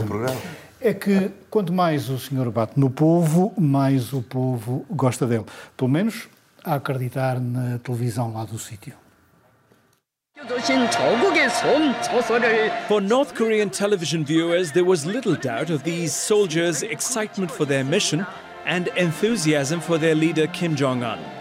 É 0.81 0.95
que 0.95 1.31
quanto 1.51 1.73
mais 1.73 2.09
o 2.09 2.19
senhor 2.19 2.51
bate 2.51 2.79
no 2.81 2.91
povo, 2.91 3.53
mais 3.59 4.13
o 4.13 4.23
povo 4.23 4.85
gosta 4.91 5.27
dele. 5.27 5.45
Pelo 5.77 5.91
menos 5.91 6.29
a 6.65 6.75
acreditar 6.75 7.39
na 7.41 7.79
televisão 7.79 8.33
lá 8.33 8.45
do 8.45 8.59
sítio. 8.59 8.95
For 12.89 13.01
North 13.03 13.35
Korean 13.35 13.69
television 13.69 14.25
viewers, 14.25 14.73
there 14.73 14.87
was 14.87 15.05
little 15.05 15.37
doubt 15.37 15.71
of 15.71 15.85
these 15.85 16.15
soldiers' 16.15 16.83
excitement 16.83 17.53
for 17.53 17.67
their 17.67 17.85
mission 17.85 18.27
and 18.67 18.89
enthusiasm 18.97 19.81
for 19.81 19.99
their 19.99 20.15
leader 20.15 20.47
Kim 20.47 20.75
Jong-un. 20.75 21.40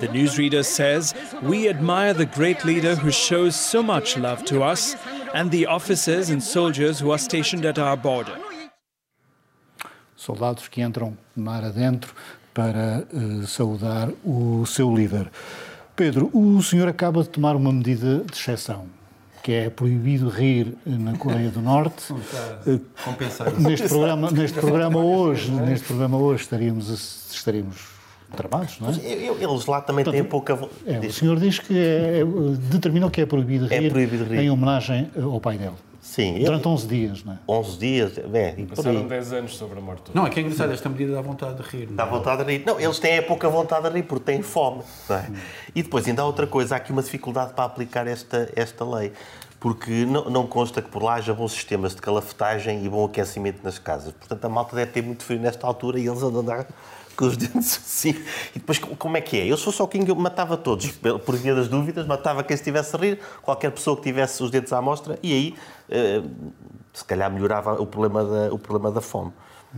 The 0.00 0.08
newsreader 0.08 0.64
says, 0.64 1.14
We 1.42 1.68
admire 1.68 2.14
the 2.14 2.24
great 2.24 2.64
leader 2.64 2.94
who 2.96 3.10
shows 3.10 3.54
so 3.54 3.82
much 3.82 4.16
love 4.16 4.44
to 4.46 4.62
us 4.62 4.96
and 5.34 5.50
the 5.50 5.66
officers 5.66 6.30
and 6.30 6.42
soldiers 6.42 6.98
who 7.00 7.10
are 7.12 7.18
stationed 7.18 7.66
at 7.66 7.78
our 7.78 7.98
border. 7.98 8.38
Soldados 10.16 10.68
que 10.68 10.80
entram 10.80 11.16
mar 11.36 11.64
adentro 11.64 12.14
para 12.54 13.06
eh, 13.12 13.46
saudar 13.46 14.10
o 14.24 14.64
seu 14.66 14.94
líder. 14.94 15.30
Pedro, 15.94 16.30
o 16.32 16.62
senhor 16.62 16.88
acaba 16.88 17.22
de 17.22 17.28
tomar 17.28 17.54
uma 17.54 17.70
medida 17.72 18.24
de 18.24 18.32
exceção, 18.32 18.86
que 19.42 19.52
é 19.52 19.68
proibido 19.68 20.30
rir 20.30 20.74
na 20.86 21.16
Coreia 21.18 21.50
do 21.50 21.60
Norte. 21.60 22.12
Eh, 22.66 22.78
Compensar. 23.04 23.52
Neste 23.58 23.88
programa, 23.88 24.30
neste 24.30 24.58
programa 24.58 24.98
hoje, 24.98 25.50
neste 25.50 25.86
programa 25.86 26.18
hoje 26.18 26.42
estaríamos, 26.42 26.88
estaríamos 27.34 27.89
tramados, 28.36 28.78
não 28.80 28.88
é? 28.90 28.92
Eu- 28.94 29.36
eu- 29.38 29.50
Eles 29.50 29.66
lá 29.66 29.80
também 29.80 30.04
têm 30.04 30.24
pouca. 30.24 30.58
É, 30.86 30.98
o 30.98 31.12
senhor 31.12 31.38
diz 31.38 31.58
que 31.58 31.76
é, 31.76 32.20
é, 32.20 32.24
determinou 32.70 33.10
que 33.10 33.20
é 33.20 33.26
proibido 33.26 33.66
É 33.72 33.78
rir, 33.78 33.90
proibido 33.90 34.24
rir. 34.24 34.40
em 34.40 34.50
homenagem 34.50 35.10
ao 35.20 35.40
pai 35.40 35.58
dele. 35.58 35.74
Sim, 36.00 36.38
eu- 36.38 36.46
Durante 36.46 36.66
11 36.66 36.86
dias, 36.88 37.22
não 37.24 37.34
é? 37.34 37.38
11 37.46 37.78
dias, 37.78 38.18
é, 38.32 38.54
e 38.56 38.64
por 38.64 38.76
Passaram 38.76 39.00
aí. 39.00 39.04
10 39.06 39.32
anos 39.32 39.56
sobre 39.56 39.78
a 39.78 39.82
morte. 39.82 40.10
Não, 40.14 40.26
é 40.26 40.30
que 40.30 40.40
é 40.40 40.42
engraçado, 40.42 40.72
esta 40.72 40.88
medida 40.88 41.12
dá 41.12 41.20
vontade 41.20 41.62
de 41.62 41.62
rir. 41.62 41.86
não 41.88 41.96
Dá 41.96 42.04
é? 42.04 42.08
vontade 42.08 42.44
de 42.44 42.50
rir. 42.56 42.64
Não, 42.66 42.80
eles 42.80 42.98
têm 42.98 43.12
é 43.12 43.22
pouca 43.22 43.48
vontade 43.48 43.88
de 43.88 43.94
rir 43.94 44.02
porque 44.04 44.24
têm 44.24 44.42
fome. 44.42 44.82
não 45.08 45.16
é? 45.16 45.30
E 45.74 45.82
depois 45.82 46.06
ainda 46.08 46.22
há 46.22 46.24
outra 46.24 46.46
coisa, 46.46 46.74
há 46.74 46.78
aqui 46.78 46.90
uma 46.90 47.02
dificuldade 47.02 47.52
para 47.52 47.64
aplicar 47.64 48.06
esta, 48.06 48.50
esta 48.56 48.84
lei. 48.84 49.12
Porque 49.60 50.06
não, 50.06 50.24
não 50.30 50.46
consta 50.46 50.80
que 50.80 50.88
por 50.88 51.02
lá 51.02 51.16
haja 51.16 51.34
bons 51.34 51.52
sistemas 51.52 51.94
de 51.94 52.00
calafetagem 52.00 52.82
e 52.82 52.88
bom 52.88 53.04
aquecimento 53.04 53.60
nas 53.62 53.78
casas. 53.78 54.14
Portanto, 54.14 54.42
a 54.46 54.48
malta 54.48 54.74
deve 54.74 54.90
ter 54.90 55.02
muito 55.02 55.22
frio 55.22 55.38
nesta 55.38 55.66
altura 55.66 56.00
e 56.00 56.06
eles 56.08 56.22
andam 56.22 56.38
a 56.40 56.42
andar 56.42 56.66
com 57.20 57.26
os 57.26 57.36
dentes 57.38 57.76
assim. 57.76 58.10
E 58.54 58.58
depois, 58.58 58.78
co- 58.78 58.96
como 58.96 59.16
é 59.16 59.20
que 59.20 59.38
é? 59.38 59.46
Eu 59.46 59.56
o 59.84 59.88
King, 59.88 60.08
eu 60.08 60.16
matava 60.16 60.56
todos. 60.56 60.90
Por 60.90 61.36
via 61.36 61.54
das 61.54 61.68
dúvidas, 61.68 62.06
matava 62.06 62.42
quem 62.42 62.54
estivesse 62.54 62.96
a 62.96 62.98
rir, 62.98 63.18
qualquer 63.42 63.70
pessoa 63.70 63.94
que 63.96 64.02
tivesse 64.02 64.42
os 64.42 64.50
dentes 64.50 64.72
à 64.72 64.80
mostra, 64.80 65.18
e 65.22 65.32
aí, 65.32 65.54
eh, 65.90 66.22
se 66.94 67.04
calhar, 67.04 67.30
melhorava 67.30 67.80
o 67.80 67.86
problema 67.86 68.24
da, 68.24 68.54
o 68.54 68.58
problema 68.58 68.90
da 68.90 69.00
fome. 69.00 69.32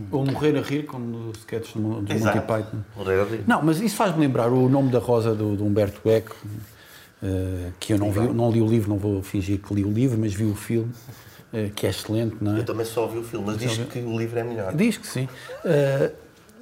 Ou 0.09 0.25
morrer 0.25 0.57
a 0.57 0.61
rir, 0.61 0.85
como 0.85 1.05
no 1.05 1.31
sketch 1.33 1.73
do 1.73 1.81
Monty. 1.81 2.13
Python. 2.17 2.77
Morrer 2.95 3.19
a 3.21 3.25
rir. 3.25 3.43
Não, 3.45 3.61
mas 3.61 3.79
isso 3.79 3.95
faz-me 3.95 4.21
lembrar 4.21 4.49
o 4.49 4.67
nome 4.69 4.89
da 4.89 4.97
Rosa 4.99 5.35
do, 5.35 5.55
do 5.55 5.65
Humberto 5.65 6.09
Eco, 6.09 6.35
eh, 7.21 7.69
que 7.79 7.93
eu 7.93 7.97
não, 7.99 8.11
vi, 8.11 8.19
não 8.33 8.49
li 8.51 8.61
o 8.61 8.65
livro, 8.67 8.89
não 8.89 8.97
vou 8.97 9.21
fingir 9.21 9.59
que 9.59 9.73
li 9.73 9.83
o 9.83 9.91
livro, 9.91 10.17
mas 10.17 10.33
vi 10.33 10.45
o 10.45 10.55
filme, 10.55 10.91
eh, 11.53 11.69
que 11.75 11.85
é 11.85 11.89
excelente, 11.91 12.37
não 12.41 12.55
é? 12.55 12.59
Eu 12.61 12.65
também 12.65 12.85
só 12.85 13.03
ouvi 13.03 13.19
o 13.19 13.23
filme, 13.23 13.45
mas 13.45 13.57
diz 13.57 13.77
que 13.77 13.99
o 13.99 14.17
livro 14.17 14.39
é 14.39 14.43
melhor. 14.43 14.73
Diz 14.73 14.97
que 14.97 15.05
sim. 15.05 15.27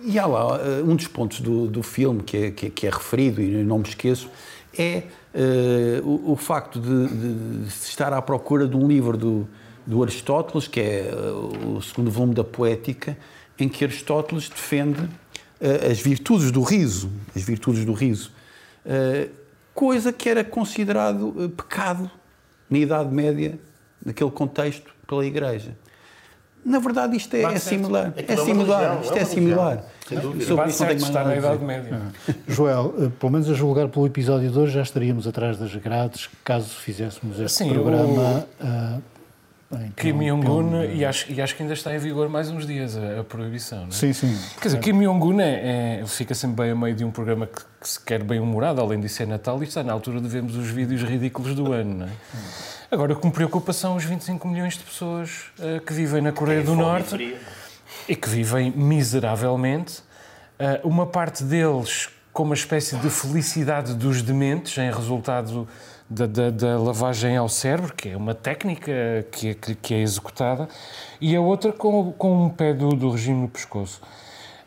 E 0.03 0.17
há 0.19 0.25
lá 0.25 0.59
eh, 0.59 0.81
um 0.83 0.95
dos 0.95 1.07
pontos 1.07 1.39
do, 1.41 1.67
do 1.67 1.83
filme 1.83 2.23
que 2.23 2.37
é, 2.37 2.51
que, 2.51 2.65
é- 2.67 2.69
que 2.69 2.87
é 2.87 2.89
referido, 2.89 3.41
e 3.41 3.63
não 3.63 3.79
me 3.79 3.87
esqueço, 3.87 4.29
é 4.77 5.03
eh, 5.33 6.01
o, 6.03 6.31
o 6.31 6.35
facto 6.35 6.79
de, 6.79 7.07
de- 7.07 7.63
de 7.63 7.67
estar 7.67 8.11
à 8.13 8.21
procura 8.21 8.67
de 8.67 8.75
um 8.75 8.87
livro 8.87 9.17
do, 9.17 9.47
do 9.85 10.01
Aristóteles, 10.03 10.67
que 10.67 10.79
é 10.79 11.09
eh, 11.09 11.65
o 11.67 11.81
segundo 11.81 12.09
volume 12.11 12.33
da 12.33 12.43
Poética, 12.43 13.17
em 13.59 13.67
que 13.69 13.83
Aristóteles 13.83 14.49
defende 14.49 15.07
eh, 15.59 15.89
as 15.91 15.99
virtudes 15.99 16.51
do 16.51 16.61
riso, 16.63 17.11
as 17.35 17.41
virtudes 17.43 17.85
do 17.85 17.93
riso, 17.93 18.31
coisa 19.73 20.11
que 20.11 20.27
era 20.27 20.43
considerado 20.43 21.53
pecado 21.55 22.09
na 22.69 22.77
Idade 22.79 23.13
Média, 23.13 23.59
naquele 24.03 24.31
contexto, 24.31 24.91
pela 25.07 25.25
Igreja. 25.25 25.75
Na 26.63 26.79
verdade, 26.79 27.17
isto 27.17 27.35
é, 27.35 27.41
é 27.43 27.57
similar. 27.57 28.13
É 28.15 28.33
é 28.33 28.37
similar. 28.37 28.81
religião, 28.81 29.01
Isto 29.01 29.13
é 29.13 29.17
é 29.17 29.23
uma 29.23 29.25
similar. 29.29 29.83
sem 30.07 30.19
dúvida. 30.19 30.45
Sobre 30.45 30.69
isso 30.69 30.83
não 30.85 30.91
está 30.91 31.23
na 31.23 31.29
nada 31.29 31.31
a 31.33 31.37
Idade. 31.37 31.63
Média. 31.65 32.01
Joel, 32.47 32.93
eh, 32.99 33.09
pelo 33.19 33.31
menos 33.31 33.49
a 33.49 33.53
julgar 33.53 33.87
pelo 33.89 34.05
episódio 34.05 34.49
de 34.51 34.59
hoje, 34.59 34.73
já 34.73 34.81
estaríamos 34.83 35.25
atrás 35.25 35.57
das 35.57 35.73
grades 35.75 36.29
caso 36.43 36.69
fizéssemos 36.69 37.39
este 37.39 37.57
Sim, 37.57 37.73
programa. 37.73 38.45
ah, 38.61 38.97
em 39.73 39.91
Kim 39.95 40.17
pelo- 40.19 40.41
Jong-un, 40.41 40.83
e 40.83 41.05
acho, 41.05 41.31
e 41.31 41.41
acho 41.41 41.55
que 41.55 41.63
ainda 41.63 41.73
está 41.73 41.95
em 41.95 41.97
vigor 41.97 42.27
mais 42.29 42.49
uns 42.51 42.67
dias 42.67 42.95
a, 42.97 43.21
a 43.21 43.23
proibição. 43.23 43.79
Não 43.79 43.87
é? 43.87 43.91
Sim, 43.91 44.11
sim. 44.13 44.37
Quer 44.61 44.67
dizer, 44.67 44.79
Kim 44.81 44.99
Jong-un 45.01 45.39
é, 45.39 45.99
é- 46.01 46.05
fica 46.05 46.35
sempre 46.35 46.63
bem 46.63 46.71
a 46.71 46.75
meio 46.75 46.93
de 46.93 47.03
um 47.05 47.09
programa 47.09 47.47
que, 47.47 47.61
que 47.79 47.89
se 47.89 47.99
quer 47.99 48.21
bem 48.21 48.39
humorado, 48.39 48.81
além 48.81 48.99
disso 48.99 49.23
é 49.23 49.25
Natal, 49.25 49.59
e 49.63 49.65
está 49.65 49.81
na 49.81 49.93
altura 49.93 50.19
de 50.21 50.27
vermos 50.27 50.55
os 50.57 50.67
vídeos 50.67 51.01
ridículos 51.03 51.55
do 51.55 51.71
ano. 51.71 51.95
Não 51.99 52.05
é? 52.05 52.09
Agora, 52.91 53.13
o 53.13 53.15
que 53.15 53.25
me 53.25 53.31
preocupa 53.31 53.71
são 53.71 53.95
os 53.95 54.03
25 54.03 54.45
milhões 54.47 54.73
de 54.77 54.83
pessoas 54.83 55.45
eh, 55.59 55.79
que 55.85 55.93
vivem 55.93 56.21
na 56.21 56.31
Coreia 56.33 56.59
do 56.61 56.67
Fome 56.71 56.81
e 56.81 56.85
Norte 56.85 57.09
frio. 57.09 57.37
e 58.07 58.15
que 58.15 58.29
vivem 58.29 58.69
miseravelmente. 58.71 59.99
Uh, 60.59 60.87
uma 60.87 61.07
parte 61.07 61.43
deles 61.43 62.09
com 62.31 62.43
uma 62.43 62.53
espécie 62.53 62.95
de 62.97 63.09
felicidade 63.09 63.95
dos 63.95 64.21
dementes 64.21 64.77
em 64.77 64.91
resultado 64.91 65.67
da, 66.07 66.27
da- 66.27 66.49
da 66.51 66.77
lavagem 66.77 67.35
ao 67.35 67.49
cérebro, 67.49 67.93
que 67.95 68.09
é 68.09 68.17
uma 68.17 68.35
técnica 68.35 68.91
que 69.31 69.49
é, 69.49 69.53
que 69.81 69.93
é 69.95 70.01
executada, 70.01 70.69
e 71.19 71.35
a 71.35 71.41
outra 71.41 71.71
com, 71.73 72.11
com 72.11 72.45
um 72.45 72.49
pé 72.49 72.73
do, 72.75 72.89
do 72.89 73.09
regime 73.09 73.41
no 73.41 73.47
pescoço. 73.49 74.01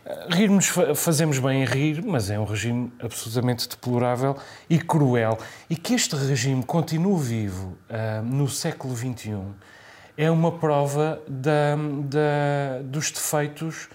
Uh, 0.05 0.35
Rirmos, 0.35 0.67
fa- 0.69 0.95
fazemos 0.95 1.39
bem 1.39 1.63
em 1.63 1.65
rir, 1.65 2.03
mas 2.05 2.29
é 2.31 2.39
um 2.39 2.45
regime 2.45 2.93
absolutamente 3.03 3.69
deplorável 3.69 4.37
e 4.69 4.79
cruel. 4.79 5.39
E 5.71 5.77
que 5.77 5.95
este 5.95 6.15
regime 6.15 6.63
continue 6.63 7.19
vivo 7.23 7.77
uh, 7.89 8.23
no 8.23 8.49
século 8.49 8.95
XXI 8.95 9.39
é 10.17 10.31
uma 10.31 10.53
prova 10.53 11.21
da- 11.27 11.75
da- 12.05 12.83
dos 12.85 13.11
defeitos 13.11 13.89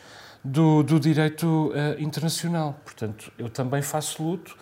do, 0.44 0.84
do 0.84 1.00
direito 1.00 1.72
eh, 1.76 1.96
internacional. 2.02 2.78
Portanto, 2.84 3.32
eu 3.38 3.50
também 3.50 3.82
faço 3.82 4.22
luto, 4.24 4.58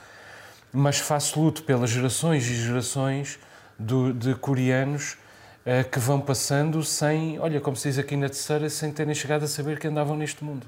mas 0.73 0.99
faço 0.99 1.39
luto 1.39 1.63
pelas 1.63 1.89
gerações 1.89 2.47
e 2.47 2.55
gerações 2.55 3.39
do- 3.77 4.13
de 4.13 4.35
coreanos 4.35 5.17
eh, 5.65 5.83
que 5.83 5.97
vão 5.99 6.19
passando 6.21 6.83
sem, 6.83 7.39
olha, 7.39 7.59
como 7.59 7.75
se 7.75 7.89
diz 7.89 7.97
aqui 7.97 8.15
na 8.15 8.27
terceira, 8.27 8.69
sem 8.69 8.91
terem 8.91 9.15
chegado 9.15 9.43
a 9.43 9.47
saber 9.47 9.79
que 9.79 9.87
andavam 9.87 10.15
neste 10.15 10.43
mundo. 10.43 10.65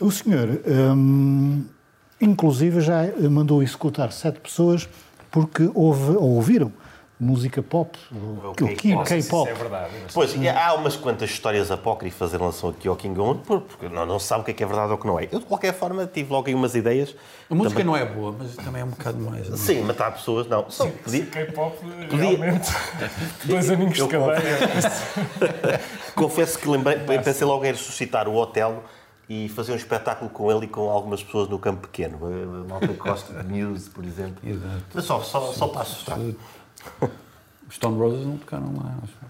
O 0.00 0.10
senhor, 0.10 0.60
hum, 0.66 1.64
inclusive, 2.20 2.80
já 2.80 3.02
mandou 3.30 3.62
executar 3.62 4.12
sete 4.12 4.40
pessoas 4.40 4.88
porque 5.30 5.70
houve, 5.74 6.12
ou 6.16 6.30
ouviram 6.34 6.72
música 7.18 7.62
pop, 7.62 7.96
o, 8.12 8.50
o 8.50 8.54
K-pop. 9.04 9.48
É 9.48 9.54
verdade. 9.54 9.90
Pois, 10.12 10.34
há 10.46 10.74
umas 10.74 10.96
quantas 10.96 11.30
histórias 11.30 11.70
apócrifas 11.70 12.34
em 12.34 12.36
relação 12.36 12.70
aqui 12.70 12.88
ao 12.88 12.96
King 12.96 13.14
Jong, 13.14 13.40
porque 13.44 13.88
não, 13.88 14.04
não 14.04 14.18
se 14.18 14.26
sabe 14.26 14.42
o 14.42 14.44
que 14.44 14.50
é, 14.50 14.54
que 14.54 14.62
é 14.62 14.66
verdade 14.66 14.90
ou 14.90 14.96
o 14.96 15.00
que 15.00 15.06
não 15.06 15.18
é. 15.18 15.28
Eu, 15.30 15.38
de 15.38 15.46
qualquer 15.46 15.72
forma, 15.72 16.06
tive 16.06 16.30
logo 16.32 16.48
aí 16.48 16.54
umas 16.54 16.74
ideias. 16.74 17.14
A 17.48 17.54
música 17.54 17.80
Também- 17.80 17.86
não 17.86 17.96
é 17.96 18.04
boa, 18.04 18.34
mas 18.38 18.54
também 18.56 18.82
é 18.82 18.84
um 18.84 18.88
bocado 18.88 19.18
mais. 19.18 19.48
não 19.48 19.54
é? 19.54 19.58
Sim, 19.58 19.82
matar 19.82 20.12
pessoas, 20.12 20.46
não. 20.48 20.68
Só 20.68 20.86
podia- 20.86 21.26
K-pop, 21.26 21.76
realmente, 22.10 22.70
dois 23.44 23.70
Eu 23.70 23.76
de 23.76 24.08
cadeia. 24.08 25.80
Confesso 26.14 26.58
que 26.58 26.68
lembrei, 26.68 26.98
pensei 26.98 27.46
logo 27.46 27.64
em 27.64 27.72
ressuscitar 27.72 28.28
o 28.28 28.34
Otelo 28.34 28.82
e 29.28 29.48
fazer 29.48 29.72
um 29.72 29.76
espetáculo 29.76 30.30
com 30.30 30.50
ele 30.50 30.66
e 30.66 30.68
com 30.68 30.90
algumas 30.90 31.22
pessoas 31.22 31.48
no 31.48 31.58
campo 31.58 31.88
pequeno. 31.88 32.18
A 32.64 32.68
malta 32.68 32.88
que 32.88 32.94
gosta 32.94 33.42
de 33.42 33.52
Muse, 33.52 33.88
por 33.90 34.04
exemplo. 34.04 34.36
Exato. 34.48 34.84
Mas 34.94 35.04
só, 35.04 35.20
só, 35.20 35.52
só 35.52 35.68
para 35.68 35.82
assustar. 35.82 36.18
Os 37.66 37.76
Stone 37.76 37.98
Roses 37.98 38.26
não 38.26 38.36
tocaram 38.36 38.74
lá. 38.76 38.94
acho. 39.02 39.24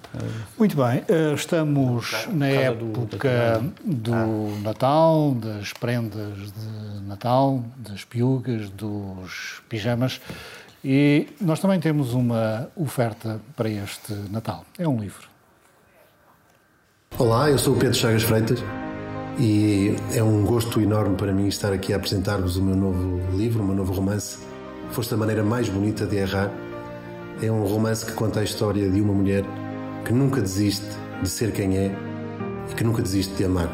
Muito 0.59 0.77
bem, 0.77 1.05
eh, 1.09 1.33
estamos 1.35 2.27
na 2.33 2.47
causa 2.51 2.75
do- 2.75 3.01
época 3.03 3.65
do 3.85 4.61
Natal, 4.63 5.35
das 5.37 5.73
prendas 5.73 6.53
de 6.53 7.01
Natal, 7.07 7.63
das 7.77 8.05
piugas, 8.05 8.69
dos 8.71 9.63
pijamas 9.69 10.21
E 10.85 11.29
nós 11.41 11.61
também 11.61 11.79
temos 11.81 12.13
uma 12.13 12.69
oferta 12.77 13.41
para 13.57 13.69
este 13.71 14.13
Natal. 14.31 14.65
É 14.79 14.87
um 14.87 14.99
livro. 15.01 15.29
Olá, 17.19 17.49
eu 17.51 17.59
sou 17.59 17.75
o 17.75 17.79
Pedro 17.79 17.95
Chagas 17.97 18.25
Freitas 18.25 18.61
e 19.39 19.97
é 20.15 20.23
um 20.23 20.45
gosto 20.45 20.81
enorme 20.81 21.17
para 21.17 21.33
mim 21.33 21.49
estar 21.49 21.73
aqui 21.73 21.93
a 21.93 21.97
apresentar-vos 21.97 22.57
o 22.57 22.63
meu 22.63 22.77
novo 22.77 23.21
livro, 23.37 23.63
o 23.63 23.67
meu 23.67 23.75
novo 23.75 23.93
romance. 23.93 24.39
Foste 24.91 25.15
a 25.15 25.17
maneira 25.17 25.43
mais 25.43 25.69
bonita 25.69 26.07
de 26.07 26.17
errar. 26.17 26.53
É 27.43 27.51
um 27.51 27.65
romance 27.65 28.07
que 28.07 28.13
conta 28.13 28.41
a 28.41 28.45
história 28.45 28.89
de 28.89 29.01
uma 29.01 29.13
mulher 29.13 29.45
que 30.05 30.13
nunca 30.13 30.41
desiste 30.41 30.87
de 31.21 31.29
ser 31.29 31.51
quem 31.51 31.77
é 31.77 31.97
e 32.71 32.75
que 32.75 32.85
nunca 32.85 33.03
desiste 33.03 33.35
de 33.35 33.45
amar. 33.45 33.69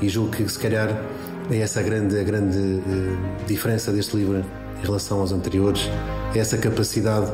E 0.00 0.08
julgo 0.08 0.32
que 0.32 0.48
se 0.48 0.58
calhar 0.58 1.00
é 1.48 1.58
essa 1.58 1.78
a 1.78 1.82
grande, 1.82 2.18
a 2.18 2.24
grande 2.24 2.58
uh, 2.58 3.46
diferença 3.46 3.92
deste 3.92 4.16
livro 4.16 4.44
em 4.82 4.84
relação 4.84 5.20
aos 5.20 5.30
anteriores, 5.30 5.88
é 6.34 6.38
essa 6.40 6.58
capacidade 6.58 7.32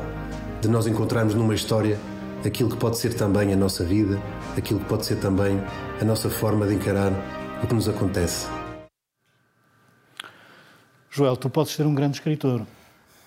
de 0.61 0.69
nós 0.69 0.87
encontrarmos 0.87 1.35
numa 1.35 1.55
história 1.55 1.99
aquilo 2.45 2.69
que 2.69 2.77
pode 2.77 2.99
ser 2.99 3.15
também 3.15 3.53
a 3.55 3.57
nossa 3.57 3.83
vida, 3.85 4.21
aquilo 4.57 4.81
que 4.81 4.87
pode 4.87 5.07
ser 5.07 5.17
também 5.17 5.59
a 6.01 6.05
nossa 6.05 6.29
forma 6.29 6.67
de 6.67 6.75
encarar 6.75 7.38
o 7.63 7.67
que 7.67 7.75
nos 7.75 7.89
acontece. 7.89 8.47
Joel, 11.11 11.37
tu 11.37 11.51
podes 11.51 11.73
ser 11.73 11.85
um 11.87 11.95
grande 11.95 12.19
escritor, 12.19 12.65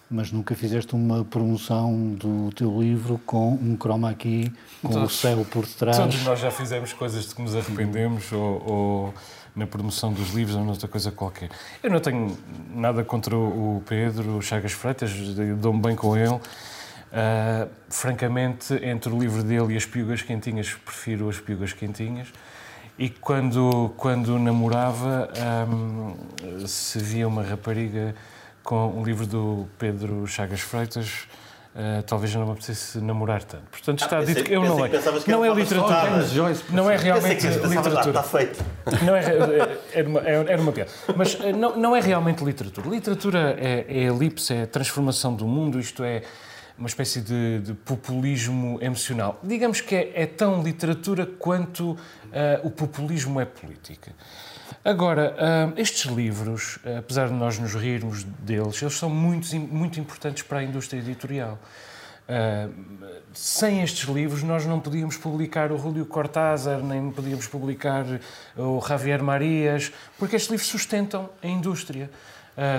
mas 0.09 0.31
nunca 0.31 0.55
fizeste 0.55 0.95
uma 0.95 1.25
promoção 1.25 2.13
do 2.13 2.49
teu 2.55 2.81
livro 2.81 3.19
com 3.25 3.53
um 3.53 3.75
chroma 3.75 4.09
aqui, 4.09 4.51
com 4.81 4.89
todos, 4.89 5.13
o 5.13 5.15
céu 5.15 5.45
por 5.49 5.65
detrás. 5.65 5.97
Todos 5.97 6.23
nós 6.23 6.39
já 6.39 6.51
fizemos 6.51 6.93
coisas 6.93 7.27
de 7.27 7.35
que 7.35 7.41
nos 7.41 7.55
arrependemos 7.55 8.31
ou, 8.31 8.63
ou 8.65 9.13
na 9.55 9.67
promoção 9.67 10.13
dos 10.13 10.29
livros 10.33 10.55
ou 10.55 10.63
noutra 10.63 10.87
coisa 10.87 11.11
qualquer. 11.11 11.49
Eu 11.83 11.89
não 11.89 11.99
tenho 11.99 12.37
nada 12.73 13.03
contra 13.03 13.35
o 13.35 13.83
Pedro 13.85 14.41
Chagas 14.41 14.71
Freitas, 14.71 15.11
dou-me 15.57 15.81
bem 15.81 15.95
com 15.95 16.15
ele. 16.15 16.39
Uh, 17.11 17.69
francamente, 17.89 18.73
entre 18.81 19.11
o 19.11 19.19
livro 19.19 19.43
dele 19.43 19.73
e 19.73 19.77
as 19.77 19.85
piugas 19.85 20.21
quentinhas, 20.21 20.73
prefiro 20.73 21.27
as 21.27 21.37
piugas 21.37 21.73
quentinhas. 21.73 22.29
E 22.97 23.09
quando, 23.09 23.93
quando 23.97 24.37
namorava, 24.37 25.29
um, 25.67 26.15
se 26.67 26.99
via 26.99 27.27
uma 27.27 27.43
rapariga 27.43 28.13
com 28.63 28.87
um 28.89 29.03
livro 29.03 29.25
do 29.25 29.67
Pedro 29.77 30.27
Chagas 30.27 30.61
Freitas, 30.61 31.27
Uh, 31.73 32.03
talvez 32.03 32.35
não 32.35 32.45
me 32.45 32.51
apetecesse 32.51 32.99
namorar 32.99 33.41
tanto. 33.43 33.63
Portanto, 33.71 34.03
está 34.03 34.17
ah, 34.17 34.25
dito 34.25 34.43
que 34.43 34.51
eu 34.51 34.61
não 34.61 34.85
é. 34.85 34.89
Não 35.25 35.45
é 35.45 35.53
literatura. 35.53 36.25
Não 36.69 36.91
é 36.91 36.97
realmente 36.97 37.47
literatura. 37.47 38.09
Está 38.09 38.23
feito. 38.23 38.61
Não 39.05 39.15
é, 39.15 39.77
era, 39.93 40.09
uma, 40.09 40.19
era 40.19 40.61
uma 40.61 40.73
piada. 40.73 40.91
Mas 41.15 41.39
eh, 41.39 41.53
não, 41.53 41.77
não 41.77 41.95
é 41.95 42.01
realmente 42.01 42.43
literatura. 42.43 42.89
Literatura 42.89 43.55
é, 43.57 43.85
é 43.87 43.99
elipse, 44.03 44.53
é 44.53 44.65
transformação 44.65 45.33
do 45.33 45.47
mundo, 45.47 45.79
isto 45.79 46.03
é 46.03 46.23
uma 46.77 46.87
espécie 46.87 47.21
de, 47.21 47.59
de 47.59 47.73
populismo 47.73 48.77
emocional. 48.81 49.39
Digamos 49.43 49.81
que 49.81 49.95
é, 49.95 50.23
é 50.23 50.25
tão 50.25 50.63
literatura 50.63 51.25
quanto 51.25 51.91
uh, 51.91 51.97
o 52.63 52.71
populismo 52.71 53.39
é 53.39 53.45
política. 53.45 54.13
Agora, 54.83 55.35
uh, 55.35 55.79
estes 55.79 56.09
livros, 56.09 56.77
uh, 56.77 56.97
apesar 56.99 57.27
de 57.27 57.33
nós 57.33 57.59
nos 57.59 57.75
rirmos 57.75 58.23
deles, 58.23 58.81
eles 58.81 58.95
são 58.95 59.11
muito, 59.11 59.55
muito 59.55 59.99
importantes 59.99 60.41
para 60.41 60.57
a 60.59 60.63
indústria 60.63 60.99
editorial. 60.99 61.59
Uh, 62.27 62.73
sem 63.31 63.83
estes 63.83 64.09
livros, 64.09 64.41
nós 64.41 64.65
não 64.65 64.79
podíamos 64.79 65.17
publicar 65.17 65.71
o 65.71 65.75
Rúlio 65.75 66.05
Cortázar, 66.05 66.81
nem 66.81 67.11
podíamos 67.11 67.45
publicar 67.45 68.05
o 68.57 68.81
Javier 68.81 69.21
Marias, 69.21 69.91
porque 70.17 70.35
estes 70.35 70.49
livros 70.49 70.67
sustentam 70.67 71.29
a 71.43 71.47
indústria, 71.47 72.09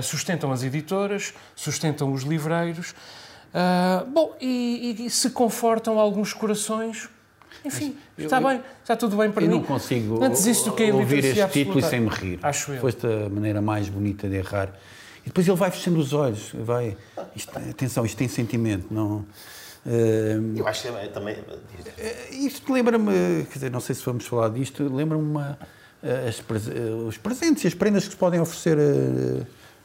sustentam 0.03 0.53
as 0.53 0.63
editoras, 0.63 1.33
sustentam 1.55 2.13
os 2.13 2.23
livreiros. 2.23 2.95
Bom, 4.13 4.35
e, 4.41 5.05
e 5.07 5.11
se 5.11 5.31
confortam 5.31 5.99
alguns 5.99 6.33
corações 6.33 7.09
enfim, 7.65 7.97
eu, 8.19 8.25
está 8.25 8.41
bem, 8.41 8.61
está 8.83 8.97
tudo 8.97 9.17
bem 9.17 9.31
para 9.31 9.45
eu 9.45 9.49
mim. 9.49 9.55
Eu 9.55 9.61
não 9.61 9.67
consigo 9.67 10.23
Antes 10.23 10.47
isto 10.47 10.71
do 10.71 10.77
que 10.77 10.85
é 10.85 10.93
ouvir 10.93 11.25
este 11.25 11.49
título 11.49 11.79
e 11.79 11.83
sem 11.83 12.01
me 12.01 12.09
rir. 12.09 12.39
Acho 12.43 12.73
eu. 12.73 12.81
Foste 12.81 13.07
a 13.07 13.29
maneira 13.29 13.61
mais 13.63 13.89
bonita 13.89 14.29
de 14.29 14.37
errar. 14.37 14.69
E 15.25 15.27
depois 15.27 15.47
ele 15.47 15.57
vai 15.57 15.71
fechando 15.71 15.99
os 16.01 16.13
olhos, 16.13 16.51
vai. 16.53 16.97
Isto, 17.37 17.57
atenção, 17.57 18.05
isto 18.05 18.17
tem 18.17 18.29
sentimento, 18.29 18.87
não. 18.91 19.25
Uh, 19.85 20.57
eu 20.57 20.67
acho 20.67 20.83
que 20.83 20.89
é 20.89 21.07
também. 21.09 21.37
Uh, 21.37 22.35
isto 22.47 22.73
lembra-me, 22.73 23.45
quer 23.45 23.55
dizer, 23.55 23.71
não 23.71 23.81
sei 23.81 23.95
se 23.95 24.05
vamos 24.05 24.27
falar 24.27 24.49
disto, 24.49 24.83
lembra-me 24.93 25.39
uh, 25.39 27.07
os 27.07 27.17
presentes 27.17 27.65
e 27.65 27.67
as 27.69 27.75
prendas 27.75 28.05
que 28.05 28.11
se 28.11 28.17
podem 28.17 28.41
oferecer 28.41 28.77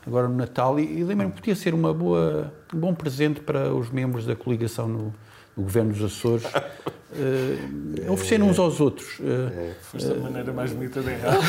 agora 0.07 0.27
no 0.29 0.35
Natal 0.35 0.79
e, 0.79 0.99
e 0.99 1.03
lembra-me 1.03 1.31
que 1.33 1.41
podia 1.41 1.55
ser 1.55 1.73
uma 1.73 1.93
boa, 1.93 2.51
um 2.73 2.79
bom 2.79 2.93
presente 2.93 3.41
para 3.41 3.73
os 3.73 3.91
membros 3.91 4.25
da 4.25 4.35
coligação 4.35 4.87
no, 4.87 5.13
no 5.55 5.63
governo 5.63 5.91
dos 5.91 6.01
Açores 6.01 6.45
uh, 6.45 6.51
oferecer 8.11 8.41
uns 8.41 8.57
aos 8.57 8.79
outros. 8.79 9.19
Uh, 9.19 9.73
Foste 9.81 10.11
a 10.11 10.15
maneira 10.15 10.53
mais 10.53 10.71
bonita 10.71 11.01
de 11.01 11.09
errar. 11.09 11.35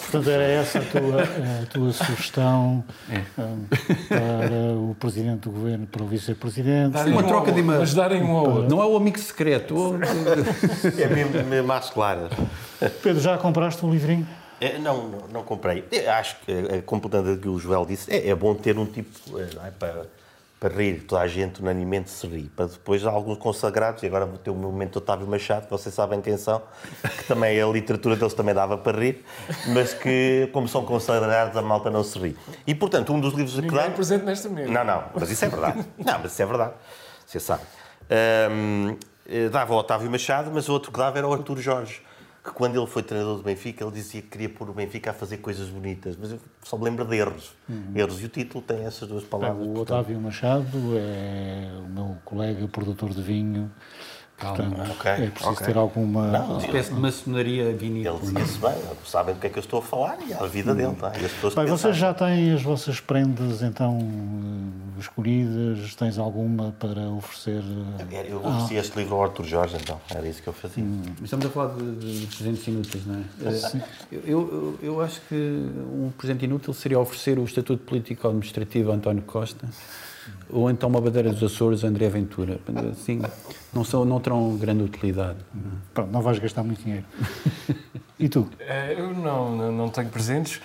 Portanto, 0.00 0.30
era 0.30 0.42
essa 0.42 0.78
a 0.78 0.82
tua, 0.82 1.22
a 1.22 1.66
tua 1.66 1.92
sugestão 1.92 2.84
é. 3.08 3.22
um, 3.40 3.64
para 4.08 4.74
o 4.74 4.96
presidente 4.98 5.40
do 5.40 5.50
governo, 5.52 5.86
para 5.86 6.02
o 6.02 6.06
vice-presidente. 6.06 6.98
Uma 7.08 7.22
troca 7.22 7.50
de 7.52 7.62
Mas 7.62 7.94
darem 7.94 8.22
um 8.22 8.36
ao 8.36 8.50
outro. 8.50 8.68
Não 8.68 8.82
é 8.82 8.86
o 8.86 8.96
amigo 8.96 9.18
secreto. 9.18 9.94
é 10.98 11.06
mesmo, 11.08 11.48
mesmo 11.48 11.68
mais 11.68 11.88
claras. 11.88 12.30
Pedro, 13.02 13.20
já 13.20 13.38
compraste 13.38 13.86
um 13.86 13.90
livrinho? 13.90 14.26
É, 14.60 14.78
não, 14.78 15.08
não, 15.08 15.28
não, 15.28 15.42
comprei. 15.42 15.84
Eu 15.90 16.12
acho 16.12 16.36
que, 16.40 16.52
é, 16.52 16.82
completando 16.82 17.32
o 17.32 17.38
que 17.38 17.48
o 17.48 17.58
Joel 17.58 17.86
disse, 17.86 18.12
é, 18.12 18.28
é 18.28 18.34
bom 18.34 18.54
ter 18.54 18.78
um 18.78 18.86
tipo 18.86 19.10
não 19.54 19.64
é, 19.64 19.70
para 19.70 20.06
para 20.60 20.74
rir, 20.74 21.04
toda 21.08 21.22
a 21.22 21.26
gente 21.26 21.62
unanimemente 21.62 22.10
se 22.10 22.26
ri, 22.26 22.42
para 22.54 22.66
depois 22.66 23.02
alguns 23.06 23.38
consagrados, 23.38 24.02
e 24.02 24.06
agora 24.06 24.26
vou 24.26 24.36
ter 24.36 24.50
o 24.50 24.54
meu 24.54 24.70
momento 24.70 24.96
Otávio 24.96 25.26
Machado, 25.26 25.66
vocês 25.70 25.94
sabem 25.94 26.20
quem 26.20 26.36
são, 26.36 26.60
que 27.16 27.24
também 27.24 27.58
a 27.58 27.66
literatura 27.66 28.14
deles 28.14 28.34
também 28.34 28.54
dava 28.54 28.76
para 28.76 28.98
rir, 28.98 29.24
mas 29.68 29.94
que, 29.94 30.50
como 30.52 30.68
são 30.68 30.84
consagrados, 30.84 31.56
a 31.56 31.62
malta 31.62 31.90
não 31.90 32.04
se 32.04 32.18
ri. 32.18 32.36
E, 32.66 32.74
portanto, 32.74 33.10
um 33.10 33.18
dos 33.18 33.32
livros 33.32 33.54
Ninguém 33.54 33.70
que 33.70 33.76
dá... 33.76 33.84
é 33.84 33.90
presente 33.90 34.26
nesta 34.26 34.50
mesa. 34.50 34.70
Não, 34.70 34.84
não, 34.84 35.04
mas 35.14 35.30
isso 35.30 35.42
é 35.46 35.48
verdade. 35.48 35.78
Não, 35.96 36.18
mas 36.18 36.32
isso 36.32 36.42
é 36.42 36.46
verdade. 36.46 36.74
Você 37.24 37.40
sabe. 37.40 37.62
Um, 38.50 38.98
eh, 39.26 39.48
dava 39.48 39.72
o 39.72 39.78
Otávio 39.78 40.10
Machado, 40.10 40.50
mas 40.52 40.68
o 40.68 40.74
outro 40.74 40.92
que 40.92 40.98
dava 40.98 41.16
era 41.16 41.26
o 41.26 41.32
Artur 41.32 41.56
Jorge 41.56 42.02
que 42.42 42.50
quando 42.52 42.76
ele 42.76 42.86
foi 42.86 43.02
treinador 43.02 43.36
do 43.36 43.42
Benfica, 43.42 43.84
ele 43.84 43.92
dizia 43.92 44.22
que 44.22 44.28
queria 44.28 44.48
pôr 44.48 44.70
o 44.70 44.72
Benfica 44.72 45.10
a 45.10 45.14
fazer 45.14 45.38
coisas 45.38 45.68
bonitas, 45.68 46.16
mas 46.16 46.32
eu 46.32 46.40
só 46.62 46.78
me 46.78 46.84
lembro 46.84 47.04
de 47.04 47.16
erros. 47.16 47.52
Uhum. 47.68 47.92
Erros. 47.94 48.22
E 48.22 48.24
o 48.24 48.28
título 48.28 48.62
tem 48.62 48.84
essas 48.84 49.06
duas 49.08 49.24
palavras. 49.24 49.66
O 49.66 49.74
Otávio 49.78 50.18
Machado 50.18 50.96
é 50.96 51.70
o 51.78 51.88
meu 51.88 52.16
colega 52.24 52.66
produtor 52.68 53.10
de 53.10 53.20
vinho 53.20 53.70
Portanto, 54.40 54.92
okay, 54.92 55.12
é 55.12 55.28
preciso 55.28 55.50
okay. 55.50 55.66
ter 55.66 55.76
alguma. 55.76 56.28
Não, 56.28 56.52
uma 56.52 56.64
espécie 56.64 56.94
de 56.94 56.98
maçonaria 56.98 57.72
vinícola. 57.74 58.16
Ele 58.16 58.26
dizia-se 58.26 58.58
bem, 58.58 58.74
sabem 59.04 59.34
do 59.34 59.40
que 59.40 59.46
é 59.46 59.50
que 59.50 59.58
eu 59.58 59.62
estou 59.62 59.80
a 59.80 59.82
falar 59.82 60.18
e 60.26 60.32
a 60.32 60.46
vida 60.46 60.74
dele. 60.74 60.94
Tá? 60.94 61.12
E 61.20 61.26
as 61.26 61.32
pessoas 61.32 61.54
Pai, 61.54 61.66
vocês 61.66 61.94
já 61.94 62.14
têm 62.14 62.54
as 62.54 62.62
vossas 62.62 63.00
prendas 63.00 63.60
então 63.60 63.98
eh, 64.00 65.00
escolhidas? 65.00 65.94
Tens 65.94 66.16
alguma 66.16 66.72
para 66.78 67.02
oferecer? 67.10 67.62
Eu 68.26 68.38
ofereci 68.38 68.76
ah. 68.78 68.80
este 68.80 68.98
livro 68.98 69.16
ao 69.16 69.24
Arthur 69.24 69.44
Jorge, 69.44 69.76
então, 69.78 70.00
era 70.08 70.26
isso 70.26 70.42
que 70.42 70.48
eu 70.48 70.54
fazia. 70.54 70.82
Hum. 70.82 71.02
Estamos 71.22 71.44
a 71.44 71.50
falar 71.50 71.74
de, 71.74 72.20
de 72.20 72.26
presentes 72.26 72.66
inúteis, 72.66 73.04
não 73.06 73.22
é? 73.44 73.52
Sim. 73.52 73.82
Eu, 74.10 74.20
eu, 74.26 74.78
eu 74.82 75.00
acho 75.02 75.20
que 75.28 75.34
um 75.34 76.10
presente 76.16 76.46
inútil 76.46 76.72
seria 76.72 76.98
oferecer 76.98 77.38
o 77.38 77.44
Estatuto 77.44 77.84
Político 77.84 78.26
Administrativo 78.26 78.90
a 78.90 78.94
António 78.94 79.22
Costa 79.22 79.68
ou 80.52 80.70
então 80.70 80.88
uma 80.88 81.00
bandeira 81.00 81.32
dos 81.32 81.42
Açores, 81.42 81.84
André 81.84 82.08
Ventura. 82.08 82.60
Assim, 82.90 83.20
não, 83.72 83.84
são, 83.84 84.04
não 84.04 84.20
terão 84.20 84.56
grande 84.56 84.82
utilidade. 84.82 85.38
Pronto, 85.94 86.10
não 86.10 86.22
vais 86.22 86.38
gastar 86.38 86.62
muito 86.62 86.82
dinheiro. 86.82 87.04
E 88.18 88.28
tu? 88.28 88.46
Eh, 88.58 88.96
eu 88.98 89.14
não, 89.14 89.72
não 89.72 89.88
tenho 89.88 90.08
presentes. 90.08 90.60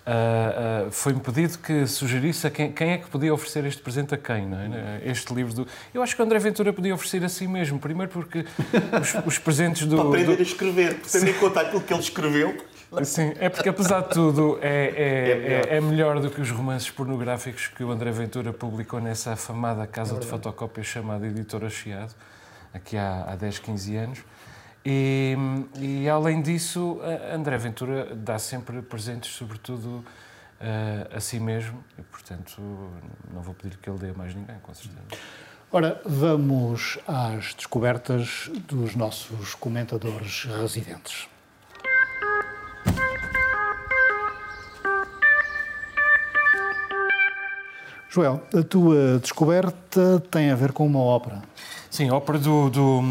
Uh, 0.00 0.88
uh, 0.88 0.90
foi-me 0.90 1.20
pedido 1.20 1.58
que 1.58 1.86
sugerisse 1.86 2.46
a 2.46 2.50
quem, 2.50 2.72
quem, 2.72 2.92
é 2.92 2.98
que 2.98 3.08
podia 3.08 3.32
oferecer 3.34 3.64
este 3.66 3.82
presente 3.82 4.14
a 4.14 4.18
quem, 4.18 4.46
não 4.46 4.58
é? 4.58 5.02
Este 5.04 5.32
livro 5.34 5.52
do... 5.52 5.66
Eu 5.92 6.02
acho 6.02 6.16
que 6.16 6.22
o 6.22 6.24
André 6.24 6.38
Ventura 6.38 6.72
podia 6.72 6.94
oferecer 6.94 7.22
a 7.22 7.28
si 7.28 7.46
mesmo. 7.46 7.78
Primeiro 7.78 8.10
porque 8.10 8.44
os, 9.00 9.26
os 9.26 9.38
presentes 9.38 9.86
do... 9.86 9.96
Para 10.00 10.08
aprender 10.08 10.36
do... 10.36 10.40
a 10.40 10.42
escrever, 10.42 11.00
tendo 11.00 11.28
em 11.28 11.34
conta 11.34 11.60
aquilo 11.60 11.82
que 11.82 11.92
ele 11.92 12.00
escreveu... 12.00 12.56
Sim, 13.04 13.32
é 13.38 13.48
porque 13.48 13.68
apesar 13.68 14.00
de 14.00 14.08
tudo 14.10 14.58
é, 14.60 14.68
é, 14.68 15.30
é, 15.30 15.36
melhor. 15.36 15.68
é, 15.68 15.80
melhor. 15.80 16.20
do 16.20 16.28
que 16.28 16.40
os 16.40 16.50
romances 16.50 16.90
pornográficos 16.90 17.68
que 17.68 17.84
o 17.84 17.90
André 17.92 18.10
Ventura 18.10 18.52
publicou 18.52 19.00
nessa 19.00 19.34
afamada 19.34 19.86
casa 19.86 20.18
de 20.18 20.26
fotocópias 20.26 20.86
chamada 20.86 21.24
Editora 21.24 21.70
Chiado, 21.70 22.12
aqui 22.74 22.96
há, 22.96 23.26
há 23.28 23.36
10, 23.36 23.60
15 23.60 23.96
anos. 23.96 24.18
E, 24.84 25.36
e, 25.78 26.08
além 26.08 26.40
disso, 26.40 27.00
André 27.34 27.58
Ventura 27.58 28.14
dá 28.14 28.38
sempre 28.38 28.80
presentes, 28.80 29.30
sobretudo 29.32 30.04
a, 30.60 31.16
a 31.16 31.20
si 31.20 31.38
mesmo, 31.38 31.82
e 31.98 32.02
portanto 32.02 32.60
não 33.32 33.42
vou 33.42 33.54
pedir 33.54 33.76
que 33.76 33.90
ele 33.90 33.98
dê 33.98 34.10
a 34.10 34.14
mais 34.14 34.34
ninguém, 34.34 34.56
com 34.62 34.72
certeza. 34.74 35.02
Ora, 35.72 36.00
vamos 36.04 36.98
às 37.06 37.54
descobertas 37.54 38.50
dos 38.66 38.96
nossos 38.96 39.54
comentadores 39.54 40.44
residentes. 40.44 41.28
Joel, 48.08 48.42
a 48.52 48.62
tua 48.64 49.20
descoberta 49.20 50.20
tem 50.32 50.50
a 50.50 50.56
ver 50.56 50.72
com 50.72 50.84
uma 50.84 50.98
ópera. 50.98 51.40
Sim, 51.90 52.08
ópera 52.12 52.38
do, 52.38 52.70
do 52.70 53.02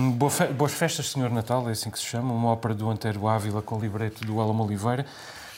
Boas 0.55 0.71
Festas, 0.71 1.09
Senhor 1.09 1.29
Natal, 1.29 1.67
é 1.67 1.73
assim 1.73 1.91
que 1.91 1.99
se 1.99 2.05
chama, 2.05 2.33
uma 2.33 2.47
ópera 2.47 2.73
do 2.73 2.89
Antero 2.89 3.27
Ávila 3.27 3.61
com 3.61 3.77
libreto 3.77 4.23
do 4.23 4.39
Alamo 4.39 4.63
Oliveira. 4.63 5.05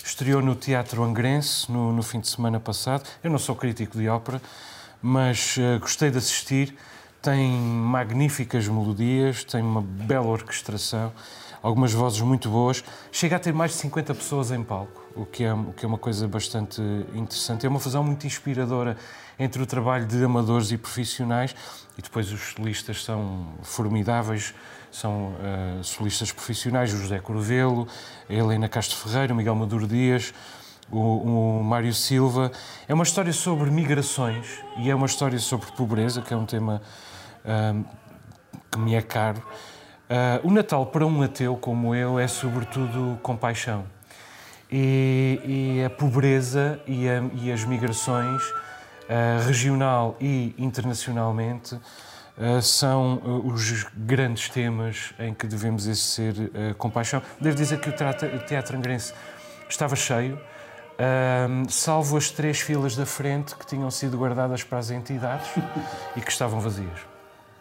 Estreou 0.03 0.41
no 0.41 0.55
Teatro 0.55 1.03
Angrense 1.03 1.71
no, 1.71 1.93
no 1.93 2.01
fim 2.01 2.19
de 2.19 2.27
semana 2.27 2.59
passado. 2.59 3.07
Eu 3.23 3.29
não 3.29 3.37
sou 3.37 3.55
crítico 3.55 3.95
de 3.95 4.09
ópera, 4.09 4.41
mas 4.99 5.55
uh, 5.57 5.79
gostei 5.79 6.09
de 6.09 6.17
assistir. 6.17 6.75
Tem 7.21 7.51
magníficas 7.51 8.67
melodias, 8.67 9.43
tem 9.43 9.61
uma 9.61 9.83
bela 9.83 10.25
orquestração, 10.25 11.13
algumas 11.61 11.93
vozes 11.93 12.19
muito 12.21 12.49
boas. 12.49 12.83
Chega 13.11 13.35
a 13.35 13.39
ter 13.39 13.53
mais 13.53 13.69
de 13.69 13.77
50 13.77 14.15
pessoas 14.15 14.49
em 14.49 14.63
palco, 14.63 14.99
o 15.15 15.27
que 15.27 15.43
é, 15.43 15.53
o 15.53 15.71
que 15.73 15.85
é 15.85 15.87
uma 15.87 15.99
coisa 15.99 16.27
bastante 16.27 16.81
interessante. 17.13 17.67
É 17.67 17.69
uma 17.69 17.79
fusão 17.79 18.03
muito 18.03 18.25
inspiradora 18.25 18.97
entre 19.37 19.61
o 19.61 19.65
trabalho 19.67 20.07
de 20.07 20.23
amadores 20.23 20.71
e 20.71 20.77
profissionais 20.77 21.55
e 22.01 22.03
depois 22.03 22.31
os 22.31 22.53
solistas 22.53 23.03
são 23.03 23.45
formidáveis, 23.61 24.55
são 24.91 25.35
uh, 25.35 25.83
solistas 25.83 26.31
profissionais, 26.31 26.91
o 26.91 26.97
José 26.97 27.19
Corvelo, 27.19 27.87
a 28.27 28.33
Helena 28.33 28.67
Castro 28.67 28.97
Ferreira, 28.97 29.31
o 29.31 29.37
Miguel 29.37 29.53
Maduro 29.53 29.87
Dias, 29.87 30.33
o, 30.91 31.59
o 31.59 31.63
Mário 31.63 31.93
Silva. 31.93 32.51
É 32.87 32.93
uma 32.93 33.03
história 33.03 33.31
sobre 33.31 33.69
migrações 33.69 34.47
e 34.79 34.89
é 34.89 34.95
uma 34.95 35.05
história 35.05 35.37
sobre 35.37 35.71
pobreza, 35.73 36.23
que 36.23 36.33
é 36.33 36.37
um 36.37 36.45
tema 36.45 36.81
uh, 37.45 37.85
que 38.71 38.79
me 38.79 38.95
é 38.95 39.01
caro. 39.01 39.41
Uh, 40.09 40.47
o 40.47 40.51
Natal 40.51 40.87
para 40.87 41.05
um 41.05 41.21
ateu 41.21 41.55
como 41.55 41.93
eu 41.93 42.17
é 42.17 42.27
sobretudo 42.27 43.19
compaixão. 43.21 43.85
E, 44.71 45.77
e 45.79 45.85
a 45.85 45.89
pobreza 45.89 46.81
e, 46.87 47.07
a, 47.07 47.21
e 47.35 47.51
as 47.51 47.63
migrações 47.63 48.41
regional 49.45 50.15
e 50.19 50.55
internacionalmente, 50.57 51.75
uh, 51.75 52.61
são 52.61 53.15
uh, 53.15 53.47
os 53.47 53.85
grandes 53.95 54.49
temas 54.49 55.13
em 55.19 55.33
que 55.33 55.47
devemos 55.47 55.87
exercer 55.87 56.33
compaixão. 56.77 57.21
Devo 57.39 57.55
dizer 57.55 57.79
que 57.79 57.89
o 57.89 57.93
Teatro 58.45 58.77
Angrense 58.77 59.13
estava 59.69 59.95
cheio, 59.95 60.39
salvo 61.69 62.17
as 62.17 62.29
três 62.29 62.59
filas 62.59 62.95
da 62.95 63.05
frente 63.05 63.55
que 63.55 63.65
tinham 63.65 63.89
sido 63.89 64.17
guardadas 64.17 64.63
para 64.63 64.77
as 64.77 64.91
entidades 64.91 65.49
e 66.15 66.21
que 66.21 66.31
estavam 66.31 66.59
vazias. 66.59 66.99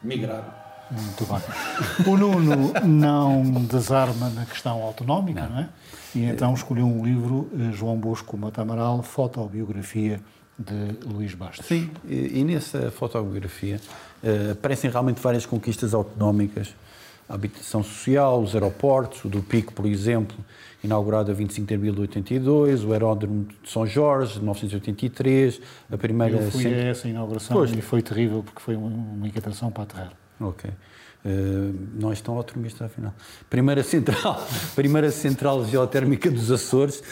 Migraram. 0.02 0.60
Muito 0.90 1.24
bem. 1.24 2.12
O 2.12 2.16
Nuno 2.16 2.72
não 2.84 3.42
desarma 3.64 4.28
na 4.30 4.44
questão 4.44 4.82
autonómica, 4.82 5.42
não, 5.42 5.50
não 5.50 5.58
é? 5.60 5.68
E 6.14 6.24
então 6.24 6.52
escolheu 6.52 6.84
um 6.84 7.04
livro, 7.04 7.48
João 7.72 7.96
Bosco 7.96 8.36
Matamaral, 8.36 9.00
Fotobiografia 9.02 10.20
de 10.60 11.08
Luís 11.08 11.34
Bastos. 11.34 11.66
Sim, 11.66 11.90
e, 12.06 12.40
e 12.40 12.44
nessa 12.44 12.90
fotografia 12.90 13.80
uh, 14.22 14.52
aparecem 14.52 14.90
realmente 14.90 15.20
várias 15.20 15.46
conquistas 15.46 15.94
autonómicas. 15.94 16.74
A 17.28 17.34
habitação 17.34 17.82
social, 17.82 18.42
os 18.42 18.54
aeroportos, 18.54 19.24
o 19.24 19.28
do 19.28 19.40
Pico, 19.40 19.72
por 19.72 19.86
exemplo, 19.86 20.36
inaugurado 20.82 21.30
a 21.30 21.34
25 21.34 21.66
de 21.66 21.74
abril 21.74 21.94
de 21.94 22.00
82, 22.00 22.84
o 22.84 22.92
aeródromo 22.92 23.46
de 23.62 23.70
São 23.70 23.86
Jorge, 23.86 24.34
de 24.34 24.40
1983, 24.40 25.60
a 25.90 25.96
primeira... 25.96 26.36
Eu 26.36 26.50
fui 26.50 26.66
a 26.66 26.88
essa 26.88 27.08
inauguração 27.08 27.56
pois. 27.56 27.70
e 27.70 27.80
foi 27.80 28.02
terrível 28.02 28.42
porque 28.42 28.60
foi 28.60 28.74
uma 28.74 29.28
inquietação 29.28 29.70
para 29.70 29.84
aterrar. 29.84 30.12
Ok. 30.40 30.70
Uh, 31.24 31.74
não 31.94 32.10
és 32.10 32.20
tão 32.20 32.36
otimista, 32.36 32.86
afinal. 32.86 33.14
Primeira 33.48 33.82
central, 33.82 34.44
primeira 34.74 35.10
central 35.10 35.64
geotérmica 35.66 36.30
dos 36.30 36.50
Açores, 36.50 37.02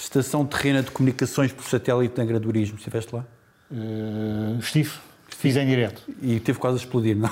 Estação 0.00 0.46
Terrena 0.46 0.82
de 0.82 0.90
Comunicações 0.90 1.52
por 1.52 1.62
Satélite 1.64 2.14
de 2.14 2.22
Angradorismo. 2.22 2.78
Estiveste 2.78 3.14
lá? 3.14 3.24
Uh, 3.70 4.58
estive. 4.58 4.90
Fiz 5.28 5.56
em 5.56 5.66
direto. 5.66 6.02
E 6.22 6.40
teve 6.40 6.58
quase 6.58 6.78
a 6.78 6.80
explodir, 6.80 7.16
não? 7.16 7.30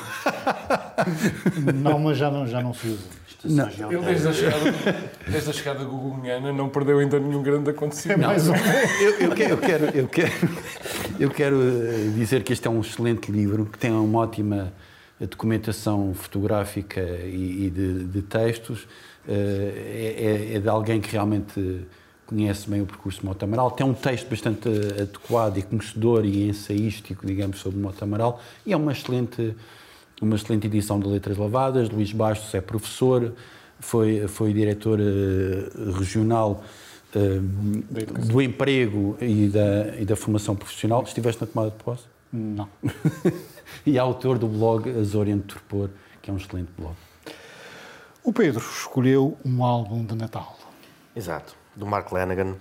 não, 1.75 1.99
mas 1.99 2.19
já 2.19 2.31
não, 2.31 2.47
já 2.47 2.63
não 2.63 2.71
usa. 2.71 2.99
Não. 3.45 3.69
Ele, 3.69 4.05
desde 4.05 4.29
a, 4.29 4.33
chegada, 4.33 4.75
desde 5.27 5.51
a 5.51 5.53
chegada 5.53 5.85
não 6.53 6.69
perdeu 6.69 6.99
ainda 6.99 7.19
nenhum 7.19 7.43
grande 7.43 7.71
acontecimento. 7.71 8.21
É 8.21 8.27
mais 8.27 8.49
um. 8.49 8.55
eu, 8.55 9.21
eu, 9.21 9.31
quero, 9.31 9.51
eu, 9.51 9.59
quero, 9.59 9.85
eu, 9.97 10.09
quero, 10.09 10.33
eu 11.21 11.31
quero 11.31 11.57
eh, 11.63 12.13
dizer 12.17 12.43
que 12.43 12.53
este 12.53 12.67
é 12.67 12.71
um 12.71 12.81
excelente 12.81 13.31
livro, 13.31 13.65
que 13.67 13.79
tem 13.79 13.93
uma 13.93 14.19
ótima 14.19 14.73
documentação 15.21 16.13
fotográfica 16.15 17.01
e, 17.01 17.67
e 17.67 17.71
de, 17.71 18.05
de, 18.05 18.23
textos. 18.23 18.87
Eh, 19.29 20.51
é, 20.53 20.57
é, 20.57 20.61
de 20.61 20.69
alguém 20.69 21.01
que 21.01 21.11
realmente 21.11 21.87
conhece 22.29 22.69
bem 22.69 22.83
o 22.83 22.87
percurso 22.87 23.21
de 23.21 23.27
Mota 23.27 23.47
Amaral, 23.47 23.71
tem 23.71 23.87
um 23.87 23.95
texto 23.95 24.29
bastante 24.29 24.69
adequado 24.69 25.57
e 25.57 25.63
conhecedor 25.63 26.27
e 26.27 26.47
ensaístico, 26.47 27.27
digamos, 27.27 27.59
sobre 27.59 27.81
Mota 27.81 28.05
Amaral, 28.05 28.39
e 28.67 28.73
é 28.75 28.77
uma 28.77 28.93
excelente, 28.93 29.57
uma 30.21 30.37
excelente 30.37 30.67
edição 30.67 31.01
de 31.01 31.09
Letras 31.09 31.39
Lavadas. 31.39 31.89
Luís 31.89 32.13
Bastos 32.13 32.55
é 32.55 32.61
professor, 32.61 33.33
foi, 33.81 34.29
foi 34.29 34.53
diretor 34.53 35.01
uh, 35.01 35.93
regional 35.93 36.63
uh, 37.17 38.27
do 38.27 38.43
emprego 38.43 39.17
e 39.23 39.49
da, 39.49 39.97
e 39.99 40.05
da 40.05 40.15
formação 40.15 40.55
profissional. 40.55 41.03
Estiveste 41.05 41.41
na 41.41 41.47
tomada 41.47 41.71
de 41.71 41.83
posse? 41.83 42.05
Não. 42.31 42.69
e 43.87 43.97
é 43.97 44.01
autor 44.01 44.37
do 44.37 44.47
blog 44.47 44.91
Azoriente 44.91 45.47
Torpor, 45.47 45.89
que 46.21 46.31
é 46.31 46.35
um 46.35 46.37
excelente 46.37 46.69
blog. 46.77 46.95
O 48.23 48.35
Pedro 48.35 48.61
escolheu 48.61 49.39
um 49.43 49.65
álbum 49.65 50.05
de 50.05 50.15
Natal. 50.15 50.59
Exato 51.17 51.57
do 51.79 51.87
Mark 51.87 52.11
Lanagan. 52.13 52.57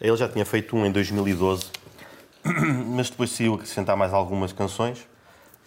Ele 0.00 0.16
já 0.16 0.28
tinha 0.28 0.44
feito 0.44 0.76
um 0.76 0.84
em 0.84 0.92
2012, 0.92 1.66
mas 2.86 3.08
depois 3.08 3.30
decidiu 3.30 3.54
acrescentar 3.54 3.96
mais 3.96 4.12
algumas 4.12 4.52
canções. 4.52 5.06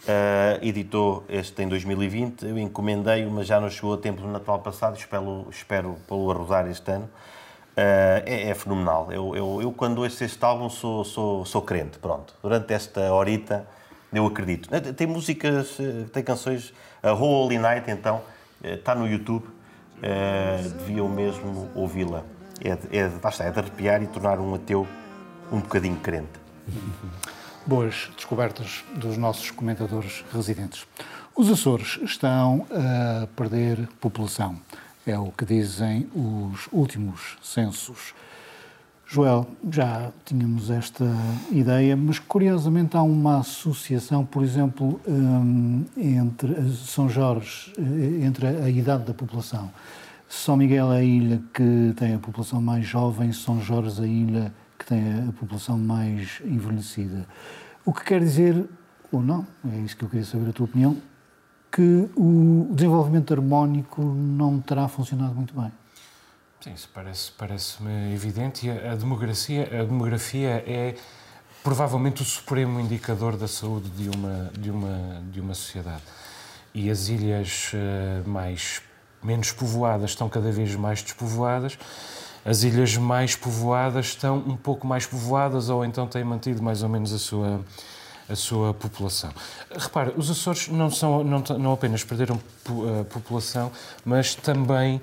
Uh, 0.03 0.57
editou 0.63 1.23
este 1.29 1.61
em 1.61 1.67
2020, 1.67 2.43
eu 2.43 2.57
encomendei-o, 2.57 3.29
mas 3.29 3.45
já 3.45 3.59
não 3.59 3.69
chegou 3.69 3.93
a 3.93 3.97
tempo 3.97 4.21
do 4.21 4.27
Natal 4.27 4.57
passado, 4.59 4.97
espero, 4.97 5.47
espero 5.51 5.95
pô-lo 6.07 6.31
a 6.31 6.33
rodar 6.33 6.67
este 6.67 6.91
ano. 6.91 7.05
Uh, 7.05 8.25
é, 8.25 8.49
é, 8.49 8.53
fenomenal. 8.53 9.11
Eu, 9.11 9.35
eu, 9.35 9.61
eu, 9.61 9.71
quando 9.71 9.99
ouço 9.99 10.23
este 10.23 10.43
álbum, 10.43 10.69
sou, 10.69 11.05
sou, 11.05 11.45
sou 11.45 11.61
crente, 11.61 11.99
pronto. 11.99 12.33
Durante 12.41 12.73
esta 12.73 13.13
horita, 13.13 13.65
eu 14.11 14.25
acredito. 14.25 14.69
Tem 14.93 15.07
músicas, 15.07 15.77
tem 16.11 16.23
canções, 16.23 16.73
a 17.01 17.13
Holy 17.13 17.57
Night, 17.57 17.89
então, 17.89 18.21
está 18.61 18.93
no 18.93 19.07
YouTube, 19.07 19.45
uh, 19.45 20.69
deviam 20.79 21.07
mesmo 21.07 21.69
ouvi-la 21.75 22.23
é, 22.63 22.77
é, 22.97 23.09
basta, 23.09 23.43
é 23.43 23.51
de 23.51 23.59
arrepiar 23.59 24.01
e 24.01 24.07
tornar 24.07 24.39
um 24.39 24.53
ateu 24.55 24.87
um 25.51 25.59
bocadinho 25.59 25.97
crente. 25.97 26.39
Boas 27.65 28.09
descobertas 28.15 28.83
dos 28.95 29.17
nossos 29.17 29.51
comentadores 29.51 30.23
residentes. 30.33 30.85
Os 31.35 31.49
Açores 31.49 31.99
estão 32.03 32.65
a 32.71 33.27
perder 33.35 33.87
população. 33.99 34.59
É 35.05 35.17
o 35.17 35.31
que 35.31 35.45
dizem 35.45 36.09
os 36.13 36.67
últimos 36.71 37.37
censos. 37.41 38.13
Joel, 39.07 39.47
já 39.69 40.11
tínhamos 40.23 40.69
esta 40.69 41.05
ideia, 41.51 41.97
mas 41.97 42.17
curiosamente 42.17 42.95
há 42.95 43.01
uma 43.01 43.39
associação, 43.39 44.25
por 44.25 44.43
exemplo, 44.43 45.01
hum, 45.07 45.83
entre 45.97 46.71
São 46.75 47.09
Jorge, 47.09 47.73
eh, 47.77 48.25
entre 48.25 48.47
a 48.47 48.69
idade 48.69 49.03
da 49.03 49.13
população. 49.13 49.69
São 50.31 50.55
Miguel 50.55 50.93
é 50.93 50.99
a 50.99 51.03
ilha 51.03 51.43
que 51.53 51.93
tem 51.97 52.15
a 52.15 52.17
população 52.17 52.61
mais 52.61 52.85
jovem, 52.85 53.33
São 53.33 53.61
Jorge 53.61 53.99
é 53.99 54.05
a 54.05 54.07
ilha 54.07 54.53
que 54.79 54.85
tem 54.85 55.27
a 55.27 55.31
população 55.33 55.77
mais 55.77 56.41
envelhecida. 56.45 57.27
O 57.83 57.91
que 57.91 58.05
quer 58.05 58.21
dizer, 58.21 58.65
ou 59.11 59.21
não, 59.21 59.45
é 59.69 59.77
isso 59.79 59.95
que 59.97 60.05
eu 60.05 60.09
queria 60.09 60.25
saber 60.25 60.49
a 60.49 60.53
tua 60.53 60.67
opinião, 60.67 60.95
que 61.69 62.09
o 62.15 62.69
desenvolvimento 62.71 63.33
harmónico 63.33 64.01
não 64.01 64.61
terá 64.61 64.87
funcionado 64.87 65.35
muito 65.35 65.53
bem. 65.53 65.69
Sim, 66.61 66.73
isso 66.75 66.89
parece-me 66.93 67.37
parece 67.37 67.83
evidente. 68.13 68.67
E 68.67 68.71
a 68.71 68.95
demografia, 68.95 69.81
a 69.81 69.83
demografia 69.83 70.63
é 70.65 70.95
provavelmente 71.61 72.21
o 72.21 72.25
supremo 72.25 72.79
indicador 72.79 73.35
da 73.35 73.49
saúde 73.49 73.89
de 73.89 74.09
uma, 74.09 74.49
de 74.57 74.71
uma, 74.71 75.23
de 75.29 75.41
uma 75.41 75.53
sociedade. 75.53 76.03
E 76.73 76.89
as 76.89 77.09
ilhas 77.09 77.73
uh, 77.73 78.29
mais 78.29 78.81
menos 79.23 79.51
povoadas 79.51 80.11
estão 80.11 80.27
cada 80.29 80.51
vez 80.51 80.75
mais 80.75 81.01
despovoadas, 81.01 81.77
as 82.45 82.63
ilhas 82.63 82.97
mais 82.97 83.35
povoadas 83.35 84.07
estão 84.07 84.37
um 84.37 84.57
pouco 84.57 84.87
mais 84.87 85.05
povoadas 85.05 85.69
ou 85.69 85.85
então 85.85 86.07
têm 86.07 86.23
mantido 86.23 86.61
mais 86.61 86.81
ou 86.81 86.89
menos 86.89 87.13
a 87.13 87.19
sua 87.19 87.61
a 88.29 88.35
sua 88.35 88.73
população. 88.73 89.29
Repare, 89.75 90.13
os 90.15 90.31
Açores 90.31 90.69
não 90.69 90.89
são 90.89 91.23
não, 91.23 91.43
não 91.59 91.73
apenas 91.73 92.03
perderam 92.03 92.39
a 92.99 93.03
população, 93.03 93.71
mas 94.05 94.35
também 94.35 95.01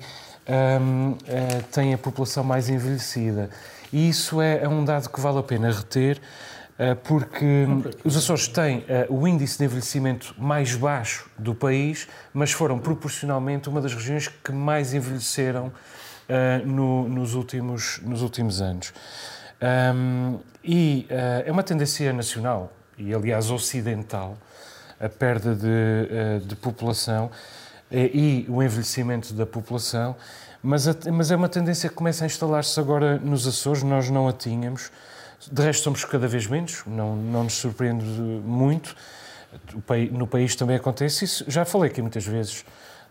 hum, 0.81 1.15
é, 1.27 1.61
têm 1.71 1.93
a 1.93 1.97
população 1.97 2.43
mais 2.43 2.69
envelhecida. 2.69 3.49
E 3.93 4.09
isso 4.09 4.41
é, 4.41 4.63
é 4.63 4.67
um 4.67 4.83
dado 4.83 5.09
que 5.09 5.19
vale 5.19 5.39
a 5.39 5.43
pena 5.43 5.71
reter, 5.71 6.17
eh, 6.17 6.58
porque 7.03 7.65
os 8.03 8.15
Açores 8.15 8.47
têm 8.47 8.85
eh, 8.87 9.05
o 9.09 9.27
índice 9.27 9.57
de 9.57 9.65
envelhecimento 9.65 10.33
mais 10.37 10.75
baixo 10.75 11.29
do 11.37 11.53
país, 11.53 12.07
mas 12.33 12.51
foram 12.51 12.79
proporcionalmente 12.79 13.67
uma 13.67 13.81
das 13.81 13.93
regiões 13.93 14.27
que 14.27 14.51
mais 14.51 14.93
envelheceram 14.93 15.71
eh, 16.27 16.61
no, 16.65 17.09
nos, 17.09 17.33
últimos, 17.33 17.99
nos 18.03 18.21
últimos 18.21 18.61
anos. 18.61 18.93
E 20.63 21.05
é 21.09 21.51
uma 21.51 21.63
tendência 21.63 22.13
nacional. 22.13 22.71
e 22.97 23.13
aliás 23.13 23.51
ocidental, 23.51 24.37
a 24.99 25.07
perda 25.07 25.55
de, 25.55 25.67
eh, 25.67 26.41
de 26.43 26.55
população 26.55 27.31
eh, 27.89 28.11
e 28.13 28.45
o 28.49 28.61
envelhecimento 28.61 29.33
da 29.33 29.45
população, 29.45 30.15
mas, 30.61 30.85
mas 31.07 31.31
é 31.31 31.35
uma 31.35 31.47
tendência 31.47 31.89
que 31.89 31.95
começa 31.95 32.25
a 32.25 32.27
instalar-se 32.27 32.77
agora 32.79 33.17
nos 33.17 33.47
Açores, 33.47 33.81
nós 33.81 34.09
não 34.09 34.27
a 34.27 34.33
tínhamos. 34.33 34.91
De 35.51 35.61
resto, 35.61 35.83
somos 35.83 36.03
cada 36.03 36.27
vez 36.27 36.47
menos, 36.47 36.83
não, 36.85 37.15
não 37.15 37.43
nos 37.45 37.53
surpreende 37.53 38.03
muito. 38.03 38.95
No 40.11 40.27
país 40.27 40.55
também 40.55 40.75
acontece 40.75 41.25
isso. 41.25 41.45
Já 41.47 41.65
falei 41.65 41.89
aqui 41.89 42.01
muitas 42.01 42.25
vezes 42.25 42.65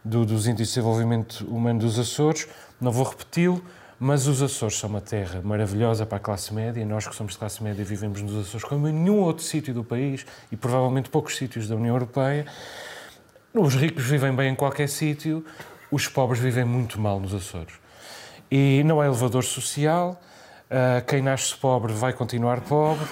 do, 0.04 0.24
dos 0.24 0.46
índices 0.46 0.74
de 0.74 0.74
desenvolvimento 0.74 1.44
humano 1.46 1.80
dos 1.80 1.98
Açores, 1.98 2.46
não 2.80 2.92
vou 2.92 3.04
repeti-lo, 3.04 3.62
mas 3.98 4.26
os 4.26 4.40
Açores 4.42 4.78
são 4.78 4.88
uma 4.88 5.00
terra 5.00 5.40
maravilhosa 5.42 6.06
para 6.06 6.18
a 6.18 6.20
classe 6.20 6.54
média, 6.54 6.84
nós 6.86 7.08
que 7.08 7.16
somos 7.16 7.32
de 7.32 7.38
classe 7.38 7.62
média 7.62 7.84
vivemos 7.84 8.22
nos 8.22 8.46
Açores 8.46 8.64
como 8.64 8.86
em 8.86 8.92
nenhum 8.92 9.18
outro 9.18 9.42
sítio 9.42 9.74
do 9.74 9.82
país 9.82 10.24
e 10.52 10.56
provavelmente 10.56 11.08
poucos 11.10 11.36
sítios 11.36 11.66
da 11.66 11.74
União 11.74 11.94
Europeia. 11.94 12.46
Os 13.52 13.74
ricos 13.74 14.04
vivem 14.04 14.34
bem 14.34 14.52
em 14.52 14.54
qualquer 14.54 14.88
sítio, 14.88 15.44
os 15.90 16.06
pobres 16.06 16.40
vivem 16.40 16.64
muito 16.64 17.00
mal 17.00 17.18
nos 17.18 17.34
Açores. 17.34 17.74
E 18.50 18.82
não 18.84 19.00
há 19.00 19.06
elevador 19.06 19.42
social, 19.42 20.20
uh, 20.70 21.04
quem 21.06 21.22
nasce 21.22 21.54
pobre 21.56 21.92
vai 21.92 22.12
continuar 22.12 22.60
pobre, 22.60 23.06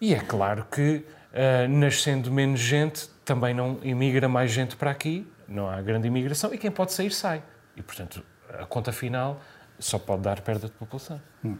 e 0.00 0.14
é 0.14 0.20
claro 0.20 0.66
que, 0.70 1.04
uh, 1.32 1.68
nascendo 1.68 2.30
menos 2.30 2.60
gente, 2.60 3.08
também 3.24 3.54
não 3.54 3.78
imigra 3.82 4.28
mais 4.28 4.50
gente 4.50 4.76
para 4.76 4.90
aqui, 4.90 5.26
não 5.48 5.68
há 5.68 5.80
grande 5.80 6.08
imigração, 6.08 6.52
e 6.52 6.58
quem 6.58 6.70
pode 6.70 6.92
sair, 6.92 7.10
sai. 7.10 7.42
E, 7.76 7.82
portanto, 7.82 8.22
a 8.58 8.66
conta 8.66 8.92
final 8.92 9.40
só 9.78 9.98
pode 9.98 10.22
dar 10.22 10.40
perda 10.40 10.66
de 10.66 10.72
população. 10.72 11.20
Hum. 11.44 11.56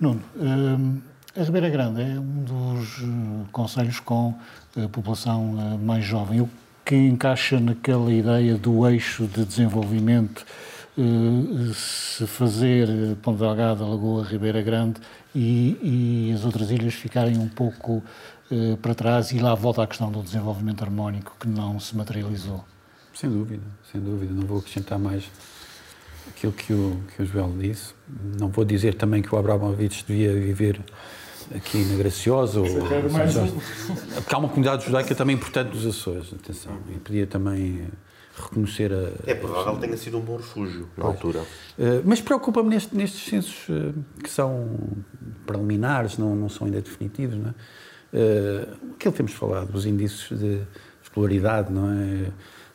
Nuno, 0.00 0.22
hum, 0.36 1.00
a 1.36 1.42
Ribeira 1.42 1.68
Grande 1.68 2.02
é 2.02 2.18
um 2.18 2.44
dos 2.44 2.98
uh, 2.98 3.48
conselhos 3.52 4.00
com 4.00 4.34
a 4.76 4.88
população 4.88 5.78
mais 5.78 6.04
jovem, 6.04 6.40
o 6.40 6.50
que 6.84 6.96
encaixa 6.96 7.60
naquela 7.60 8.12
ideia 8.12 8.56
do 8.56 8.88
eixo 8.88 9.26
de 9.26 9.44
desenvolvimento 9.44 10.44
se 11.74 12.26
fazer 12.26 12.88
Ponte 13.22 13.38
Delgado, 13.38 13.88
Lagoa, 13.88 14.24
Ribeira 14.24 14.62
Grande 14.62 15.00
e, 15.34 16.28
e, 16.28 16.32
as 16.34 16.44
outras 16.44 16.70
ilhas 16.70 16.94
ficarem 16.94 17.38
um 17.38 17.48
pouco 17.48 18.02
para 18.82 18.94
trás 18.94 19.30
e 19.30 19.38
lá 19.38 19.54
volta 19.54 19.82
a 19.82 19.86
questão 19.86 20.10
do 20.10 20.22
desenvolvimento 20.22 20.82
harmónico 20.82 21.36
que 21.38 21.46
não 21.46 21.78
se 21.78 21.96
materializou. 21.96 22.64
Sem 23.14 23.30
dúvida, 23.30 23.62
sem 23.92 24.00
dúvida. 24.00 24.32
Não 24.32 24.46
vou 24.46 24.58
acrescentar 24.58 24.98
mais 24.98 25.24
aquilo 26.28 26.52
que 26.52 26.72
o, 26.72 27.00
que 27.14 27.22
o 27.22 27.26
Joel 27.26 27.54
disse. 27.58 27.94
Não 28.38 28.48
vou 28.48 28.64
dizer 28.64 28.94
também 28.94 29.22
que 29.22 29.34
o 29.34 29.38
Abramovich 29.38 30.04
devia 30.06 30.32
viver 30.32 30.80
aqui 31.54 31.84
na 31.84 31.96
Graciosa. 31.96 32.60
Ou, 32.60 33.10
mais 33.10 33.36
um. 33.36 33.46
Porque 34.14 34.34
há 34.34 34.38
uma 34.38 34.48
comunidade 34.48 34.84
judaica 34.84 35.14
também 35.14 35.36
importante 35.36 35.70
dos 35.70 35.86
Açores, 35.86 36.32
atenção. 36.32 36.72
E 36.88 36.98
podia 36.98 37.26
também 37.26 37.88
reconhecer 38.36 38.92
a. 38.92 39.30
É 39.30 39.34
provável 39.34 39.74
que 39.74 39.80
tenha 39.80 39.96
sido 39.96 40.18
um 40.18 40.20
bom 40.20 40.36
refúgio 40.36 40.88
na 40.96 41.04
pois. 41.04 41.16
altura. 41.16 41.40
Uh, 41.40 42.02
mas 42.04 42.20
preocupa-me 42.20 42.68
neste, 42.70 42.96
nestes 42.96 43.28
censos 43.28 43.68
uh, 43.68 43.94
que 44.22 44.30
são 44.30 44.78
preliminares, 45.46 46.18
não, 46.18 46.34
não 46.34 46.48
são 46.48 46.66
ainda 46.66 46.80
definitivos, 46.80 47.36
não 47.36 47.48
é? 47.48 47.54
Uh, 48.12 48.94
aquilo 48.94 49.12
que 49.12 49.18
temos 49.18 49.32
falado, 49.32 49.74
os 49.74 49.86
índices 49.86 50.38
de 50.38 50.60
escolaridade, 51.02 51.72
não 51.72 51.90
é? 51.90 52.30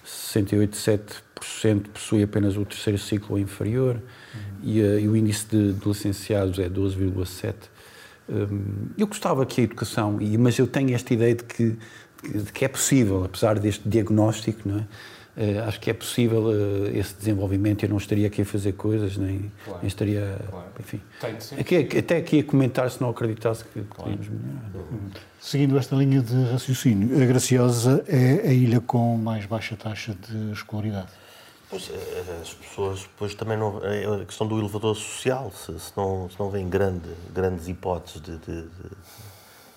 68,7% 0.05 1.81
possui 1.93 2.23
apenas 2.23 2.55
o 2.57 2.65
terceiro 2.65 2.99
ciclo 2.99 3.33
ou 3.33 3.39
inferior 3.39 3.95
uhum. 3.95 4.41
e, 4.63 4.79
e, 4.79 5.07
o 5.07 5.15
índice 5.15 5.47
de, 5.47 5.73
de 5.73 5.87
licenciados 5.87 6.59
é 6.59 6.69
12,7%. 6.69 7.53
Um, 8.27 8.89
eu 8.97 9.07
gostava 9.07 9.45
que 9.45 9.61
a 9.61 9.63
educação, 9.63 10.19
mas 10.39 10.57
eu 10.57 10.65
tenho 10.67 10.93
esta 10.95 11.13
ideia 11.13 11.35
de 11.35 11.43
que, 11.43 11.77
de 12.23 12.51
que 12.51 12.65
é 12.65 12.67
possível, 12.67 13.23
apesar 13.23 13.59
deste 13.59 13.87
diagnóstico, 13.87 14.67
não 14.67 14.79
é? 14.79 14.87
Uh, 15.37 15.67
acho 15.67 15.81
que 15.81 15.89
é 15.89 15.93
possível 15.93 16.43
uh, 16.43 16.87
esse 16.95 17.13
desenvolvimento. 17.13 17.83
Eu 17.83 17.89
não 17.89 17.97
estaria 17.97 18.27
aqui 18.27 18.41
a 18.41 18.45
fazer 18.45 18.71
coisas, 18.73 19.17
nem, 19.17 19.51
claro. 19.65 19.79
nem 19.79 19.87
estaria. 19.87 20.37
Claro. 20.49 20.67
Enfim. 20.79 21.01
Aqui, 21.59 21.97
até 21.97 22.17
aqui 22.17 22.39
a 22.39 22.43
comentar 22.43 22.89
se 22.89 23.01
não 23.01 23.09
acreditasse 23.09 23.65
que 23.65 23.81
podíamos 23.81 24.29
melhorar. 24.29 24.71
Seguindo 25.39 25.77
esta 25.77 25.95
linha 25.95 26.21
de 26.21 26.51
raciocínio, 26.51 27.21
a 27.21 27.25
Graciosa 27.25 28.03
é 28.07 28.47
a 28.47 28.53
ilha 28.53 28.79
com 28.79 29.17
mais 29.17 29.45
baixa 29.45 29.75
taxa 29.75 30.15
de 30.15 30.51
escolaridade. 30.51 31.11
Pois, 31.69 31.89
eh, 31.89 32.41
as 32.41 32.53
pessoas 32.53 33.01
depois 33.01 33.35
também 33.35 33.57
não. 33.57 33.83
É 33.83 34.21
a 34.21 34.25
questão 34.25 34.47
do 34.47 34.59
elevador 34.59 34.95
social, 34.95 35.51
se, 35.51 35.77
se 35.79 35.91
não, 35.97 36.29
se 36.29 36.39
não 36.39 36.49
vêm 36.49 36.69
grande, 36.69 37.09
grandes 37.33 37.67
hipóteses 37.67 38.21
de, 38.21 38.37
de, 38.37 38.61
de, 38.61 38.89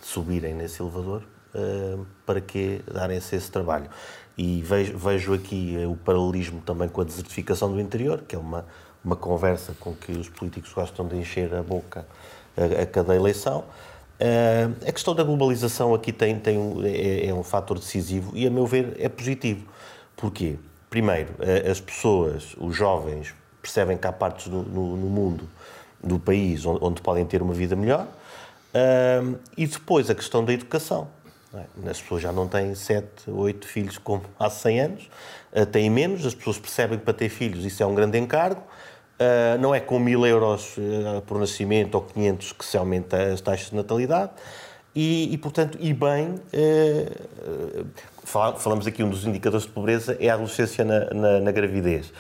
subirem 0.03 0.55
nesse 0.55 0.81
elevador, 0.81 1.23
uh, 1.55 2.07
para 2.25 2.41
que 2.41 2.81
darem-se 2.93 3.37
esse 3.37 3.51
trabalho? 3.51 3.91
E 4.39 4.63
vejo, 4.63 4.97
vejo 4.97 5.35
aqui 5.35 5.77
o 5.85 5.97
paralelismo 5.97 6.61
também 6.61 6.89
com 6.89 7.01
a 7.01 7.05
desertificação 7.05 7.73
do 7.73 7.81
interior, 7.81 8.23
que 8.23 8.37
é 8.37 8.39
uma, 8.39 8.65
uma 9.05 9.17
conversa 9.17 9.75
com 9.81 9.93
que 9.93 10.13
os 10.13 10.29
políticos 10.29 10.73
gostam 10.73 11.09
de 11.09 11.17
encher 11.17 11.53
a 11.53 11.63
boca 11.63 12.07
a, 12.57 12.83
a 12.83 12.87
cada 12.87 13.17
eleição. 13.17 13.65
Uh, 14.21 14.89
a 14.89 14.93
questão 14.93 15.13
da 15.13 15.25
globalização 15.25 15.93
aqui 15.93 16.13
tem, 16.13 16.39
tem 16.39 16.57
é, 16.85 17.27
é, 17.27 17.35
um 17.35 17.43
fator 17.43 17.79
decisivo 17.79 18.31
e, 18.33 18.47
a 18.47 18.51
meu 18.51 18.65
ver, 18.65 18.97
é 18.99 19.09
positivo. 19.09 19.67
Porquê? 20.17 20.57
Primeiro, 20.89 21.35
as 21.71 21.81
pessoas, 21.81 22.57
os 22.59 22.75
jovens, 22.75 23.35
percebem 23.61 23.99
que 23.99 24.07
há 24.07 24.13
partes 24.13 24.47
no, 24.47 24.63
no, 24.63 24.97
no 24.97 25.07
mundo, 25.07 25.49
do 26.03 26.19
país, 26.19 26.65
onde, 26.65 26.79
onde, 26.83 27.03
podem 27.03 27.27
ter 27.27 27.43
uma 27.43 27.53
vida 27.53 27.77
melhor. 27.77 28.07
Uh, 28.69 29.37
e 29.57 29.67
depois 29.67 30.09
a 30.09 30.15
questão 30.15 30.45
da 30.45 30.53
educação. 30.53 31.09
É? 31.55 31.91
As 31.91 32.01
pessoas 32.01 32.23
já 32.23 32.31
não 32.31 32.47
têm 32.47 32.75
7, 32.75 33.31
8 33.31 33.67
filhos 33.67 33.99
como 33.99 34.23
há 34.39 34.51
100 34.51 34.81
anos, 34.81 35.11
uh, 35.53 35.67
têm 35.67 35.89
menos, 35.89 36.27
as 36.27 36.35
pessoas 36.35 36.59
percebem 36.59 36.99
que 36.99 37.05
para 37.05 37.15
ter 37.15 37.29
filhos 37.29 37.65
isso 37.65 37.83
é 37.83 37.87
um 37.87 37.95
grande 37.95 38.19
encargo. 38.19 38.63
Uh, 39.21 39.59
não 39.61 39.75
é 39.75 39.81
com 39.81 39.99
mil 39.99 40.25
euros 40.25 40.77
uh, 40.77 41.21
por 41.27 41.41
nascimento 41.41 41.97
ou 41.97 42.03
500 42.03 42.53
que 42.53 42.65
se 42.65 42.77
aumenta 42.77 43.33
as 43.33 43.41
taxas 43.41 43.71
de 43.71 43.77
natalidade. 43.77 44.31
E, 44.95 45.33
e 45.33 45.39
portanto, 45.39 45.79
e 45.81 45.93
bem, 45.93 46.37
falamos 48.25 48.87
aqui, 48.87 49.03
um 49.03 49.11
dos 49.11 49.25
indicadores 49.27 49.65
de 49.65 49.73
pobreza 49.73 50.17
é 50.19 50.29
a 50.29 50.35
adolescência 50.35 50.85
na, 50.85 51.05
na, 51.13 51.41
na 51.41 51.53
gravidez. 51.53 52.13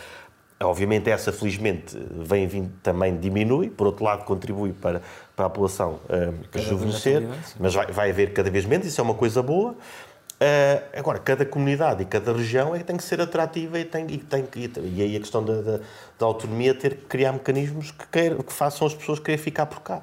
Obviamente, 0.61 1.11
essa 1.11 1.33
felizmente 1.33 1.97
vem 2.11 2.47
vindo, 2.47 2.71
também 2.83 3.17
diminui, 3.17 3.71
por 3.71 3.87
outro 3.87 4.05
lado, 4.05 4.25
contribui 4.25 4.73
para, 4.73 5.03
para 5.39 5.47
a 5.47 5.51
população 5.51 6.01
uh, 6.09 6.35
rejuvenescer, 6.51 7.23
mas 7.61 7.73
vai, 7.73 7.87
vai 7.93 8.11
haver 8.11 8.33
cada 8.33 8.51
vez 8.51 8.65
menos, 8.65 8.89
isso 8.89 9.01
é 9.01 9.05
uma 9.05 9.15
coisa 9.15 9.41
boa. 9.41 9.71
Uh, 9.71 10.99
agora, 10.99 11.21
cada 11.21 11.47
comunidade 11.47 12.03
e 12.03 12.07
cada 12.07 12.33
região 12.33 12.75
é, 12.75 12.81
tem 12.81 12.97
que 12.97 13.05
ser 13.05 13.21
atrativa 13.21 13.79
e, 13.79 13.85
tem, 13.85 14.05
e, 14.11 14.19
tem, 14.19 14.45
e, 14.57 14.73
e 14.97 15.03
aí 15.03 15.17
a 15.17 15.21
questão 15.21 15.45
da, 15.45 15.63
da, 15.63 15.79
da, 16.19 16.27
autonomia 16.27 16.75
ter 16.75 16.97
que 16.97 17.05
criar 17.05 17.33
mecanismos 17.33 17.93
que, 17.93 18.05
queira, 18.09 18.43
que 18.43 18.53
façam 18.53 18.85
as 18.85 18.95
pessoas 18.95 19.21
querer 19.21 19.39
ficar 19.39 19.67
por 19.67 19.81
cá. 19.81 20.03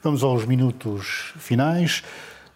Vamos 0.00 0.22
aos 0.22 0.44
minutos 0.44 1.32
finais. 1.38 2.04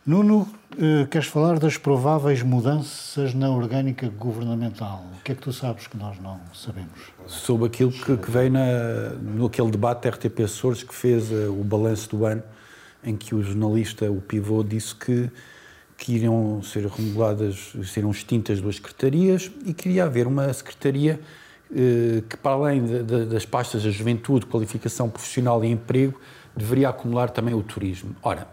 Nuno, 0.07 0.49
uh, 0.75 1.07
queres 1.09 1.27
falar 1.27 1.59
das 1.59 1.77
prováveis 1.77 2.43
mudanças 2.43 3.35
na 3.35 3.51
orgânica 3.51 4.09
governamental? 4.09 5.05
O 5.19 5.23
que 5.23 5.33
é 5.33 5.35
que 5.35 5.43
tu 5.43 5.53
sabes 5.53 5.87
que 5.87 5.97
nós 5.97 6.19
não 6.21 6.41
sabemos? 6.55 7.12
Sobre 7.27 7.67
aquilo 7.67 7.93
que, 7.93 8.17
que 8.17 8.31
veio 8.31 8.51
na, 8.51 9.11
no 9.11 9.47
aquele 9.47 9.71
debate 9.71 10.09
RTP 10.09 10.41
Açores 10.41 10.83
que 10.83 10.95
fez 10.95 11.31
uh, 11.31 11.51
o 11.51 11.64
balanço 11.64 12.11
do 12.11 12.25
ano, 12.25 12.43
em 13.05 13.17
que 13.17 13.35
o 13.35 13.43
jornalista, 13.43 14.11
o 14.11 14.21
pivô, 14.21 14.62
disse 14.62 14.95
que 14.95 15.31
que 15.99 16.12
iriam 16.12 16.62
ser 16.62 16.87
remodeladas, 16.87 17.73
seriam 17.85 18.11
extintas 18.11 18.61
duas 18.61 18.77
secretarias 18.77 19.51
e 19.64 19.73
queria 19.73 20.05
haver 20.05 20.27
uma 20.27 20.53
secretaria 20.53 21.19
eh, 21.75 22.23
que, 22.29 22.37
para 22.37 22.53
além 22.53 22.85
de, 22.85 23.03
de, 23.03 23.25
das 23.27 23.45
pastas 23.45 23.83
da 23.83 23.91
juventude, 23.91 24.47
qualificação 24.47 25.09
profissional 25.09 25.64
e 25.64 25.69
emprego, 25.69 26.21
deveria 26.57 26.89
acumular 26.89 27.31
também 27.31 27.55
o 27.55 27.62
turismo. 27.62 28.14
Ora, 28.23 28.47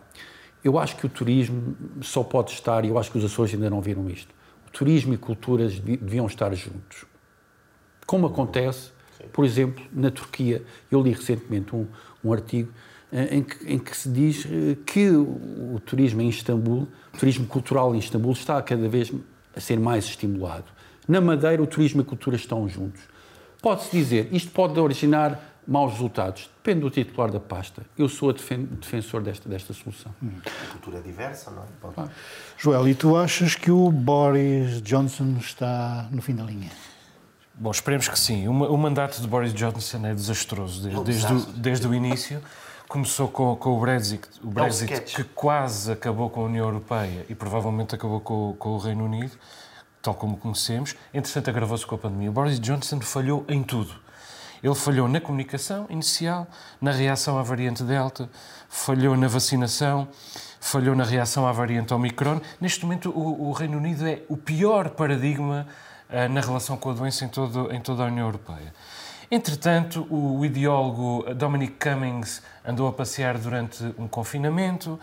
eu 0.64 0.80
acho 0.80 0.96
que 0.96 1.06
o 1.06 1.10
turismo 1.10 1.76
só 2.02 2.24
pode 2.24 2.52
estar, 2.52 2.86
e 2.86 2.90
eu 2.90 2.98
acho 2.98 3.12
que 3.12 3.18
os 3.18 3.26
Açores 3.26 3.54
ainda 3.54 3.70
não 3.70 3.82
viram 3.82 4.10
isto, 4.10 4.34
o 4.68 4.72
turismo 4.72 5.14
e 5.14 5.18
culturas 5.18 5.80
deviam 5.80 6.26
estar 6.26 6.54
juntos. 6.54 7.06
Como 8.06 8.28
acontece, 8.28 8.92
por 9.32 9.46
exemplo, 9.46 9.84
na 9.92 10.12
Turquia. 10.12 10.64
Eu 10.92 11.02
li 11.02 11.12
recentemente 11.12 11.76
um, 11.76 11.88
um 12.24 12.34
artigo 12.34 12.72
em 13.32 13.44
que, 13.44 13.72
em 13.72 13.78
que, 13.78 13.96
se 13.96 14.10
diz 14.10 14.46
eh, 14.46 14.76
que 14.86 15.10
o, 15.10 15.80
turismo 15.86 16.22
em 16.22 16.30
Istambul, 16.30 16.88
o 17.14 17.18
turismo 17.18 17.46
cultural 17.46 17.94
em 17.94 18.00
Istambul, 18.00 18.32
está 18.32 18.60
cada 18.62 18.90
vez 18.90 19.12
a 19.56 19.60
ser 19.60 19.80
mais 19.80 20.06
estimulado. 20.06 20.66
Na 21.08 21.22
Madeira, 21.22 21.62
o 21.62 21.68
turismo 21.68 22.02
e 22.02 22.04
a 22.04 22.06
cultura 22.06 22.36
estão 22.36 22.68
juntos. 22.68 23.02
Pode-se 23.62 23.92
dizer, 23.92 24.30
isto 24.32 24.52
pode 24.52 24.80
originar 24.80 25.53
maus 25.68 25.94
resultados. 25.94 26.50
Depende 26.58 26.82
do 26.82 26.90
titular 26.90 27.32
da 27.32 27.40
pasta. 27.40 27.84
Eu 27.98 28.08
sou 28.10 28.30
a 28.30 28.34
defensor 28.34 29.22
desta, 29.22 29.48
desta 29.48 29.74
solução. 29.74 30.14
A 30.22 30.72
cultura 30.72 30.98
é 30.98 31.02
diversa, 31.02 31.52
não 31.52 31.64
é? 31.64 31.94
Claro. 31.94 32.12
Joel, 32.58 32.88
e 32.88 32.96
tu 32.96 33.16
achas 33.16 33.56
que 33.56 33.72
o 33.72 33.92
Boris 33.92 34.82
Johnson 34.82 35.36
está 35.40 36.08
no 36.12 36.22
fim 36.22 36.36
da 36.36 36.44
linha? 36.44 36.72
Bom, 37.56 37.72
esperemos 37.72 38.08
que 38.08 38.18
sim. 38.18 38.48
O, 38.48 38.52
o 38.52 38.78
mandato 38.78 39.22
de 39.22 39.28
Boris 39.28 39.54
Johnson 39.54 40.06
é 40.06 40.14
desastroso 40.14 40.82
desde, 40.82 41.04
desde, 41.04 41.34
o, 41.34 41.40
desde 41.54 41.88
o 41.88 41.94
início 41.94 42.42
começou 42.94 43.28
com, 43.28 43.56
com 43.56 43.76
o 43.76 43.80
Brexit, 43.80 44.28
o 44.44 44.48
Brexit 44.52 44.94
sketch. 44.94 45.16
que 45.16 45.24
quase 45.24 45.92
acabou 45.92 46.30
com 46.30 46.42
a 46.42 46.44
União 46.44 46.66
Europeia 46.66 47.26
e 47.28 47.34
provavelmente 47.34 47.96
acabou 47.96 48.22
com, 48.22 48.56
com 48.58 48.70
o 48.70 48.78
Reino 48.78 49.06
Unido, 49.06 49.32
tal 50.00 50.14
como 50.14 50.38
conhecemos. 50.38 50.96
Entretanto, 51.12 51.50
agravou-se 51.50 51.86
com 51.88 51.96
a 51.96 51.98
pandemia. 51.98 52.30
O 52.30 52.34
Boris 52.34 52.60
Johnson 52.60 53.02
falhou 53.02 53.46
em 53.48 53.64
tudo. 53.64 54.03
Ele 54.64 54.76
falhou 54.76 55.10
na 55.10 55.20
comunicação 55.20 55.86
inicial, 55.90 56.48
na 56.80 56.92
reação 56.92 57.38
à 57.38 57.44
variante 57.44 57.84
Delta, 57.84 58.30
falhou 58.70 59.18
na 59.18 59.28
vacinação, 59.28 60.08
falhou 60.62 60.96
na 60.96 61.04
reação 61.04 61.46
à 61.46 61.52
variante 61.52 61.94
Omicron. 61.94 62.40
Neste 62.62 62.86
momento, 62.86 63.10
o, 63.10 63.50
o 63.50 63.52
Reino 63.52 63.78
Unido 63.78 64.08
é 64.08 64.22
o 64.30 64.38
pior 64.38 64.92
paradigma 64.92 65.68
eh, 66.10 66.30
na 66.30 66.40
relação 66.40 66.78
com 66.78 66.92
a 66.92 66.94
doença 66.94 67.26
em, 67.26 67.28
todo, 67.28 67.74
em 67.74 67.82
toda 67.82 68.04
a 68.04 68.06
União 68.06 68.26
Europeia. 68.26 68.74
Entretanto, 69.30 70.08
o 70.10 70.46
ideólogo 70.46 71.26
Dominic 71.36 71.74
Cummings 71.74 72.42
andou 72.66 72.88
a 72.88 72.94
passear 72.94 73.38
durante 73.38 73.84
um 73.98 74.08
confinamento. 74.08 74.98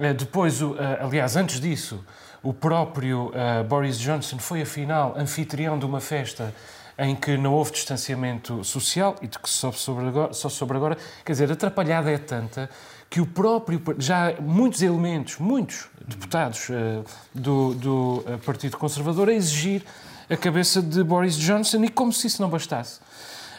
Eh, 0.00 0.14
Depois, 0.14 0.60
eh, 0.60 0.64
aliás, 1.00 1.36
antes 1.36 1.60
disso, 1.60 2.04
o 2.42 2.52
próprio 2.52 3.32
Boris 3.68 3.98
Johnson 3.98 4.38
foi, 4.38 4.62
afinal, 4.62 5.14
anfitrião 5.16 5.76
de 5.76 5.84
uma 5.84 6.00
festa 6.00 6.54
em 6.98 7.14
que 7.14 7.36
não 7.36 7.52
houve 7.52 7.72
distanciamento 7.72 8.64
social 8.64 9.16
e 9.20 9.26
de 9.26 9.38
que 9.38 9.48
soube 9.48 9.78
sobre 9.78 10.06
agora, 10.06 10.32
só 10.32 10.48
sobre 10.48 10.76
agora. 10.76 10.96
Quer 11.24 11.32
dizer, 11.32 11.52
atrapalhada 11.52 12.10
é 12.10 12.18
tanta 12.18 12.70
que 13.08 13.20
o 13.20 13.26
próprio. 13.26 13.82
Já 13.98 14.34
muitos 14.40 14.82
elementos, 14.82 15.38
muitos 15.38 15.88
deputados 16.06 16.70
eh, 16.70 17.02
do, 17.34 17.74
do 17.74 18.24
eh, 18.26 18.36
Partido 18.38 18.76
Conservador 18.76 19.28
a 19.28 19.32
exigir 19.32 19.82
a 20.28 20.36
cabeça 20.36 20.82
de 20.82 21.02
Boris 21.04 21.36
Johnson 21.36 21.84
e 21.84 21.88
como 21.88 22.12
se 22.12 22.26
isso 22.26 22.42
não 22.42 22.48
bastasse. 22.48 23.00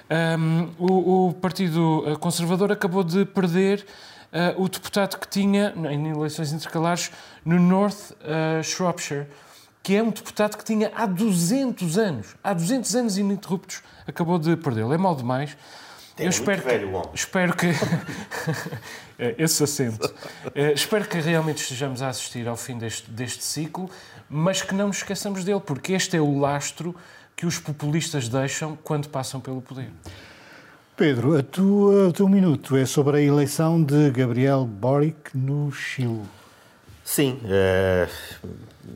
Um, 0.10 0.70
o, 0.80 1.28
o 1.28 1.34
Partido 1.34 2.04
eh, 2.08 2.16
Conservador 2.16 2.72
acabou 2.72 3.04
de 3.04 3.26
perder 3.26 3.86
eh, 4.32 4.56
o 4.58 4.68
deputado 4.70 5.18
que 5.18 5.28
tinha 5.28 5.74
em 5.90 6.10
eleições 6.10 6.52
intercalares 6.52 7.12
no 7.44 7.60
North 7.60 8.14
eh, 8.24 8.62
Shropshire, 8.64 9.28
que 9.88 9.96
é 9.96 10.04
um 10.04 10.10
deputado 10.10 10.58
que 10.58 10.66
tinha 10.66 10.92
há 10.94 11.06
200 11.06 11.98
anos, 11.98 12.36
há 12.44 12.54
200 12.54 12.94
anos 12.94 13.18
ininterruptos, 13.18 13.82
acabou 14.06 14.38
de 14.38 14.58
perdê-lo. 14.58 14.94
É 14.94 14.98
mal 14.98 15.16
demais. 15.16 15.56
É 16.18 16.24
muito 16.24 16.44
velho 16.44 16.90
o 16.90 16.94
homem. 16.96 17.10
espero 17.14 17.56
que 17.56 17.68
É, 19.18 19.34
esse 19.38 19.64
acento. 19.64 20.14
Eh, 20.54 20.74
espero 20.74 21.08
que 21.08 21.18
realmente 21.20 21.62
estejamos 21.64 22.02
a 22.02 22.10
assistir 22.10 22.48
ao 22.50 22.58
fim 22.58 22.78
deste, 22.78 23.10
deste 23.10 23.44
ciclo, 23.44 23.90
mas 24.30 24.62
que 24.62 24.76
não 24.76 24.88
nos 24.88 24.98
esqueçamos 24.98 25.46
dele, 25.46 25.62
porque 25.62 25.94
este 25.94 26.18
é 26.18 26.22
o 26.22 26.38
lastro 26.38 26.94
que 27.34 27.46
os 27.46 27.58
populistas 27.58 28.28
deixam 28.28 28.78
quando 28.84 29.08
passam 29.08 29.40
pelo 29.40 29.62
poder. 29.62 29.90
Pedro, 30.98 31.38
a 31.38 31.42
tua, 31.42 32.10
o 32.10 32.14
teu 32.14 32.28
minuto 32.28 32.76
é 32.76 32.86
sobre 32.86 33.18
a 33.18 33.22
eleição 33.22 33.82
de 33.82 34.12
Gabriel 34.12 34.66
Boric 34.66 35.36
no 35.36 35.72
Chile. 35.72 36.26
Sim, 37.10 37.40
eh, 37.46 38.06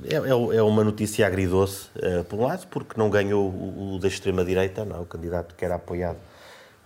é, 0.04 0.16
é- 0.16 0.58
é 0.58 0.62
uma 0.62 0.84
notícia 0.84 1.26
agridoce, 1.26 1.88
eh, 1.96 2.24
por 2.24 2.38
um 2.40 2.44
lado, 2.46 2.68
porque 2.68 3.00
não 3.00 3.10
ganhou 3.10 3.48
o, 3.50 3.98
da 4.02 4.10
extrema-direita, 4.10 4.84
não, 4.84 4.98
é? 4.98 5.00
o 5.00 5.06
candidato 5.06 5.56
que 5.56 5.64
era 5.64 5.76
apoiado, 5.76 6.18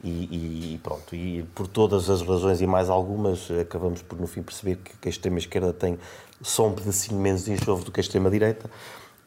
e, 0.04 0.76
e- 0.76 0.80
pronto. 0.84 1.16
E 1.16 1.42
por 1.56 1.66
todas 1.68 2.12
as 2.12 2.22
razões 2.22 2.62
e 2.62 2.68
mais 2.68 2.92
algumas, 2.92 3.50
acabamos 3.60 4.04
por 4.04 4.20
no 4.20 4.28
fim 4.28 4.44
perceber 4.44 4.76
que, 5.02 5.08
a 5.08 5.10
extrema-esquerda 5.10 5.74
tem 5.74 5.98
só 6.44 6.68
um 6.68 6.74
pedacinho 6.74 7.20
menos 7.20 7.46
de 7.46 7.54
enxofre 7.54 7.86
do 7.86 7.92
que 7.92 8.00
a 8.00 8.04
extrema-direita. 8.04 8.70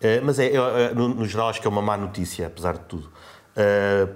Eh, 0.00 0.20
mas, 0.20 0.38
é, 0.38 0.54
é, 0.54 0.94
no, 0.94 1.08
no 1.08 1.26
geral, 1.26 1.48
acho 1.48 1.60
que 1.60 1.66
é 1.66 1.70
uma 1.70 1.82
má 1.82 1.96
notícia, 1.96 2.46
apesar 2.46 2.74
de 2.74 2.84
tudo. 2.84 3.10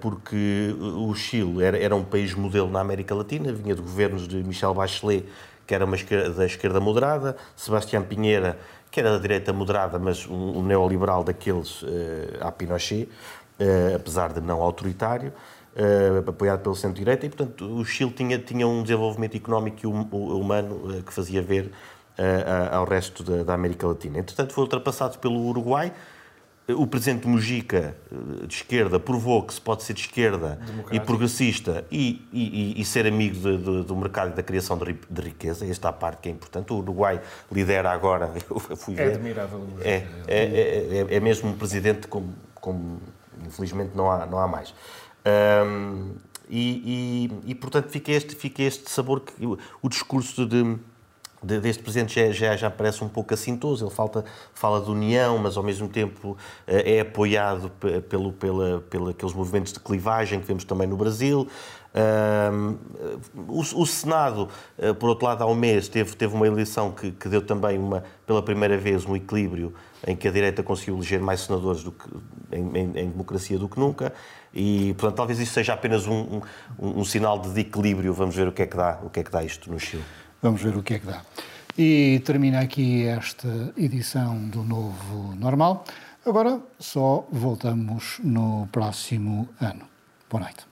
Porque 0.01 0.72
o 0.80 1.12
Chile 1.16 1.64
era, 1.64 1.76
era 1.76 1.97
um 1.97 2.05
país 2.05 2.33
modelo 2.33 2.70
na 2.70 2.78
América 2.78 3.12
Latina, 3.12 3.53
vinha 3.53 3.74
de 3.74 3.83
governos 3.83 4.28
de 4.28 4.37
Michel 4.37 4.72
Bachelet, 4.72 5.26
que 5.67 5.75
era 5.75 5.85
uma 5.85 5.97
esquerda, 5.97 6.31
da 6.31 6.47
esquerda 6.47 6.81
moderada, 6.81 7.37
Sebastião 7.57 8.03
Pinheira, 8.03 8.59
que 8.91 9.01
era 9.01 9.13
da 9.13 9.19
direita 9.19 9.53
moderada, 9.53 9.99
mas 9.99 10.27
um, 10.27 10.59
um 10.59 10.63
neoliberal 10.63 11.25
daqueles 11.25 11.83
uh, 11.83 11.87
à 12.41 12.53
Pinochet, 12.53 13.09
uh, 13.59 13.97
apesar 13.97 14.33
de 14.33 14.41
não 14.41 14.61
autoritário, 14.61 15.33
uh, 15.75 16.29
apoiado 16.29 16.61
pelo 16.61 16.75
centro-direita, 16.75 17.25
e 17.25 17.29
portanto 17.31 17.65
o 17.65 17.85
Chile 17.85 18.11
tinha, 18.11 18.39
tinha 18.39 18.67
um 18.67 18.83
desenvolvimento 18.83 19.37
económico 19.37 19.79
e 19.83 19.87
hum- 19.87 20.09
humano 20.13 20.75
uh, 20.75 21.03
que 21.03 21.13
fazia 21.13 21.43
ver 21.43 21.73
ao 22.71 22.85
resto 22.85 23.25
da, 23.25 23.43
da 23.43 23.55
América 23.55 23.87
Latina. 23.87 24.19
Entretanto 24.19 24.53
foi 24.53 24.65
ultrapassado 24.65 25.19
pelo 25.19 25.41
Uruguai, 25.47 25.91
o 26.69 26.87
presidente 26.87 27.27
Mujica, 27.27 27.97
eh, 28.11 28.47
de 28.47 28.55
esquerda, 28.55 28.99
provou 29.01 29.43
que 29.43 29.53
se 29.55 29.61
pode 29.61 29.83
ser 29.83 29.95
de 29.95 30.01
esquerda 30.03 30.59
e 30.93 31.01
progressista 31.01 31.85
e, 31.91 32.25
e- 32.33 32.81
e- 32.81 32.85
ser 32.85 33.07
amigo 33.07 33.35
de- 33.37 33.59
de- 33.59 33.83
do 33.85 33.97
mercado 33.97 34.31
e 34.33 34.35
da 34.35 34.43
criação 34.43 34.79
de, 34.79 34.97
de 35.11 35.21
riqueza. 35.23 35.67
Esta 35.67 35.89
é 35.89 35.91
a 35.91 35.93
parte 35.93 36.21
que 36.23 36.29
é 36.29 36.33
importante. 36.33 36.73
O 36.73 36.77
Uruguai 36.77 37.21
lidera 37.51 37.91
agora, 37.91 38.33
eu 38.49 38.61
fui 38.61 38.95
É 38.95 38.97
ver. 39.09 39.15
admirável 39.17 39.59
o 39.59 39.63
Mujica. 39.63 39.89
É, 39.89 40.07
é, 40.29 40.45
é, 40.45 41.07
é- 41.11 41.15
é 41.17 41.21
mesmo 41.21 41.51
um 41.51 41.55
presidente 41.57 42.07
como, 42.07 42.33
como 42.55 43.01
infelizmente 43.45 43.91
não 43.97 44.11
há, 44.11 44.25
não 44.27 44.39
há 44.39 44.47
mais. 44.47 44.73
Ahm, 45.25 46.13
e, 46.49 47.31
e- 47.47 47.55
portanto 47.55 47.89
fica 47.89 48.13
este, 48.13 48.35
fica 48.37 48.63
este 48.63 48.91
sabor 48.91 49.21
que 49.21 49.33
o, 49.47 49.89
discurso 49.89 50.45
de- 50.47 50.77
deste 51.43 51.82
presidente 51.82 52.14
já, 52.14 52.30
já, 52.32 52.57
já 52.57 52.70
parece 52.70 53.03
um 53.03 53.09
pouco 53.09 53.34
assintoso. 53.34 53.84
Ele 53.84 53.95
falta, 53.95 54.24
fala 54.55 54.80
de 54.80 54.90
união, 54.90 55.38
mas 55.38 55.57
ao 55.57 55.62
mesmo 55.62 55.88
tempo 55.88 56.36
eh, 56.66 56.97
é 56.97 57.01
apoiado 57.01 57.70
pe- 57.80 58.01
pelo, 58.01 58.32
pela, 58.32 58.80
pela 58.88 59.14
movimentos 59.34 59.72
de 59.72 59.80
clivagem 59.80 60.40
que 60.40 60.47
vemos 60.47 60.64
também 60.64 60.86
no 60.86 60.97
Brasil. 60.97 61.49
O, 63.49 63.61
o 63.61 63.86
Senado, 63.86 64.49
eh, 64.78 64.93
por 64.93 65.09
outro 65.11 65.26
lado, 65.26 65.43
há 65.43 65.47
um 65.47 65.55
mês 65.55 65.88
teve, 65.88 66.14
teve 66.16 66.34
uma 66.34 66.47
eleição 66.47 66.90
que, 66.90 67.11
que 67.11 67.28
deu 67.28 67.43
também 67.43 67.78
uma, 67.78 68.03
pela 68.26 68.43
primeira 68.43 68.76
vez 68.78 69.05
um 69.05 69.14
equilíbrio 69.14 69.74
em 70.07 70.16
que 70.16 70.26
a 70.26 70.30
direita 70.30 70.62
conseguiu 70.62 70.97
eleger 70.97 71.20
mais 71.20 71.40
senadores 71.43 71.82
do 71.84 71.93
que, 71.93 72.09
em, 72.51 72.76
em- 72.78 72.99
em 72.99 73.11
democracia 73.11 73.59
do 73.59 73.68
que 73.68 73.78
nunca 73.78 74.12
e, 74.55 74.95
portanto, 74.95 75.16
talvez 75.16 75.38
isso 75.38 75.53
seja 75.53 75.72
apenas 75.74 76.07
um, 76.07 76.40
um, 76.78 77.01
um 77.01 77.05
sinal 77.05 77.38
de 77.38 77.61
equilíbrio. 77.61 78.12
Vamos 78.12 78.34
ver 78.34 78.49
o 78.49 78.53
que 78.53 78.62
é 78.62 78.66
que 78.66 78.76
dá, 78.76 78.99
o 79.03 79.09
que 79.11 79.20
é 79.20 79.22
que 79.24 79.30
dá 79.30 79.43
isto 79.45 79.70
no 79.70 79.78
Chile. 79.78 80.05
Vamos 80.43 80.61
ver 80.61 80.76
o 80.76 80.82
que 80.82 80.95
é 80.95 80.99
que 80.99 81.07
dá. 81.07 81.22
E 81.78 82.20
termina 82.24 82.61
aqui 82.61 83.07
esta 83.07 83.72
edição 83.76 84.49
do 84.49 84.64
Novo 84.64 85.36
Normal. 85.36 85.84
Agora 86.26 86.61
só 86.80 87.26
voltamos 87.30 88.18
no 88.24 88.68
próximo 88.72 89.49
ano. 89.61 89.86
Boa 90.28 90.43
noite. 90.43 90.66